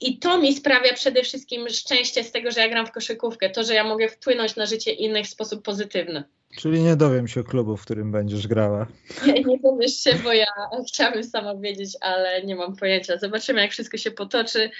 I 0.00 0.18
to 0.18 0.38
mi 0.38 0.54
sprawia 0.54 0.94
przede 0.94 1.22
wszystkim 1.22 1.68
szczęście 1.68 2.24
z 2.24 2.32
tego, 2.32 2.50
że 2.50 2.60
ja 2.60 2.68
gram 2.68 2.86
w 2.86 2.92
koszykówkę, 2.92 3.50
to, 3.50 3.64
że 3.64 3.74
ja 3.74 3.84
mogę 3.84 4.08
wpłynąć 4.08 4.56
na 4.56 4.66
życie 4.66 4.92
innych 4.92 5.26
w 5.26 5.30
sposób 5.30 5.64
pozytywny. 5.64 6.24
Czyli 6.56 6.82
nie 6.82 6.96
dowiem 6.96 7.28
się 7.28 7.44
klubu, 7.44 7.76
w 7.76 7.84
którym 7.84 8.12
będziesz 8.12 8.46
grała. 8.46 8.86
Nie, 9.26 9.44
nie 9.44 9.58
dowiesz 9.58 10.00
się, 10.00 10.14
bo 10.24 10.32
ja 10.32 10.46
chciałabym 10.88 11.24
sama 11.24 11.54
wiedzieć, 11.54 11.96
ale 12.00 12.42
nie 12.42 12.56
mam 12.56 12.76
pojęcia. 12.76 13.18
Zobaczymy, 13.18 13.60
jak 13.60 13.70
wszystko 13.70 13.96
się 13.96 14.10
potoczy, 14.10 14.70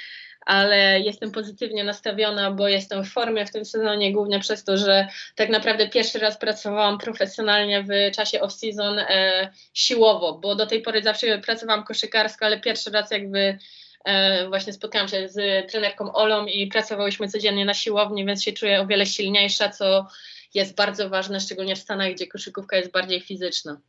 ale 0.46 1.00
jestem 1.00 1.30
pozytywnie 1.30 1.84
nastawiona, 1.84 2.50
bo 2.50 2.68
jestem 2.68 3.04
w 3.04 3.12
formie 3.12 3.46
w 3.46 3.50
tym 3.50 3.64
sezonie, 3.64 4.12
głównie 4.12 4.40
przez 4.40 4.64
to, 4.64 4.76
że 4.76 5.08
tak 5.34 5.48
naprawdę 5.48 5.88
pierwszy 5.88 6.18
raz 6.18 6.38
pracowałam 6.38 6.98
profesjonalnie 6.98 7.82
w 7.82 8.16
czasie 8.16 8.38
off-season 8.40 8.98
e, 8.98 9.50
siłowo, 9.74 10.38
bo 10.42 10.54
do 10.54 10.66
tej 10.66 10.82
pory 10.82 11.02
zawsze 11.02 11.38
pracowałam 11.38 11.84
koszykarsko, 11.84 12.46
ale 12.46 12.60
pierwszy 12.60 12.90
raz 12.90 13.10
jakby 13.10 13.58
E, 14.04 14.48
właśnie 14.48 14.72
spotkałam 14.72 15.08
się 15.08 15.28
z 15.28 15.70
trenerką 15.70 16.12
Olą 16.12 16.46
i 16.46 16.66
pracowałyśmy 16.66 17.28
codziennie 17.28 17.64
na 17.64 17.74
siłowni, 17.74 18.26
więc 18.26 18.42
się 18.42 18.52
czuję 18.52 18.80
o 18.80 18.86
wiele 18.86 19.06
silniejsza, 19.06 19.68
co 19.68 20.06
jest 20.54 20.74
bardzo 20.74 21.08
ważne, 21.08 21.40
szczególnie 21.40 21.76
w 21.76 21.78
Stanach, 21.78 22.12
gdzie 22.12 22.26
koszykówka 22.26 22.76
jest 22.76 22.92
bardziej 22.92 23.20
fizyczna. 23.20 23.80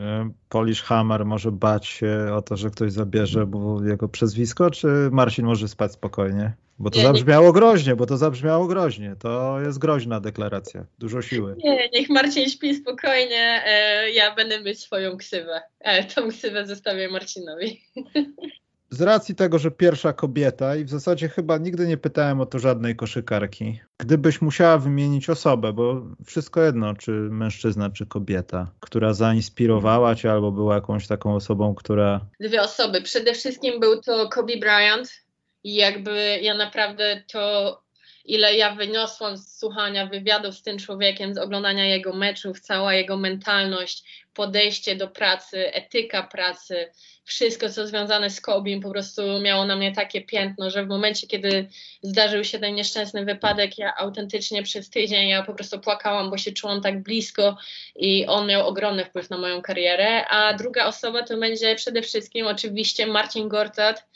E, 0.00 0.30
Polish 0.48 0.82
Hammer 0.82 1.24
może 1.24 1.52
bać 1.52 1.86
się 1.86 2.28
o 2.34 2.42
to, 2.42 2.56
że 2.56 2.70
ktoś 2.70 2.92
zabierze 2.92 3.46
jego 3.84 4.08
przezwisko, 4.08 4.70
czy 4.70 4.86
Marcin 5.12 5.46
może 5.46 5.68
spać 5.68 5.92
spokojnie? 5.92 6.52
Bo 6.78 6.90
to 6.90 6.98
nie, 6.98 7.04
zabrzmiało 7.04 7.46
nie. 7.46 7.52
groźnie, 7.52 7.96
bo 7.96 8.06
to 8.06 8.16
zabrzmiało 8.16 8.66
groźnie. 8.66 9.16
To 9.18 9.60
jest 9.60 9.78
groźna 9.78 10.20
deklaracja. 10.20 10.86
Dużo 10.98 11.22
siły. 11.22 11.56
Nie, 11.64 11.88
niech 11.92 12.08
Marcin 12.10 12.50
śpi 12.50 12.74
spokojnie. 12.74 13.62
E, 13.66 14.10
ja 14.10 14.34
będę 14.34 14.62
mieć 14.62 14.80
swoją 14.80 15.16
ksywę. 15.16 15.62
E, 15.80 16.04
tą 16.04 16.28
ksywę 16.28 16.66
zostawię 16.66 17.08
Marcinowi. 17.08 17.82
z 18.90 19.02
racji 19.02 19.34
tego, 19.34 19.58
że 19.58 19.70
pierwsza 19.70 20.12
kobieta 20.12 20.76
i 20.76 20.84
w 20.84 20.90
zasadzie 20.90 21.28
chyba 21.28 21.58
nigdy 21.58 21.86
nie 21.86 21.96
pytałem 21.96 22.40
o 22.40 22.46
to 22.46 22.58
żadnej 22.58 22.96
koszykarki. 22.96 23.80
Gdybyś 23.98 24.42
musiała 24.42 24.78
wymienić 24.78 25.30
osobę, 25.30 25.72
bo 25.72 26.02
wszystko 26.26 26.62
jedno, 26.62 26.94
czy 26.94 27.10
mężczyzna, 27.10 27.90
czy 27.90 28.06
kobieta, 28.06 28.70
która 28.80 29.14
zainspirowała 29.14 30.14
cię 30.14 30.32
albo 30.32 30.52
była 30.52 30.74
jakąś 30.74 31.06
taką 31.06 31.34
osobą, 31.34 31.74
która... 31.74 32.20
Dwie 32.40 32.62
osoby. 32.62 33.02
Przede 33.02 33.34
wszystkim 33.34 33.80
był 33.80 34.00
to 34.00 34.28
Kobe 34.28 34.56
Bryant 34.56 35.24
i 35.64 35.74
jakby 35.74 36.38
ja 36.42 36.54
naprawdę 36.54 37.22
to 37.32 37.83
ile 38.24 38.56
ja 38.56 38.74
wyniosłam 38.74 39.36
z 39.36 39.58
słuchania 39.58 40.06
wywiadów 40.06 40.54
z 40.54 40.62
tym 40.62 40.78
człowiekiem, 40.78 41.34
z 41.34 41.38
oglądania 41.38 41.84
jego 41.86 42.12
meczów, 42.12 42.60
cała 42.60 42.94
jego 42.94 43.16
mentalność, 43.16 44.24
podejście 44.34 44.96
do 44.96 45.08
pracy, 45.08 45.72
etyka 45.72 46.22
pracy, 46.22 46.90
wszystko 47.24 47.70
co 47.70 47.86
związane 47.86 48.30
z 48.30 48.40
Kobim 48.40 48.80
po 48.80 48.90
prostu 48.90 49.22
miało 49.40 49.64
na 49.64 49.76
mnie 49.76 49.92
takie 49.92 50.22
piętno, 50.22 50.70
że 50.70 50.84
w 50.84 50.88
momencie, 50.88 51.26
kiedy 51.26 51.68
zdarzył 52.02 52.44
się 52.44 52.58
ten 52.58 52.74
nieszczęsny 52.74 53.24
wypadek, 53.24 53.78
ja 53.78 53.94
autentycznie 53.96 54.62
przez 54.62 54.90
tydzień 54.90 55.28
ja 55.28 55.42
po 55.42 55.54
prostu 55.54 55.80
płakałam, 55.80 56.30
bo 56.30 56.38
się 56.38 56.52
czułam 56.52 56.80
tak 56.80 57.02
blisko 57.02 57.56
i 57.96 58.26
on 58.26 58.46
miał 58.46 58.68
ogromny 58.68 59.04
wpływ 59.04 59.30
na 59.30 59.38
moją 59.38 59.62
karierę. 59.62 60.26
A 60.26 60.54
druga 60.54 60.86
osoba 60.86 61.22
to 61.22 61.36
będzie 61.36 61.74
przede 61.74 62.02
wszystkim 62.02 62.46
oczywiście 62.46 63.06
Marcin 63.06 63.48
Gortat, 63.48 64.06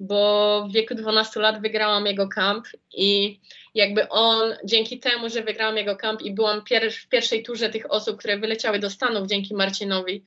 bo 0.00 0.66
w 0.68 0.72
wieku 0.72 0.94
12 0.94 1.40
lat 1.40 1.62
wygrałam 1.62 2.06
jego 2.06 2.28
kamp 2.28 2.66
i 2.92 3.40
jakby 3.74 4.08
on, 4.08 4.54
dzięki 4.64 4.98
temu, 4.98 5.28
że 5.28 5.42
wygrałam 5.42 5.76
jego 5.76 5.96
kamp 5.96 6.22
i 6.22 6.34
byłam 6.34 6.64
pier 6.64 6.92
w 6.92 7.08
pierwszej 7.08 7.42
turze 7.42 7.68
tych 7.68 7.92
osób, 7.92 8.18
które 8.18 8.38
wyleciały 8.38 8.78
do 8.78 8.90
Stanów 8.90 9.28
dzięki 9.28 9.54
Marcinowi, 9.54 10.24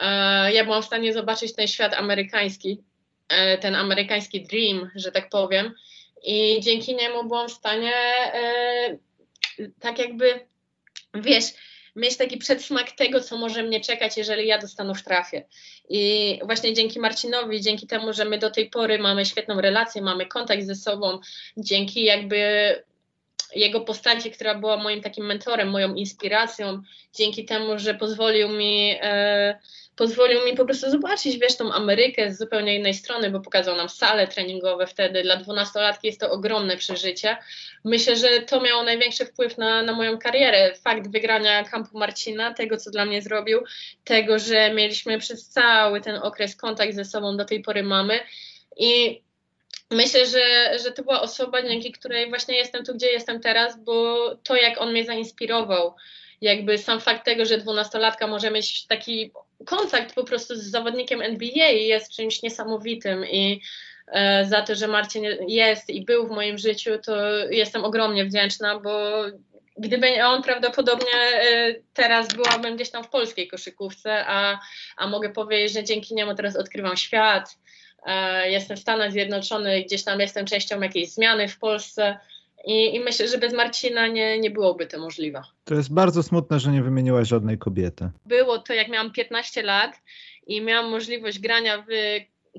e, 0.00 0.52
ja 0.52 0.64
byłam 0.64 0.82
w 0.82 0.86
stanie 0.86 1.12
zobaczyć 1.12 1.54
ten 1.54 1.68
świat 1.68 1.94
amerykański, 1.94 2.82
e, 3.28 3.58
ten 3.58 3.74
amerykański 3.74 4.42
dream, 4.46 4.90
że 4.94 5.12
tak 5.12 5.28
powiem. 5.28 5.74
I 6.24 6.60
dzięki 6.60 6.94
niemu 6.94 7.24
byłam 7.24 7.48
w 7.48 7.52
stanie 7.52 7.92
e, 8.34 8.96
tak 9.80 9.98
jakby, 9.98 10.46
wiesz, 11.14 11.44
mieć 11.96 12.16
taki 12.16 12.36
przedsmak 12.36 12.92
tego, 12.92 13.20
co 13.20 13.36
może 13.36 13.62
mnie 13.62 13.80
czekać, 13.80 14.16
jeżeli 14.16 14.46
ja 14.46 14.58
dostanę 14.58 14.94
w 14.94 15.02
trafie. 15.02 15.44
I 15.88 16.38
właśnie 16.44 16.74
dzięki 16.74 17.00
Marcinowi, 17.00 17.60
dzięki 17.60 17.86
temu, 17.86 18.12
że 18.12 18.24
my 18.24 18.38
do 18.38 18.50
tej 18.50 18.70
pory 18.70 18.98
mamy 18.98 19.26
świetną 19.26 19.60
relację, 19.60 20.02
mamy 20.02 20.26
kontakt 20.26 20.62
ze 20.62 20.74
sobą, 20.74 21.18
dzięki 21.56 22.04
jakby 22.04 22.38
jego 23.54 23.80
postaci, 23.80 24.30
która 24.30 24.54
była 24.54 24.76
moim 24.76 25.00
takim 25.00 25.26
mentorem, 25.26 25.70
moją 25.70 25.94
inspiracją, 25.94 26.82
dzięki 27.14 27.44
temu, 27.44 27.78
że 27.78 27.94
pozwolił 27.94 28.48
mi 28.48 28.96
e, 29.00 29.58
pozwolił 29.96 30.44
mi 30.44 30.56
po 30.56 30.64
prostu 30.64 30.90
zobaczyć, 30.90 31.38
wiesz, 31.38 31.56
tą 31.56 31.72
Amerykę 31.72 32.32
z 32.32 32.38
zupełnie 32.38 32.76
innej 32.76 32.94
strony, 32.94 33.30
bo 33.30 33.40
pokazał 33.40 33.76
nam 33.76 33.88
sale 33.88 34.28
treningowe 34.28 34.86
wtedy. 34.86 35.22
Dla 35.22 35.36
dwunastolatki 35.36 36.06
jest 36.06 36.20
to 36.20 36.30
ogromne 36.30 36.76
przeżycie. 36.76 37.36
Myślę, 37.84 38.16
że 38.16 38.28
to 38.40 38.60
miało 38.60 38.82
największy 38.82 39.26
wpływ 39.26 39.58
na, 39.58 39.82
na 39.82 39.92
moją 39.92 40.18
karierę. 40.18 40.74
Fakt 40.74 41.10
wygrania 41.10 41.64
kampu 41.64 41.98
Marcina, 41.98 42.54
tego, 42.54 42.76
co 42.76 42.90
dla 42.90 43.04
mnie 43.04 43.22
zrobił, 43.22 43.60
tego, 44.04 44.38
że 44.38 44.74
mieliśmy 44.74 45.18
przez 45.18 45.48
cały 45.48 46.00
ten 46.00 46.16
okres 46.16 46.56
kontakt 46.56 46.94
ze 46.94 47.04
sobą, 47.04 47.36
do 47.36 47.44
tej 47.44 47.62
pory 47.62 47.82
mamy. 47.82 48.20
I 48.76 49.22
myślę, 49.90 50.26
że, 50.26 50.78
że 50.84 50.92
to 50.92 51.02
była 51.02 51.20
osoba, 51.20 51.62
dzięki 51.62 51.92
której 51.92 52.28
właśnie 52.28 52.56
jestem 52.56 52.84
tu, 52.84 52.94
gdzie 52.94 53.06
jestem 53.06 53.40
teraz, 53.40 53.84
bo 53.84 54.16
to, 54.36 54.56
jak 54.56 54.80
on 54.80 54.90
mnie 54.90 55.04
zainspirował, 55.04 55.94
jakby 56.40 56.78
sam 56.78 57.00
fakt 57.00 57.24
tego, 57.24 57.44
że 57.44 57.58
dwunastolatka 57.58 58.26
może 58.26 58.50
mieć 58.50 58.86
taki 58.86 59.32
kontakt 59.66 60.14
po 60.14 60.24
prostu 60.24 60.56
z 60.56 60.62
zawodnikiem 60.62 61.22
NBA 61.22 61.68
jest 61.68 62.12
czymś 62.12 62.42
niesamowitym 62.42 63.26
i 63.26 63.62
e, 64.08 64.44
za 64.44 64.62
to, 64.62 64.74
że 64.74 64.88
Marcin 64.88 65.24
jest 65.48 65.90
i 65.90 66.04
był 66.04 66.26
w 66.26 66.30
moim 66.30 66.58
życiu, 66.58 66.90
to 67.06 67.38
jestem 67.50 67.84
ogromnie 67.84 68.24
wdzięczna, 68.24 68.80
bo 68.80 69.24
gdyby 69.78 70.24
on 70.24 70.42
prawdopodobnie 70.42 71.12
e, 71.14 71.74
teraz 71.94 72.28
byłabym 72.34 72.76
gdzieś 72.76 72.90
tam 72.90 73.04
w 73.04 73.08
polskiej 73.08 73.48
koszykówce, 73.48 74.24
a, 74.26 74.58
a 74.96 75.06
mogę 75.06 75.30
powiedzieć, 75.30 75.72
że 75.72 75.84
dzięki 75.84 76.14
niemu 76.14 76.34
teraz 76.34 76.56
odkrywam 76.56 76.96
świat, 76.96 77.58
e, 78.06 78.50
jestem 78.50 78.76
w 78.76 78.80
Stanach 78.80 79.12
Zjednoczonych, 79.12 79.86
gdzieś 79.86 80.04
tam 80.04 80.20
jestem 80.20 80.46
częścią 80.46 80.80
jakiejś 80.80 81.10
zmiany 81.10 81.48
w 81.48 81.58
Polsce, 81.58 82.18
i, 82.64 82.94
I, 82.94 83.00
myślę, 83.00 83.28
że 83.28 83.38
bez 83.38 83.52
Marcina 83.52 84.06
nie, 84.06 84.38
nie 84.38 84.50
byłoby 84.50 84.86
to 84.86 84.98
możliwe. 84.98 85.42
To 85.64 85.74
jest 85.74 85.94
bardzo 85.94 86.22
smutne, 86.22 86.60
że 86.60 86.72
nie 86.72 86.82
wymieniłaś 86.82 87.28
żadnej 87.28 87.58
kobiety. 87.58 88.10
Było 88.26 88.58
to, 88.58 88.74
jak 88.74 88.88
miałam 88.88 89.12
15 89.12 89.62
lat 89.62 90.02
i 90.46 90.60
miałam 90.60 90.90
możliwość 90.90 91.38
grania 91.38 91.84
w 91.88 91.92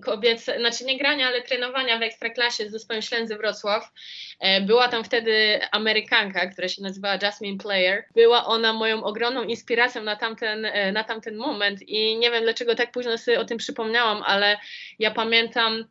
kobiece, 0.02 0.60
znaczy 0.60 0.86
nie 0.86 0.98
grania, 0.98 1.28
ale 1.28 1.42
trenowania 1.42 2.00
w 2.00 2.02
Ekstraklasie 2.02 2.70
z 2.70 2.72
zespołem 2.72 3.02
Ślęzy 3.02 3.38
Wrocław. 3.38 3.92
E, 4.40 4.62
była 4.62 4.88
tam 4.88 5.04
wtedy 5.04 5.60
Amerykanka, 5.72 6.48
która 6.48 6.68
się 6.68 6.82
nazywała 6.82 7.18
Jasmine 7.22 7.58
Player. 7.58 8.06
Była 8.16 8.46
ona 8.46 8.74
moją 8.74 9.04
ogromną 9.04 9.44
inspiracją 9.44 10.04
na 10.04 10.16
tamten, 10.16 10.66
e, 10.66 10.92
na 10.92 11.04
tamten 11.04 11.36
moment 11.36 11.82
i 11.82 12.18
nie 12.18 12.32
wiem 12.32 12.44
dlaczego 12.44 12.76
tak 12.76 12.92
późno 12.92 13.18
sobie 13.18 13.40
o 13.40 13.46
tym 13.46 13.58
przypomniałam, 13.58 14.24
ale 14.26 14.58
ja 15.00 15.12
pamiętam 15.12 15.86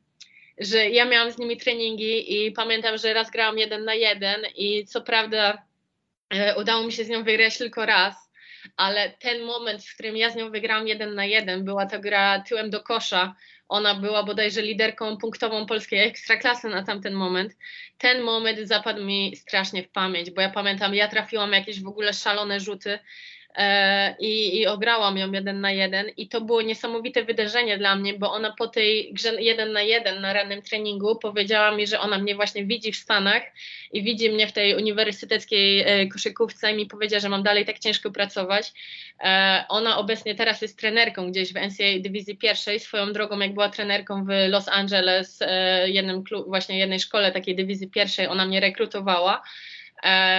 że 0.58 0.90
ja 0.90 1.04
miałam 1.04 1.30
z 1.30 1.38
nimi 1.38 1.56
treningi 1.56 2.46
i 2.46 2.52
pamiętam, 2.52 2.98
że 2.98 3.14
raz 3.14 3.30
grałam 3.30 3.58
jeden 3.58 3.84
na 3.84 3.94
jeden 3.94 4.40
i 4.54 4.84
co 4.86 5.00
prawda 5.00 5.62
e, 6.30 6.56
udało 6.56 6.86
mi 6.86 6.92
się 6.92 7.04
z 7.04 7.08
nią 7.08 7.24
wygrać 7.24 7.58
tylko 7.58 7.86
raz, 7.86 8.30
ale 8.76 9.10
ten 9.10 9.42
moment, 9.42 9.84
w 9.84 9.94
którym 9.94 10.16
ja 10.16 10.30
z 10.30 10.36
nią 10.36 10.50
wygrałam 10.50 10.88
jeden 10.88 11.14
na 11.14 11.24
jeden, 11.24 11.64
była 11.64 11.86
to 11.86 12.00
gra 12.00 12.40
tyłem 12.40 12.70
do 12.70 12.82
kosza. 12.82 13.34
Ona 13.68 13.94
była 13.94 14.22
bodajże 14.22 14.62
liderką 14.62 15.16
punktową 15.16 15.66
polskiej 15.66 16.00
ekstraklasy 16.00 16.68
na 16.68 16.82
tamten 16.82 17.14
moment. 17.14 17.56
Ten 17.98 18.22
moment 18.22 18.58
zapadł 18.58 19.04
mi 19.04 19.36
strasznie 19.36 19.82
w 19.82 19.88
pamięć, 19.88 20.30
bo 20.30 20.40
ja 20.40 20.50
pamiętam, 20.50 20.94
ja 20.94 21.08
trafiłam 21.08 21.52
jakieś 21.52 21.82
w 21.82 21.86
ogóle 21.86 22.12
szalone 22.12 22.60
rzuty 22.60 22.98
i, 24.18 24.58
i 24.58 24.66
ograłam 24.66 25.18
ją 25.18 25.32
jeden 25.32 25.60
na 25.60 25.70
jeden 25.70 26.06
i 26.16 26.28
to 26.28 26.40
było 26.40 26.62
niesamowite 26.62 27.24
wydarzenie 27.24 27.78
dla 27.78 27.96
mnie, 27.96 28.14
bo 28.14 28.32
ona 28.32 28.54
po 28.58 28.68
tej 28.68 29.12
grze 29.12 29.42
jeden 29.42 29.72
na 29.72 29.82
jeden 29.82 30.20
na 30.20 30.32
rannym 30.32 30.62
treningu 30.62 31.16
powiedziała 31.16 31.76
mi, 31.76 31.86
że 31.86 32.00
ona 32.00 32.18
mnie 32.18 32.34
właśnie 32.34 32.64
widzi 32.64 32.92
w 32.92 32.96
Stanach 32.96 33.42
i 33.92 34.02
widzi 34.02 34.30
mnie 34.30 34.46
w 34.46 34.52
tej 34.52 34.76
uniwersyteckiej 34.76 35.80
e, 35.80 36.06
koszykówce 36.06 36.72
i 36.72 36.76
mi 36.76 36.86
powiedziała, 36.86 37.20
że 37.20 37.28
mam 37.28 37.42
dalej 37.42 37.64
tak 37.64 37.78
ciężko 37.78 38.10
pracować. 38.10 38.72
E, 39.20 39.64
ona 39.68 39.98
obecnie 39.98 40.34
teraz 40.34 40.62
jest 40.62 40.78
trenerką 40.78 41.30
gdzieś 41.30 41.52
w 41.52 41.56
NCAA 41.56 42.00
dywizji 42.00 42.36
pierwszej, 42.36 42.80
swoją 42.80 43.12
drogą 43.12 43.38
jak 43.38 43.54
była 43.54 43.68
trenerką 43.68 44.24
w 44.24 44.28
Los 44.48 44.68
Angeles, 44.68 45.38
jednym 45.86 46.24
właśnie 46.46 46.78
jednej 46.78 47.00
szkole 47.00 47.32
takiej 47.32 47.56
dywizji 47.56 47.90
pierwszej, 47.90 48.26
ona 48.26 48.46
mnie 48.46 48.60
rekrutowała. 48.60 49.42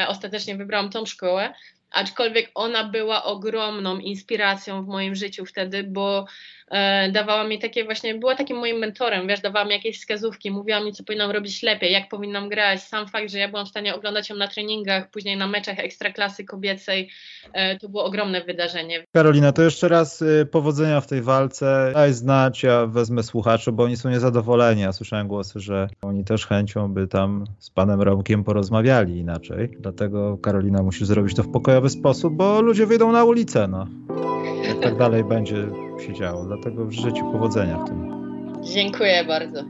Ostatecznie 0.07 0.55
wybrałam 0.55 0.89
tą 0.89 1.05
szkołę 1.05 1.53
aczkolwiek 1.93 2.51
ona 2.55 2.83
była 2.83 3.23
ogromną 3.23 3.97
inspiracją 3.97 4.83
w 4.83 4.87
moim 4.87 5.15
życiu 5.15 5.45
wtedy, 5.45 5.83
bo 5.83 6.25
dawała 7.11 7.43
mi 7.43 7.59
takie 7.59 7.83
właśnie, 7.83 8.15
była 8.15 8.35
takim 8.35 8.57
moim 8.57 8.77
mentorem, 8.77 9.27
wiesz, 9.27 9.41
dawała 9.41 9.65
mi 9.65 9.71
jakieś 9.71 9.99
wskazówki, 9.99 10.51
mówiła 10.51 10.79
mi, 10.79 10.93
co 10.93 11.03
powinnam 11.03 11.31
robić 11.31 11.63
lepiej, 11.63 11.91
jak 11.91 12.09
powinnam 12.09 12.49
grać. 12.49 12.83
Sam 12.83 13.07
fakt, 13.07 13.31
że 13.31 13.39
ja 13.39 13.49
byłam 13.49 13.65
w 13.65 13.69
stanie 13.69 13.95
oglądać 13.95 14.29
ją 14.29 14.35
na 14.35 14.47
treningach, 14.47 15.09
później 15.09 15.37
na 15.37 15.47
meczach 15.47 15.79
ekstraklasy 15.79 16.45
kobiecej, 16.45 17.09
e, 17.53 17.79
to 17.79 17.89
było 17.89 18.05
ogromne 18.05 18.41
wydarzenie. 18.41 19.05
Karolina, 19.11 19.51
to 19.51 19.63
jeszcze 19.63 19.87
raz 19.87 20.21
y, 20.21 20.47
powodzenia 20.51 21.01
w 21.01 21.07
tej 21.07 21.21
walce. 21.21 21.91
Daj 21.93 22.13
znać, 22.13 22.63
ja 22.63 22.85
wezmę 22.85 23.23
słuchaczy, 23.23 23.71
bo 23.71 23.83
oni 23.83 23.97
są 23.97 24.09
niezadowoleni. 24.09 24.81
Ja 24.81 24.93
słyszałem 24.93 25.27
głosy, 25.27 25.59
że 25.59 25.89
oni 26.01 26.25
też 26.25 26.47
chęcią 26.47 26.93
by 26.93 27.07
tam 27.07 27.45
z 27.59 27.69
panem 27.69 28.01
Romkiem 28.01 28.43
porozmawiali 28.43 29.17
inaczej. 29.17 29.69
Dlatego 29.79 30.37
Karolina 30.37 30.83
musisz 30.83 31.07
zrobić 31.07 31.35
to 31.35 31.43
w 31.43 31.51
pokojowy 31.51 31.89
sposób, 31.89 32.33
bo 32.33 32.61
ludzie 32.61 32.85
wyjdą 32.85 33.11
na 33.11 33.23
ulicę, 33.23 33.67
no. 33.67 33.87
Jak 34.67 34.79
tak 34.79 34.97
dalej 34.97 35.23
będzie 35.23 35.67
się 36.07 36.13
działo 36.13 36.45
tego 36.63 36.85
w 36.85 36.91
życiu 36.91 37.31
powodzenia 37.31 37.77
w 37.77 37.87
tym. 37.87 38.13
Dziękuję 38.63 39.25
bardzo. 39.25 39.63